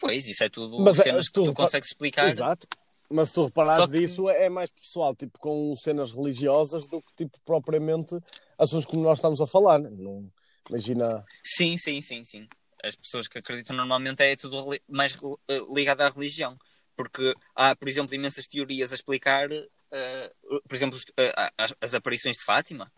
Pois, 0.00 0.26
isso 0.28 0.42
é 0.44 0.48
tudo 0.48 0.78
Mas, 0.80 0.98
eh, 1.00 1.02
cenas 1.04 1.26
se 1.26 1.30
que 1.32 1.34
tu 1.40 1.44
tu 1.46 1.54
consegues 1.54 1.88
explicar. 1.90 2.28
Exato. 2.28 2.66
Mas 3.10 3.28
se 3.28 3.34
tu 3.34 3.44
reparares 3.44 3.90
que- 3.90 3.98
disso, 3.98 4.28
é 4.30 4.48
mais 4.48 4.70
pessoal, 4.70 5.14
tipo, 5.14 5.38
com 5.38 5.74
cenas 5.76 6.12
religiosas 6.12 6.86
do 6.86 7.00
que, 7.02 7.14
tipo, 7.16 7.38
propriamente 7.44 8.16
assuntos 8.58 8.86
como 8.86 9.02
nós 9.02 9.18
estamos 9.18 9.40
a 9.40 9.46
falar. 9.46 9.78
né? 9.78 9.90
Não, 9.90 10.30
imagina. 10.68 11.24
Sim, 11.44 11.76
sim, 11.76 12.00
sim, 12.00 12.24
sim. 12.24 12.48
As 12.82 12.96
pessoas 12.96 13.28
que 13.28 13.38
acreditam 13.38 13.76
normalmente 13.76 14.20
é 14.22 14.34
tudo 14.36 14.66
mais 14.88 15.14
eh, 15.48 15.60
ligado 15.72 16.00
à 16.02 16.08
religião. 16.10 16.56
Porque 16.96 17.34
há, 17.54 17.74
por 17.74 17.88
exemplo, 17.88 18.14
imensas 18.14 18.46
teorias 18.46 18.92
a 18.92 18.94
explicar, 18.94 19.50
eh, 19.50 20.28
por 20.68 20.74
exemplo, 20.74 20.98
eh, 21.16 21.32
as, 21.58 21.74
as 21.80 21.94
aparições 21.94 22.36
de 22.36 22.44
Fátima. 22.44 22.92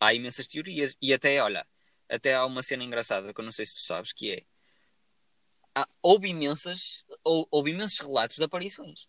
Há 0.00 0.14
imensas 0.14 0.46
teorias. 0.46 0.96
E 1.00 1.12
até, 1.12 1.42
olha, 1.42 1.66
até 2.08 2.34
há 2.34 2.44
uma 2.46 2.62
cena 2.62 2.84
engraçada 2.84 3.32
que 3.32 3.40
eu 3.40 3.44
não 3.44 3.52
sei 3.52 3.66
se 3.66 3.74
tu 3.74 3.80
sabes, 3.80 4.12
que 4.12 4.32
é. 4.32 4.44
Há, 5.74 5.88
houve, 6.02 6.28
imensas, 6.28 7.04
hou- 7.24 7.48
houve 7.50 7.70
imensos 7.70 7.98
relatos 7.98 8.36
de 8.36 8.44
aparições. 8.44 9.06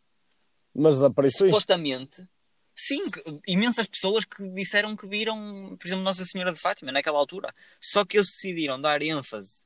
Mas 0.74 1.02
aparições. 1.04 1.50
Supostamente, 1.52 2.28
sim, 2.76 3.12
que- 3.12 3.24
imensas 3.48 3.86
pessoas 3.86 4.24
que 4.26 4.48
disseram 4.50 4.96
que 4.96 5.06
viram, 5.08 5.76
por 5.78 5.86
exemplo, 5.86 6.04
Nossa 6.04 6.26
Senhora 6.26 6.54
de 6.54 6.60
Fátima 6.60 6.92
naquela 6.92 7.20
altura. 7.20 7.54
Só 7.82 8.06
que 8.06 8.18
eles 8.18 8.32
decidiram 8.32 8.80
dar 8.80 9.02
ênfase 9.02 9.66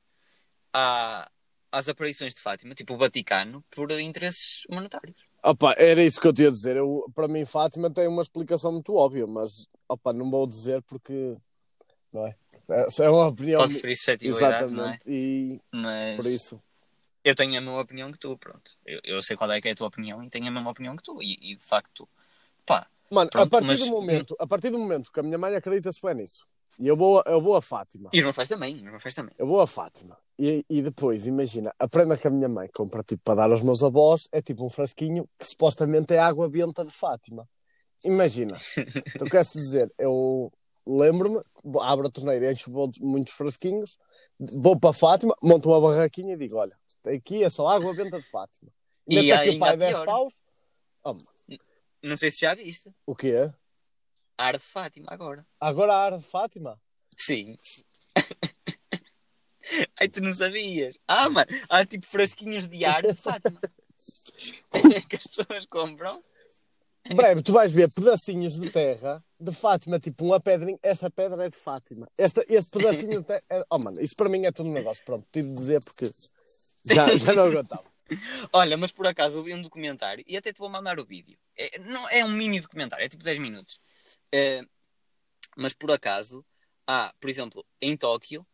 à- 0.74 1.30
às 1.72 1.90
aparições 1.90 2.34
de 2.34 2.42
Fátima, 2.42 2.74
tipo 2.76 2.94
o 2.94 2.98
Vaticano, 2.98 3.64
por 3.72 3.92
interesses 3.92 4.64
monetários. 4.70 5.16
Opa, 5.44 5.74
era 5.78 6.04
isso 6.04 6.20
que 6.20 6.28
eu 6.28 6.34
te 6.34 6.44
ia 6.44 6.52
dizer. 6.52 6.76
Eu, 6.76 7.10
para 7.14 7.28
mim, 7.28 7.46
Fátima 7.46 7.90
tem 7.90 8.08
uma 8.08 8.22
explicação 8.22 8.72
muito 8.72 8.94
óbvia, 8.96 9.26
mas 9.28 9.68
opa, 9.88 10.12
não 10.12 10.30
vou 10.30 10.48
dizer 10.48 10.82
porque. 10.84 11.38
Não 12.12 12.26
é? 12.26 12.36
É 12.70 13.04
é 13.04 13.10
uma 13.10 13.28
opinião. 13.28 13.62
Pode 13.62 13.74
preferir 13.74 13.96
suscetibilidade, 13.96 14.74
não 14.74 14.84
é? 14.86 14.98
Exatamente. 14.98 15.04
E 15.10 15.62
Mas 15.72 16.16
por 16.18 16.26
isso. 16.32 16.62
eu 17.24 17.36
tenho 17.36 17.58
a 17.58 17.62
mesma 17.62 17.80
opinião 17.80 18.12
que 18.12 18.18
tu, 18.18 18.38
pronto. 18.38 18.72
Eu, 18.86 19.00
eu 19.04 19.22
sei 19.22 19.36
qual 19.38 19.52
é 19.52 19.62
que 19.62 19.68
é 19.68 19.72
a 19.72 19.76
tua 19.76 19.88
opinião 19.88 20.24
e 20.24 20.30
tenho 20.30 20.48
a 20.48 20.52
mesma 20.52 20.72
opinião 20.72 20.96
que 20.96 21.04
tu. 21.04 21.22
E, 21.22 21.38
e 21.42 21.56
de 21.56 21.64
facto, 21.64 22.08
pá, 22.66 22.88
Mano, 23.12 23.30
a 23.30 23.32
Pronto, 23.32 23.52
partir 23.52 23.68
mas- 23.68 23.80
do 23.80 23.88
momento, 23.88 24.36
a 24.40 24.48
partir 24.48 24.70
do 24.70 24.78
momento 24.80 25.12
que 25.12 25.20
a 25.20 25.24
minha 25.24 25.38
mãe 25.38 25.56
acredita-se 25.56 26.02
bem 26.02 26.16
nisso, 26.16 26.46
e 26.80 26.88
eu 26.88 26.96
vou, 26.96 27.24
eu 27.26 27.42
vou 27.42 27.56
a 27.56 27.62
Fátima. 27.62 28.10
e 28.14 28.20
os 28.20 28.24
meus 28.24 28.36
pais 28.36 28.50
também, 28.50 28.76
os 28.76 28.82
meus 28.84 29.04
pais 29.04 29.16
também. 29.16 29.34
Eu 29.38 29.48
vou 29.48 29.60
a 29.62 29.68
Fátima 29.68 30.18
e, 30.38 30.64
e 30.70 30.82
depois, 30.82 31.26
imagina, 31.26 31.74
a 31.80 31.88
prenda 31.88 32.18
que 32.18 32.28
a 32.28 32.32
minha 32.32 32.48
mãe 32.48 32.68
compra 32.74 33.04
tipo, 33.04 33.24
para 33.24 33.36
dar 33.36 33.52
aos 33.52 33.64
meus 33.64 33.82
avós 33.82 34.28
é 34.32 34.42
tipo 34.42 34.66
um 34.66 34.70
frasquinho 34.70 35.28
que 35.40 35.46
supostamente 35.48 36.14
é 36.14 36.20
água 36.20 36.50
benta 36.50 36.86
de 36.86 36.92
Fátima. 36.92 37.48
Imagina, 38.06 38.58
tu 39.18 39.26
queres 39.26 39.52
dizer, 39.54 39.92
eu 39.98 40.52
lembro-me, 40.86 41.42
abro 41.82 42.08
a 42.08 42.12
torneira, 42.12 42.52
encho 42.52 42.72
muitos 43.02 43.34
frasquinhos, 43.34 43.98
vou 44.40 44.80
para 44.80 44.94
Fátima, 44.94 45.36
monto 45.42 45.70
uma 45.70 45.82
barraquinha 45.82 46.34
e 46.34 46.38
digo: 46.38 46.58
Olha, 46.58 46.78
aqui 47.06 47.44
é 47.44 47.50
só 47.50 47.68
água 47.68 47.94
benta 47.94 48.20
de 48.20 48.28
Fátima. 48.28 48.72
E 49.08 49.16
Meto 49.16 49.40
aqui 49.40 49.50
o 49.50 49.60
pai 49.60 49.74
há 49.74 49.76
10 49.76 49.94
pior. 49.94 50.06
paus. 50.06 50.34
Oh, 51.04 51.18
não 52.04 52.18
sei 52.18 52.30
se 52.30 52.42
já 52.42 52.54
viste. 52.54 52.92
O 53.06 53.16
quê? 53.16 53.52
A 54.38 54.46
Ar 54.46 54.58
de 54.58 54.64
Fátima 54.64 55.08
agora. 55.10 55.46
Agora 55.60 55.94
a 55.94 56.06
Ar 56.06 56.18
de 56.18 56.24
Fátima? 56.24 56.80
Sim. 57.18 57.58
Ai, 60.00 60.08
tu 60.08 60.22
não 60.22 60.34
sabias. 60.34 60.98
Ah, 61.08 61.30
mano, 61.30 61.50
há 61.70 61.86
tipo 61.86 62.06
frasquinhos 62.06 62.68
de 62.68 62.86
ar 62.86 63.02
de 63.02 63.16
Fátima. 63.20 63.60
que 65.10 65.16
as 65.16 65.28
pessoas 65.28 65.66
compram. 65.66 66.24
Breve, 67.16 67.42
tu 67.42 67.54
vais 67.54 67.72
ver 67.72 67.90
pedacinhos 67.90 68.60
de 68.60 68.70
terra 68.70 69.24
de 69.40 69.52
Fátima, 69.52 70.00
tipo 70.00 70.26
uma 70.26 70.40
pedrinha. 70.40 70.78
Esta 70.84 71.10
pedra 71.10 71.46
é 71.46 71.50
de 71.50 71.56
Fátima. 71.56 72.08
Esta, 72.18 72.44
este 72.50 72.72
pedacinho 72.72 73.22
de 73.22 73.26
terra. 73.26 73.44
É... 73.50 73.64
Oh, 73.70 73.80
mano, 73.80 74.02
isso 74.02 74.16
para 74.16 74.30
mim 74.30 74.46
é 74.46 74.52
todo 74.52 74.70
um 74.70 74.74
negócio. 74.74 75.04
Pronto, 75.04 75.26
tive 75.32 75.50
de 75.50 75.56
dizer 75.56 75.84
porque 75.84 76.12
já, 76.86 77.18
já 77.18 77.34
não 77.34 77.46
aguentava. 77.46 77.86
Olha, 78.54 78.78
mas 78.78 78.92
por 78.92 79.08
acaso 79.08 79.40
eu 79.40 79.44
vi 79.44 79.54
um 79.54 79.62
documentário 79.62 80.24
e 80.28 80.38
até 80.38 80.54
te 80.54 80.60
vou 80.60 80.70
mandar 80.70 81.00
o 81.00 81.06
vídeo. 81.06 81.38
É, 81.58 81.80
não, 81.80 82.10
é 82.10 82.24
um 82.24 82.30
mini 82.30 82.60
documentário, 82.60 83.04
é 83.04 83.10
tipo 83.10 83.24
10 83.24 83.40
minutos. 83.40 83.80
É, 84.34 84.62
mas 85.56 85.74
por 85.74 85.92
acaso, 85.92 86.46
há, 86.86 87.14
por 87.20 87.30
exemplo, 87.30 87.66
em 87.82 87.96
Tóquio, 87.98 88.46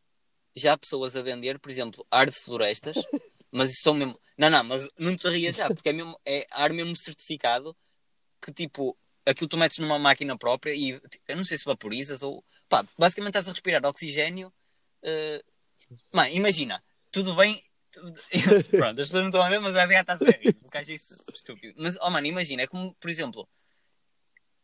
já 0.56 0.74
há 0.74 0.78
pessoas 0.78 1.16
a 1.16 1.22
vender, 1.22 1.60
por 1.60 1.70
exemplo, 1.72 2.06
ar 2.12 2.30
de 2.30 2.38
florestas, 2.38 2.96
mas 3.52 3.72
isso 3.72 3.84
são 3.84 3.94
mesmo. 3.94 4.20
Não, 4.38 4.50
não, 4.50 4.64
mas 4.64 4.88
não 4.98 5.16
te 5.16 5.28
rias 5.30 5.56
já, 5.56 5.68
porque 5.68 5.90
é, 5.90 5.94
mesmo, 5.94 6.20
é 6.26 6.46
ar 6.52 6.72
mesmo 6.72 6.96
certificado 6.96 7.76
que 8.42 8.52
tipo, 8.52 8.98
aquilo 9.26 9.48
tu 9.48 9.58
metes 9.58 9.78
numa 9.78 9.98
máquina 9.98 10.38
própria 10.38 10.74
e 10.74 11.02
eu 11.28 11.36
não 11.36 11.46
sei 11.46 11.58
se 11.58 11.66
vaporizas 11.66 12.22
ou. 12.22 12.44
Pá, 12.68 12.86
basicamente 12.98 13.32
estás 13.32 13.48
a 13.48 13.52
respirar 13.52 13.86
oxigênio. 13.86 14.52
Uh, 15.04 16.20
imagina, 16.32 16.84
tudo 17.12 17.36
bem. 17.36 17.64
Pronto, 18.72 19.02
as 19.02 19.08
pessoas 19.08 19.22
não 19.22 19.28
estão 19.28 19.42
a 19.42 19.50
ver, 19.50 19.60
mas 19.60 19.76
a 19.76 19.86
está 19.86 20.14
a 20.14 20.18
ser 20.18 20.54
porque 20.56 20.78
acho 20.78 20.92
isso 20.92 21.24
estúpido. 21.34 21.76
Mas, 21.78 21.98
oh 22.02 22.10
mano, 22.10 22.26
imagina, 22.26 22.64
é 22.64 22.68
como, 22.68 22.96
por 22.96 23.10
exemplo, 23.10 23.48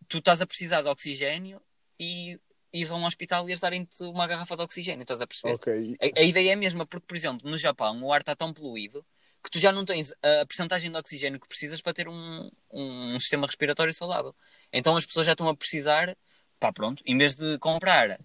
tu 0.09 0.17
estás 0.17 0.41
a 0.41 0.47
precisar 0.47 0.81
de 0.81 0.89
oxigênio 0.89 1.61
e 1.99 2.39
ires 2.73 2.91
a 2.91 2.95
um 2.95 3.05
hospital 3.05 3.47
e 3.47 3.51
eles 3.51 3.61
darem-te 3.61 4.03
uma 4.03 4.27
garrafa 4.27 4.57
de 4.57 4.63
oxigênio, 4.63 5.03
estás 5.03 5.21
a 5.21 5.27
perceber? 5.27 5.53
Okay. 5.53 5.95
A, 6.01 6.19
a, 6.19 6.23
ideia 6.23 6.49
é 6.49 6.53
a 6.53 6.57
mesma, 6.57 6.85
porque, 6.85 7.05
por 7.07 7.15
exemplo, 7.15 7.49
no 7.49 7.57
Japão 7.57 8.03
o 8.03 8.11
ar 8.11 8.21
está 8.21 8.35
tão 8.35 8.53
poluído 8.53 9.05
que 9.43 9.49
tu 9.49 9.59
já 9.59 9.71
não 9.71 9.85
tens 9.85 10.11
a 10.11 10.45
percentagem 10.45 10.91
de 10.91 10.97
oxigênio 10.97 11.39
que 11.39 11.47
precisas 11.47 11.81
para 11.81 11.93
ter 11.93 12.09
um, 12.09 12.51
um, 12.71 13.19
sistema 13.19 13.47
respiratório 13.47 13.93
saudável. 13.93 14.35
Então 14.71 14.97
as 14.97 15.05
pessoas 15.05 15.25
já 15.25 15.31
estão 15.31 15.47
a 15.47 15.55
precisar, 15.55 16.15
pá, 16.59 16.73
pronto, 16.73 17.01
em 17.05 17.17
vez 17.17 17.35
de 17.35 17.57
comprar 17.59 18.19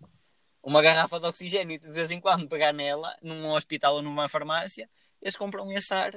uma 0.62 0.82
garrafa 0.82 1.20
de 1.20 1.26
oxigênio 1.26 1.76
e 1.76 1.78
de 1.78 1.90
vez 1.90 2.10
em 2.10 2.20
quando 2.20 2.48
pegar 2.48 2.72
nela 2.72 3.16
num 3.22 3.46
hospital 3.52 3.96
ou 3.96 4.02
numa 4.02 4.28
farmácia, 4.28 4.90
eles 5.22 5.36
compram 5.36 5.70
esse 5.70 5.92
ar. 5.94 6.12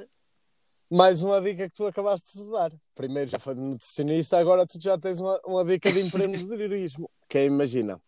Mais 0.90 1.22
uma 1.22 1.42
dica 1.42 1.68
que 1.68 1.76
tu 1.76 1.86
acabaste 1.86 2.38
de 2.38 2.50
dar. 2.50 2.72
Primeiro 2.96 3.30
já 3.30 3.38
foi 3.38 3.54
de 3.56 3.62
nutricionista, 3.62 4.38
agora 4.38 4.66
tu 4.66 4.82
já 4.82 4.98
tens 4.98 5.20
uma, 5.20 5.38
uma 5.46 5.66
dica 5.66 5.92
de 5.92 6.00
empreendedorismo. 6.00 7.10
que 7.28 7.40
é, 7.40 7.46
imagina, 7.46 8.02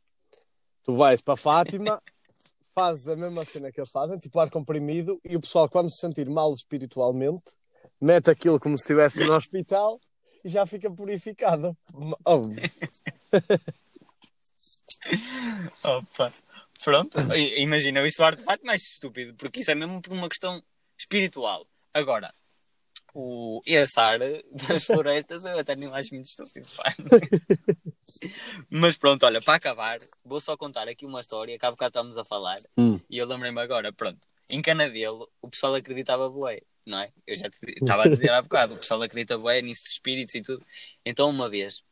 tu 0.83 0.95
vais 0.95 1.19
para 1.19 1.35
Fátima, 1.35 2.01
fazes 2.73 3.09
a 3.09 3.17
mesma 3.17 3.43
cena 3.43 3.69
que 3.69 3.81
eles 3.81 3.91
fazem, 3.91 4.17
tipo 4.17 4.39
ar 4.39 4.49
comprimido, 4.49 5.19
e 5.25 5.35
o 5.35 5.41
pessoal, 5.41 5.67
quando 5.67 5.89
se 5.89 5.97
sentir 5.97 6.29
mal 6.29 6.53
espiritualmente, 6.53 7.51
mete 7.99 8.29
aquilo 8.29 8.57
como 8.59 8.77
se 8.77 8.83
estivesse 8.83 9.19
no 9.25 9.33
hospital 9.35 9.99
e 10.45 10.47
já 10.47 10.65
fica 10.65 10.89
purificado. 10.89 11.77
Oh. 12.25 12.41
Opa. 15.83 16.33
Pronto, 16.81 17.19
imagina, 17.57 18.07
isso 18.07 18.23
ar 18.23 18.37
de 18.37 18.43
fato 18.43 18.65
mais 18.65 18.83
estúpido, 18.83 19.35
porque 19.35 19.59
isso 19.59 19.69
é 19.69 19.75
mesmo 19.75 20.01
por 20.01 20.13
uma 20.13 20.29
questão 20.29 20.63
espiritual. 20.97 21.67
Agora, 21.93 22.33
o 23.13 23.61
esse 23.65 23.99
ar 23.99 24.19
das 24.67 24.85
florestas 24.85 25.43
eu 25.43 25.59
até 25.59 25.75
nem 25.75 25.89
acho 25.93 26.13
muito 26.13 26.25
estúpido. 26.25 26.67
Mas 28.69 28.97
pronto, 28.97 29.25
olha, 29.25 29.41
para 29.41 29.55
acabar, 29.55 29.99
vou 30.23 30.39
só 30.39 30.57
contar 30.57 30.87
aqui 30.87 31.05
uma 31.05 31.21
história 31.21 31.57
que 31.57 31.65
há 31.65 31.71
bocado 31.71 31.89
estamos 31.89 32.17
a 32.17 32.25
falar 32.25 32.59
hum. 32.77 32.99
e 33.09 33.17
eu 33.17 33.27
lembrei-me 33.27 33.61
agora, 33.61 33.91
pronto. 33.91 34.19
Em 34.49 34.61
Canadelo, 34.61 35.29
o 35.41 35.49
pessoal 35.49 35.75
acreditava 35.75 36.29
bué, 36.29 36.61
não 36.85 36.99
é? 36.99 37.11
Eu 37.25 37.37
já 37.37 37.49
estava 37.81 38.03
a 38.03 38.07
dizer 38.07 38.31
há 38.31 38.41
bocado, 38.41 38.73
o 38.73 38.77
pessoal 38.77 39.01
acredita 39.01 39.37
bué 39.37 39.61
nisso 39.61 39.83
de 39.83 39.89
espíritos 39.89 40.33
e 40.35 40.41
tudo. 40.41 40.65
Então, 41.05 41.29
uma 41.29 41.49
vez, 41.49 41.83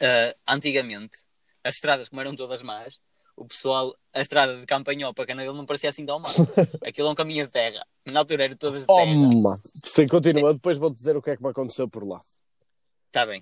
uh, 0.00 0.34
antigamente, 0.46 1.18
as 1.64 1.74
estradas, 1.74 2.08
como 2.08 2.20
eram 2.20 2.34
todas 2.34 2.62
más, 2.62 3.00
o 3.38 3.44
pessoal, 3.46 3.94
a 4.12 4.20
estrada 4.20 4.58
de 4.58 4.66
Campanhol 4.66 5.14
para 5.14 5.26
Canadelo 5.26 5.56
não 5.56 5.64
parecia 5.64 5.90
assim 5.90 6.04
tão 6.04 6.18
mal. 6.18 6.32
Aquilo 6.84 7.08
é 7.08 7.10
um 7.10 7.14
caminho 7.14 7.46
de 7.46 7.52
terra. 7.52 7.86
Na 8.04 8.20
altura 8.20 8.44
era 8.44 8.56
todas 8.56 8.82
de 8.82 8.86
terra. 8.86 9.10
Oh. 9.10 9.56
Sim, 9.88 10.06
continua. 10.06 10.52
Depois 10.52 10.76
vou-te 10.76 10.96
dizer 10.96 11.16
o 11.16 11.22
que 11.22 11.30
é 11.30 11.36
que 11.36 11.42
me 11.42 11.50
aconteceu 11.50 11.88
por 11.88 12.06
lá. 12.06 12.20
Está 13.06 13.24
bem. 13.24 13.40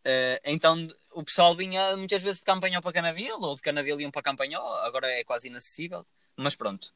Uh, 0.00 0.40
então 0.44 0.88
o 1.12 1.22
pessoal 1.22 1.54
vinha 1.54 1.96
muitas 1.96 2.22
vezes 2.22 2.38
de 2.38 2.44
Campanhol 2.44 2.80
para 2.80 2.92
Canavil 2.92 3.40
ou 3.40 3.54
de 3.54 3.62
Canavil 3.62 4.00
iam 4.00 4.10
para 4.10 4.22
Campanhol, 4.22 4.64
agora 4.78 5.08
é 5.08 5.24
quase 5.24 5.48
inacessível, 5.48 6.06
mas 6.36 6.54
pronto. 6.54 6.94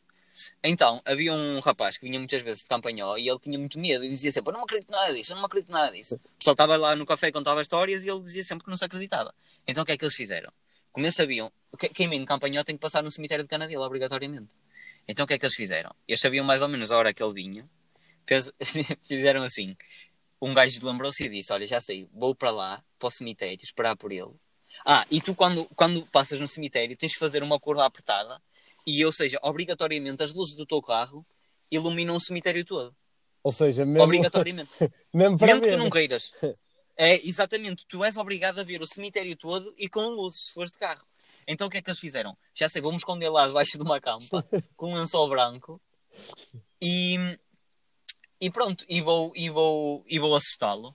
Então 0.62 1.02
havia 1.04 1.32
um 1.32 1.60
rapaz 1.60 1.98
que 1.98 2.06
vinha 2.06 2.18
muitas 2.18 2.42
vezes 2.42 2.62
de 2.62 2.68
Campanhol 2.68 3.18
e 3.18 3.28
ele 3.28 3.38
tinha 3.38 3.58
muito 3.58 3.78
medo 3.78 4.04
e 4.04 4.08
dizia 4.08 4.32
sempre: 4.32 4.50
Eu 4.50 4.56
não 4.56 4.64
acredito 4.64 4.90
nada 4.90 5.12
disso, 5.12 5.32
eu 5.32 5.36
não 5.36 5.44
acredito 5.44 5.70
nada 5.70 5.92
disso. 5.92 6.14
O 6.14 6.38
pessoal 6.38 6.54
estava 6.54 6.76
lá 6.76 6.96
no 6.96 7.04
café 7.04 7.28
e 7.28 7.32
contava 7.32 7.60
histórias 7.60 8.04
e 8.04 8.08
ele 8.08 8.20
dizia 8.20 8.44
sempre 8.44 8.64
que 8.64 8.70
não 8.70 8.76
se 8.76 8.84
acreditava. 8.84 9.34
Então 9.66 9.82
o 9.82 9.86
que 9.86 9.92
é 9.92 9.96
que 9.96 10.04
eles 10.04 10.14
fizeram? 10.14 10.50
Como 10.92 11.06
eles 11.06 11.14
sabiam, 11.14 11.50
quem 11.94 12.08
vem 12.08 12.20
de 12.20 12.26
Campanhol 12.26 12.64
tem 12.64 12.76
que 12.76 12.80
passar 12.80 13.02
no 13.02 13.10
cemitério 13.10 13.44
de 13.44 13.48
Canadil, 13.48 13.80
obrigatoriamente. 13.80 14.50
Então 15.08 15.24
o 15.24 15.26
que 15.26 15.34
é 15.34 15.38
que 15.38 15.44
eles 15.44 15.56
fizeram? 15.56 15.94
Eles 16.06 16.20
sabiam 16.20 16.44
mais 16.44 16.62
ou 16.62 16.68
menos 16.68 16.92
a 16.92 16.98
hora 16.98 17.12
que 17.12 17.22
ele 17.22 17.32
vinha, 17.32 17.68
fizeram 19.02 19.42
assim: 19.42 19.76
um 20.40 20.52
gajo 20.52 20.84
lembrou-se 20.84 21.24
e 21.24 21.28
disse: 21.28 21.52
Olha, 21.52 21.66
já 21.66 21.80
sei, 21.80 22.08
vou 22.12 22.34
para 22.34 22.50
lá, 22.50 22.84
para 22.98 23.06
o 23.06 23.10
cemitério, 23.10 23.62
esperar 23.62 23.96
por 23.96 24.12
ele. 24.12 24.32
Ah, 24.84 25.06
e 25.10 25.20
tu 25.20 25.34
quando, 25.34 25.66
quando 25.76 26.06
passas 26.06 26.40
no 26.40 26.48
cemitério 26.48 26.96
tens 26.96 27.12
de 27.12 27.18
fazer 27.18 27.42
uma 27.42 27.60
curva 27.60 27.84
apertada 27.84 28.40
e, 28.86 29.04
ou 29.04 29.12
seja, 29.12 29.38
obrigatoriamente 29.42 30.22
as 30.22 30.32
luzes 30.32 30.56
do 30.56 30.66
teu 30.66 30.82
carro 30.82 31.24
iluminam 31.70 32.16
o 32.16 32.20
cemitério 32.20 32.64
todo. 32.64 32.94
Ou 33.44 33.52
seja, 33.52 33.84
mesmo... 33.84 34.02
Obrigatoriamente. 34.02 34.70
mesmo 35.12 35.38
para 35.38 35.46
mesmo 35.46 35.62
que 35.62 35.70
tu 35.70 35.78
não 35.78 35.90
queiras. 35.90 36.32
É, 36.96 37.26
exatamente, 37.26 37.86
tu 37.88 38.04
és 38.04 38.16
obrigado 38.16 38.58
a 38.58 38.64
ver 38.64 38.82
o 38.82 38.86
cemitério 38.86 39.36
todo 39.36 39.74
e 39.78 39.88
com 39.88 40.08
luzes, 40.08 40.46
se 40.46 40.52
fores 40.52 40.70
de 40.70 40.78
carro. 40.78 41.04
Então 41.46 41.66
o 41.66 41.70
que 41.70 41.78
é 41.78 41.82
que 41.82 41.90
eles 41.90 42.00
fizeram? 42.00 42.36
Já 42.54 42.68
sei, 42.68 42.80
vamos 42.80 43.02
esconder 43.02 43.28
lá 43.28 43.46
debaixo 43.46 43.76
de 43.76 43.82
uma 43.82 44.00
campa 44.00 44.44
com 44.76 44.92
um 44.92 44.94
lençol 44.94 45.28
branco 45.28 45.80
e, 46.80 47.16
e 48.40 48.50
pronto, 48.50 48.84
e 48.88 49.00
vou, 49.00 49.32
e 49.34 49.50
vou, 49.50 50.04
e 50.06 50.18
vou 50.18 50.36
assustá-lo. 50.36 50.94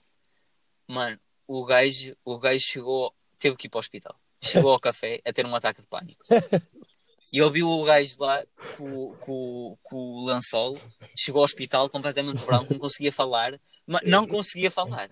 Mano, 0.87 1.19
o 1.47 1.65
gajo, 1.65 2.15
o 2.23 2.37
gajo 2.37 2.63
chegou, 2.63 3.13
teve 3.39 3.57
que 3.57 3.67
ir 3.67 3.69
para 3.69 3.77
o 3.77 3.81
hospital. 3.81 4.19
Chegou 4.41 4.71
ao 4.71 4.79
café 4.79 5.19
a 5.25 5.33
ter 5.33 5.45
um 5.45 5.55
ataque 5.55 5.81
de 5.81 5.87
pânico. 5.87 6.23
E 7.31 7.39
eu 7.39 7.51
vi 7.51 7.61
o 7.61 7.83
gajo 7.83 8.15
lá 8.19 8.41
com, 8.77 9.13
com, 9.17 9.77
com 9.83 9.95
o 9.95 10.25
lençol, 10.25 10.77
chegou 11.17 11.41
ao 11.41 11.45
hospital 11.45 11.89
completamente 11.89 12.43
branco, 12.45 12.71
não 12.71 12.79
conseguia 12.79 13.11
falar, 13.11 13.59
mas 13.85 14.01
não 14.03 14.25
conseguia 14.25 14.71
falar. 14.71 15.09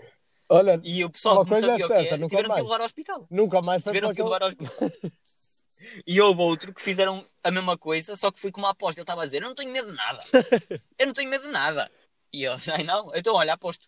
Olha, 0.48 0.80
e 0.84 1.04
o 1.04 1.10
pessoal 1.10 1.38
uma 1.38 1.46
coisa 1.46 1.74
é 1.74 1.78
certa, 1.80 2.18
nunca 2.18 2.30
tiveram 2.30 2.50
mais. 2.50 2.62
que 2.62 2.64
levar 2.68 2.80
ao 2.80 2.86
hospital. 2.86 3.28
Nunca 3.30 3.62
mais 3.62 3.84
foi 3.84 3.94
Tiveram 3.94 4.14
que 4.14 4.22
levar 4.22 4.44
ao 4.44 4.50
hospital. 4.50 4.92
E 6.08 6.20
houve 6.20 6.42
outro 6.42 6.74
que 6.74 6.82
fizeram 6.82 7.24
a 7.44 7.52
mesma 7.52 7.78
coisa, 7.78 8.16
só 8.16 8.32
que 8.32 8.40
fui 8.40 8.52
com 8.52 8.60
uma 8.60 8.72
aposta. 8.72 9.00
Ele 9.00 9.04
estava 9.04 9.22
a 9.22 9.26
dizer: 9.26 9.44
Eu 9.44 9.50
não 9.50 9.56
tenho 9.56 9.72
medo 9.72 9.90
de 9.90 9.96
nada. 9.96 10.20
Eu 10.98 11.06
não 11.06 11.14
tenho 11.14 11.30
medo 11.30 11.44
de 11.44 11.52
nada. 11.52 11.92
E 12.34 12.44
eu, 12.44 12.56
ai 12.74 12.84
não, 12.84 13.12
então 13.16 13.34
olha, 13.36 13.54
aposto. 13.54 13.88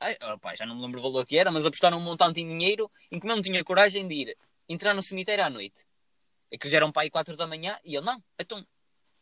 Ai, 0.00 0.16
opa, 0.32 0.54
já 0.54 0.64
não 0.64 0.74
me 0.74 0.82
lembro 0.82 1.00
o 1.00 1.02
valor 1.02 1.26
que 1.26 1.36
era, 1.36 1.50
mas 1.50 1.66
apostaram 1.66 1.98
um 1.98 2.00
montante 2.00 2.40
em 2.40 2.46
dinheiro 2.46 2.90
em 3.10 3.20
que 3.20 3.26
eu 3.26 3.28
não 3.28 3.42
tinha 3.42 3.62
coragem 3.62 4.08
de 4.08 4.14
ir 4.14 4.36
entrar 4.66 4.94
no 4.94 5.02
cemitério 5.02 5.44
à 5.44 5.50
noite. 5.50 5.84
É 6.50 6.56
que 6.56 6.68
já 6.68 6.78
eram 6.78 6.90
para 6.90 7.02
aí 7.02 7.10
4 7.10 7.36
da 7.36 7.46
manhã 7.46 7.78
e 7.84 7.94
ele, 7.94 8.06
não, 8.06 8.22
então, 8.38 8.66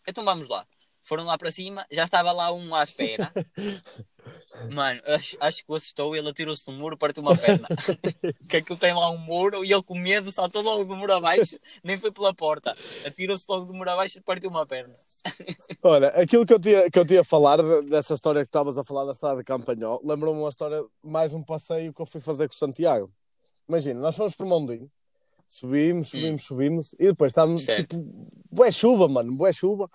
então 0.06 0.24
vamos 0.24 0.46
lá. 0.46 0.64
Foram 1.10 1.24
lá 1.24 1.36
para 1.36 1.50
cima, 1.50 1.84
já 1.90 2.04
estava 2.04 2.30
lá 2.30 2.52
um 2.52 2.72
à 2.72 2.84
espera. 2.84 3.28
Mano, 4.70 5.00
acho, 5.08 5.36
acho 5.40 5.64
que 5.64 5.72
o 5.72 5.74
assustou 5.74 6.14
ele 6.14 6.28
atirou-se 6.28 6.64
do 6.64 6.70
muro, 6.70 6.96
partiu 6.96 7.20
uma 7.20 7.36
perna. 7.36 7.66
que 8.48 8.58
aquilo 8.58 8.78
tem 8.78 8.94
lá 8.94 9.10
um 9.10 9.18
muro 9.18 9.64
e 9.64 9.72
ele 9.72 9.82
com 9.82 9.98
medo 9.98 10.30
saltou 10.30 10.62
logo 10.62 10.84
do 10.84 10.94
muro 10.94 11.12
abaixo, 11.12 11.58
nem 11.82 11.98
foi 11.98 12.12
pela 12.12 12.32
porta. 12.32 12.76
Atirou-se 13.04 13.44
logo 13.48 13.64
do 13.64 13.74
muro 13.74 13.90
abaixo 13.90 14.18
e 14.18 14.20
partiu 14.20 14.50
uma 14.50 14.64
perna. 14.64 14.94
Olha, 15.82 16.10
aquilo 16.10 16.46
que 16.46 16.54
eu 16.54 16.60
tinha, 16.60 16.88
que 16.88 16.96
eu 16.96 17.04
tinha 17.04 17.22
a 17.22 17.24
falar 17.24 17.56
dessa 17.82 18.14
história 18.14 18.42
que 18.42 18.48
estavas 18.48 18.78
a 18.78 18.84
falar 18.84 19.04
da 19.04 19.10
estrada 19.10 19.38
de 19.38 19.44
Campanhol, 19.44 20.00
lembrou-me 20.04 20.38
uma 20.40 20.48
história, 20.48 20.80
mais 21.02 21.34
um 21.34 21.42
passeio 21.42 21.92
que 21.92 22.00
eu 22.00 22.06
fui 22.06 22.20
fazer 22.20 22.46
com 22.46 22.54
o 22.54 22.56
Santiago. 22.56 23.12
Imagina, 23.68 23.98
nós 23.98 24.14
fomos 24.14 24.36
para 24.36 24.46
Mondinho, 24.46 24.88
subimos, 25.48 26.10
subimos, 26.10 26.42
hum. 26.42 26.46
subimos, 26.46 26.92
e 27.00 27.06
depois 27.06 27.32
estávamos, 27.32 27.64
tipo, 27.64 27.96
boé 28.48 28.70
chuva, 28.70 29.08
mano, 29.08 29.34
boé 29.34 29.52
chuva. 29.52 29.90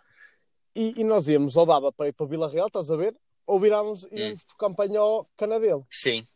E, 0.75 0.99
e, 0.99 1.03
nós 1.03 1.27
íamos, 1.27 1.55
ou 1.55 1.65
dava 1.65 1.91
para 1.91 2.09
ir 2.09 2.13
para 2.13 2.25
Vila 2.25 2.49
Real, 2.49 2.67
estás 2.67 2.91
a 2.91 2.95
ver? 2.95 3.15
Ou 3.47 3.59
virávamos, 3.59 4.05
íamos 4.11 4.41
hum. 4.41 4.43
por 4.47 4.57
Campanhol, 4.57 5.29
Canadelo. 5.37 5.87
Sim. 5.89 6.27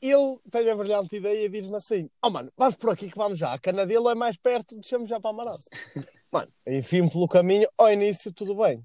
Ele 0.00 0.38
tem 0.50 0.70
a 0.70 0.74
brilhante 0.74 1.16
ideia 1.16 1.44
e 1.44 1.48
diz-me 1.48 1.76
assim: 1.76 2.08
Oh 2.22 2.30
mano, 2.30 2.50
vamos 2.56 2.76
por 2.76 2.90
aqui 2.90 3.10
que 3.10 3.16
vamos 3.16 3.38
já. 3.38 3.52
A 3.52 3.58
Canadelo 3.58 4.08
é 4.10 4.14
mais 4.14 4.36
perto, 4.36 4.74
deixamos 4.74 5.08
já 5.08 5.18
para 5.20 5.30
Amarado. 5.30 5.62
mano, 6.30 6.52
enfim, 6.66 7.08
pelo 7.08 7.28
caminho, 7.28 7.68
ao 7.76 7.92
início 7.92 8.32
tudo 8.32 8.54
bem. 8.54 8.84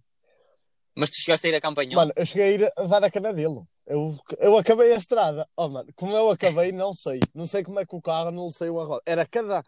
Mas 0.95 1.09
tu 1.09 1.17
chegaste 1.17 1.47
a 1.47 1.49
ir 1.49 1.55
a 1.55 1.61
campanhão? 1.61 1.95
Mano, 1.95 2.11
eu 2.15 2.25
cheguei 2.25 2.43
a 2.43 2.51
ir 2.51 2.73
a 2.77 2.83
dar 2.83 3.03
a 3.03 3.11
cana 3.11 3.33
dele. 3.33 3.61
Eu, 3.85 4.17
eu 4.39 4.57
acabei 4.57 4.93
a 4.93 4.97
estrada. 4.97 5.47
Oh, 5.55 5.67
mano, 5.67 5.89
como 5.95 6.15
eu 6.15 6.29
acabei, 6.29 6.71
não 6.71 6.93
sei. 6.93 7.19
Não 7.33 7.45
sei 7.45 7.63
como 7.63 7.79
é 7.79 7.85
que 7.85 7.95
o 7.95 8.01
carro 8.01 8.31
não 8.31 8.51
saiu 8.51 8.79
a 8.79 8.85
roda. 8.85 9.01
Era 9.05 9.25
cada 9.25 9.63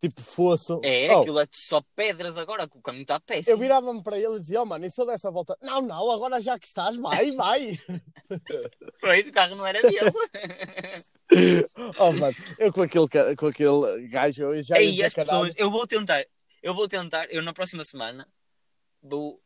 tipo 0.00 0.22
fosso. 0.22 0.80
é, 0.84 1.14
Oh, 1.14 1.20
aquilo 1.20 1.40
é 1.40 1.46
só 1.52 1.82
pedras 1.94 2.36
agora, 2.36 2.68
que 2.68 2.78
o 2.78 2.82
caminho 2.82 3.02
está 3.02 3.16
Eu 3.16 3.20
péssimo. 3.20 3.58
virava-me 3.58 4.02
para 4.02 4.18
ele 4.18 4.36
e 4.36 4.40
dizia: 4.40 4.62
Oh, 4.62 4.66
mano, 4.66 4.84
e 4.86 4.90
se 4.90 5.00
eu 5.00 5.06
desse 5.06 5.26
a 5.26 5.30
volta? 5.30 5.56
Não, 5.60 5.80
não, 5.82 6.10
agora 6.10 6.40
já 6.40 6.58
que 6.58 6.66
estás, 6.66 6.96
vai, 6.96 7.30
vai. 7.32 7.78
Pois, 9.00 9.28
o 9.28 9.32
carro 9.32 9.56
não 9.56 9.66
era 9.66 9.82
dele. 9.82 9.98
oh, 11.98 12.12
mano, 12.12 12.34
eu 12.58 12.72
com 12.72 12.82
aquele, 12.82 13.36
com 13.36 13.46
aquele 13.46 14.08
gajo, 14.08 14.42
eu 14.44 14.62
já 14.62 14.78
Ei, 14.78 15.02
as 15.02 15.14
pessoas, 15.14 15.52
eu 15.56 15.70
vou 15.70 15.86
tentar, 15.86 16.24
eu 16.62 16.74
vou 16.74 16.88
tentar, 16.88 17.26
eu 17.30 17.42
na 17.42 17.52
próxima 17.52 17.84
semana 17.84 18.26
vou, 19.02 19.40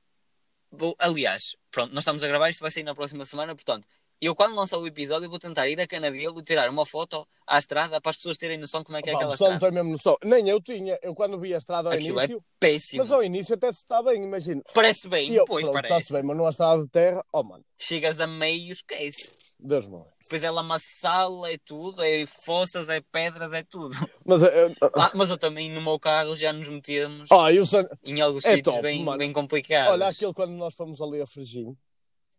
vou, 0.70 0.94
aliás, 0.98 1.56
pronto, 1.70 1.92
nós 1.94 2.02
estamos 2.02 2.22
a 2.22 2.28
gravar, 2.28 2.50
isto 2.50 2.60
vai 2.60 2.70
sair 2.70 2.84
na 2.84 2.94
próxima 2.94 3.24
semana, 3.24 3.54
portanto, 3.54 3.86
eu 4.26 4.34
quando 4.34 4.54
lançar 4.54 4.78
o 4.78 4.86
episódio 4.86 5.28
vou 5.28 5.38
tentar 5.38 5.68
ir 5.68 5.80
a 5.80 5.86
Canadelo 5.86 6.40
e 6.40 6.42
tirar 6.44 6.70
uma 6.70 6.86
foto 6.86 7.26
à 7.46 7.58
estrada 7.58 8.00
para 8.00 8.10
as 8.10 8.16
pessoas 8.16 8.38
terem 8.38 8.56
noção 8.58 8.84
como 8.84 8.96
é 8.96 9.02
que 9.02 9.10
é 9.10 9.14
aquela 9.14 9.32
pessoal 9.32 9.50
não 9.50 9.56
estrada. 9.56 9.74
tem 9.74 9.82
mesmo 9.82 9.92
noção. 9.92 10.16
Nem 10.24 10.48
eu 10.48 10.60
tinha. 10.60 10.98
Eu 11.02 11.14
quando 11.14 11.38
vi 11.40 11.54
a 11.54 11.58
estrada 11.58 11.88
ao 11.88 11.94
Aquilo 11.94 12.20
é 12.20 12.24
início, 12.24 12.44
Péssimo. 12.60 13.02
mas 13.02 13.12
ao 13.12 13.22
início 13.22 13.54
até 13.54 13.72
se 13.72 13.78
está 13.78 14.02
bem, 14.02 14.22
imagina. 14.22 14.62
Parece 14.72 15.08
bem, 15.08 15.30
E 15.30 15.36
eu, 15.36 15.44
pois 15.44 15.64
pronto, 15.64 15.74
parece. 15.74 15.94
está-se 15.94 16.12
bem, 16.12 16.22
mas 16.22 16.36
numa 16.36 16.50
estrada 16.50 16.82
de 16.82 16.88
terra, 16.88 17.24
oh 17.32 17.42
mano, 17.42 17.64
Chegas 17.78 18.20
a 18.20 18.26
meio, 18.26 18.72
esquece. 18.72 19.36
Deus 19.58 19.86
me 19.86 19.96
livre. 19.96 20.10
Depois 20.20 20.42
é 20.42 20.50
lamaçal, 20.50 21.46
é 21.46 21.56
tudo, 21.64 22.02
é 22.02 22.26
fossas, 22.26 22.88
é 22.88 23.00
pedras, 23.00 23.52
é 23.52 23.62
tudo. 23.62 23.94
Mas, 24.24 24.42
eu, 24.42 24.74
Ah, 24.96 25.10
mas 25.14 25.30
eu 25.30 25.38
também 25.38 25.70
no 25.70 25.80
meu 25.80 25.98
carro 26.00 26.34
já 26.34 26.52
nos 26.52 26.68
metemos 26.68 27.28
oh, 27.30 27.48
e 27.48 27.60
o 27.60 27.66
San... 27.66 27.86
em 28.04 28.20
alguns 28.20 28.44
é 28.44 28.56
sítios 28.56 28.74
top, 28.74 28.82
bem, 28.82 29.02
mano. 29.04 29.18
bem 29.18 29.32
complicados. 29.32 29.92
olha 29.92 30.08
aquilo 30.08 30.34
quando 30.34 30.52
nós 30.52 30.74
fomos 30.74 31.00
ali 31.00 31.20
a 31.20 31.26
Frigim, 31.28 31.76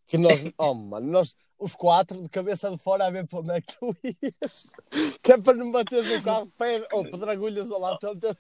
que 0.06 0.18
nós, 0.18 0.34
oh 0.58 0.74
mano, 0.74 1.08
nós, 1.10 1.36
os 1.64 1.76
quatro 1.76 2.22
de 2.22 2.28
cabeça 2.28 2.70
de 2.70 2.78
fora 2.78 3.06
a 3.06 3.10
ver 3.10 3.26
para 3.26 3.40
onde 3.40 3.52
é 3.52 3.62
que 3.62 3.78
tu 3.78 3.96
ias, 4.04 4.68
que 5.24 5.32
é 5.32 5.38
para 5.38 5.54
não 5.54 5.72
bateres 5.72 6.12
no 6.12 6.22
carro, 6.22 6.52
pedra, 6.58 6.88
ou 6.92 7.10
pedragulhas 7.10 7.72
ao 7.72 7.80
lado, 7.80 8.00
todo. 8.00 8.38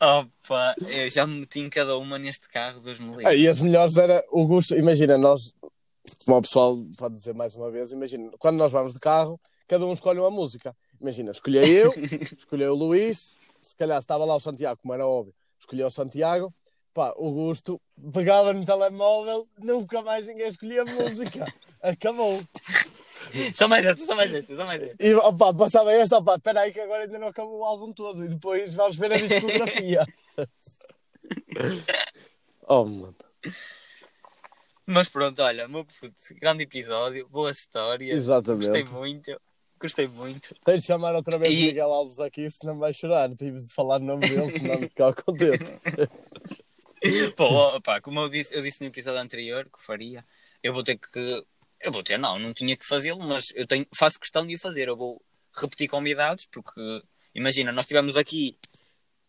Opa, 0.00 0.74
eu 0.88 1.10
já 1.10 1.26
me 1.26 1.40
meti 1.40 1.60
em 1.60 1.68
cada 1.68 1.96
uma 1.98 2.18
neste 2.18 2.48
carro, 2.48 2.80
livre. 2.82 3.26
Ah, 3.26 3.34
e 3.34 3.46
as 3.46 3.60
melhores 3.60 3.98
era 3.98 4.24
o 4.30 4.46
gosto, 4.46 4.74
imagina, 4.74 5.18
nós, 5.18 5.54
como 6.24 6.38
o 6.38 6.42
pessoal 6.42 6.78
pode 6.96 7.14
dizer 7.14 7.34
mais 7.34 7.54
uma 7.54 7.70
vez, 7.70 7.92
imagina, 7.92 8.30
quando 8.38 8.56
nós 8.56 8.72
vamos 8.72 8.94
de 8.94 8.98
carro, 8.98 9.38
cada 9.68 9.84
um 9.84 9.92
escolhe 9.92 10.18
uma 10.18 10.30
música. 10.30 10.74
Imagina, 10.98 11.30
escolhi 11.30 11.58
eu, 11.68 11.92
escolhi 12.38 12.64
o 12.64 12.74
Luís, 12.74 13.36
se 13.60 13.76
calhar 13.76 13.98
estava 13.98 14.24
lá 14.24 14.34
o 14.34 14.40
Santiago, 14.40 14.78
como 14.80 14.94
era 14.94 15.06
óbvio, 15.06 15.34
escolhi 15.60 15.84
o 15.84 15.90
Santiago, 15.90 16.54
pá, 16.94 17.12
o 17.16 17.30
gosto 17.32 17.80
pegava 18.12 18.52
no 18.52 18.64
telemóvel, 18.64 19.46
nunca 19.58 20.00
mais 20.00 20.26
ninguém 20.26 20.48
escolhia 20.48 20.84
música. 20.84 21.46
Acabou. 21.82 22.42
Só 23.54 23.66
mais 23.66 23.86
esta, 23.86 24.04
só 24.04 24.14
mais 24.14 24.34
esta, 24.34 24.54
só 24.54 24.66
mais 24.66 24.82
esta. 24.82 24.96
E 25.02 25.14
opá, 25.14 25.54
passava 25.54 25.92
esta, 25.92 26.18
opá, 26.18 26.34
espera 26.34 26.60
aí 26.60 26.72
que 26.72 26.80
agora 26.80 27.04
ainda 27.04 27.18
não 27.18 27.28
acabou 27.28 27.60
o 27.60 27.64
álbum 27.64 27.92
todo 27.92 28.22
e 28.24 28.28
depois 28.28 28.74
vamos 28.74 28.96
ver 28.96 29.12
a 29.12 29.16
discografia. 29.16 30.04
oh, 32.68 32.84
mano. 32.84 33.16
Mas 34.84 35.08
pronto, 35.08 35.40
olha, 35.40 35.66
meu 35.68 35.84
puto, 35.84 36.12
grande 36.40 36.64
episódio, 36.64 37.26
boas 37.28 37.58
histórias. 37.58 38.18
Exatamente. 38.18 38.66
Gostei 38.66 38.84
muito, 38.84 39.40
gostei 39.80 40.06
muito. 40.08 40.54
Tens 40.64 40.80
de 40.82 40.86
chamar 40.88 41.14
outra 41.14 41.38
vez 41.38 41.54
E- 41.54 41.62
o 41.62 41.66
Miguel 41.68 41.92
Alves 41.92 42.18
aqui, 42.20 42.50
senão 42.50 42.78
vai 42.78 42.92
chorar. 42.92 43.30
Tive 43.34 43.62
de 43.62 43.72
falar 43.72 44.00
o 44.00 44.04
nome 44.04 44.28
dele, 44.28 44.50
senão 44.50 44.74
não 44.80 44.88
ficava 44.88 45.14
contente. 45.14 45.72
Pô, 47.36 47.80
pá, 47.80 48.00
como 48.00 48.20
eu 48.20 48.28
disse, 48.28 48.54
eu 48.54 48.62
disse 48.62 48.80
no 48.82 48.88
episódio 48.88 49.20
anterior 49.20 49.64
que 49.64 49.82
faria, 49.82 50.24
eu 50.62 50.74
vou 50.74 50.82
ter 50.82 50.98
que. 50.98 51.44
Eu 51.82 51.90
vou 51.90 52.02
ter, 52.02 52.18
não, 52.18 52.38
não 52.38 52.54
tinha 52.54 52.76
que 52.76 52.86
fazê-lo, 52.86 53.20
mas 53.20 53.52
eu 53.54 53.66
tenho, 53.66 53.86
faço 53.94 54.20
questão 54.20 54.46
de 54.46 54.54
o 54.54 54.58
fazer. 54.58 54.88
Eu 54.88 54.96
vou 54.96 55.20
repetir 55.54 55.88
convidados, 55.88 56.46
porque 56.50 56.80
imagina, 57.34 57.72
nós 57.72 57.86
tivemos 57.86 58.16
aqui. 58.16 58.56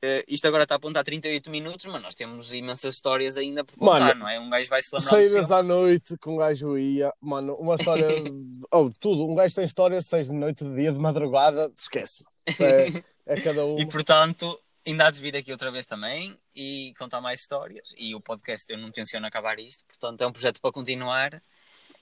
eh, 0.04 0.24
isto 0.28 0.48
agora 0.48 0.64
está 0.64 0.76
a 0.76 0.78
apontar 0.78 1.04
38 1.04 1.50
minutos, 1.50 1.86
mas 1.86 2.02
nós 2.02 2.14
temos 2.14 2.54
imensas 2.54 2.96
histórias 2.96 3.38
ainda 3.38 3.64
por 3.64 3.78
contar, 3.78 4.00
Mano, 4.00 4.20
não 4.22 4.30
é? 4.30 4.40
Um 4.40 4.50
gajo 4.50 4.70
vai 4.70 4.82
se 4.82 4.94
lembrar 4.94 5.10
Saídas 5.10 5.52
à 5.52 5.64
noite 5.64 6.18
com 6.18 6.36
um 6.36 6.38
gajo 6.38 6.78
ia, 6.78 7.12
mano, 7.20 7.56
uma 7.56 7.76
história. 7.76 8.08
oh, 8.72 8.92
tudo. 9.00 9.26
Um 9.28 9.36
gajo 9.36 9.56
tem 9.56 9.66
histórias 9.66 10.04
de 10.04 10.10
seis 10.10 10.28
de 10.28 10.34
noite, 10.34 10.64
de 10.64 10.76
dia, 10.76 10.92
de 10.92 11.00
madrugada, 11.00 11.72
esquece. 11.76 12.24
É, 12.60 13.04
é 13.26 13.42
cada 13.42 13.66
um. 13.66 13.80
E 13.82 13.86
portanto, 13.88 14.60
ainda 14.86 15.08
há 15.08 15.12
de 15.12 15.22
vir 15.22 15.36
aqui 15.36 15.52
outra 15.52 15.72
vez 15.72 15.86
também 15.86 16.38
e 16.56 16.94
contar 17.00 17.22
mais 17.22 17.40
histórias. 17.40 17.94
E 17.98 18.14
o 18.14 18.22
podcast 18.22 18.72
eu 18.72 18.78
não 18.78 18.92
tenciono 18.92 19.26
acabar 19.26 19.58
isto, 19.60 19.86
portanto 19.86 20.22
é 20.22 20.28
um 20.28 20.32
projeto 20.32 20.62
para 20.62 20.72
continuar. 20.72 21.42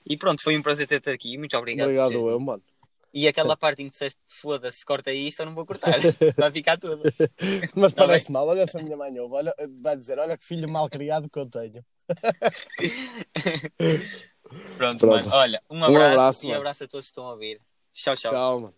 E 0.06 0.16
pronto, 0.16 0.42
foi 0.42 0.56
um 0.56 0.62
prazer 0.62 0.86
ter-te 0.86 1.10
aqui, 1.10 1.36
muito 1.38 1.56
obrigado. 1.56 1.86
Obrigado, 1.86 2.12
eu, 2.30 2.40
mano. 2.40 2.62
E 3.14 3.28
aquela 3.28 3.54
parte 3.56 3.82
em 3.82 3.86
que 3.86 3.90
disseste 3.92 4.18
foda-se, 4.26 4.84
corta 4.86 5.12
isto, 5.12 5.40
eu 5.40 5.46
não 5.46 5.54
vou 5.54 5.66
cortar. 5.66 5.92
Vai 6.38 6.50
ficar 6.50 6.78
tudo. 6.78 7.02
Mas 7.76 7.92
Tá 7.92 8.06
parece 8.06 8.32
mal. 8.32 8.46
Olha 8.48 8.66
se 8.66 8.78
a 8.78 8.82
minha 8.82 8.96
mãe 8.96 9.18
ouve. 9.20 9.34
Olha, 9.34 9.54
vai 9.82 9.94
dizer: 9.96 10.18
olha 10.18 10.36
que 10.38 10.44
filho 10.46 10.66
mal 10.68 10.88
criado 10.88 11.28
que 11.28 11.38
eu 11.38 11.44
tenho. 11.46 11.84
Pronto, 14.78 14.98
Pronto. 14.98 15.06
mano. 15.06 15.28
Olha, 15.32 15.62
um 15.70 15.78
Um 15.78 15.84
abraço, 15.84 16.10
abraço, 16.12 16.44
e 16.44 16.48
mano. 16.48 16.58
abraço 16.60 16.84
a 16.84 16.88
todos 16.88 17.06
que 17.06 17.10
estão 17.10 17.26
a 17.26 17.32
ouvir. 17.32 17.60
Tchau, 17.92 18.16
tchau. 18.16 18.32
Tchau, 18.32 18.60
mano. 18.60 18.74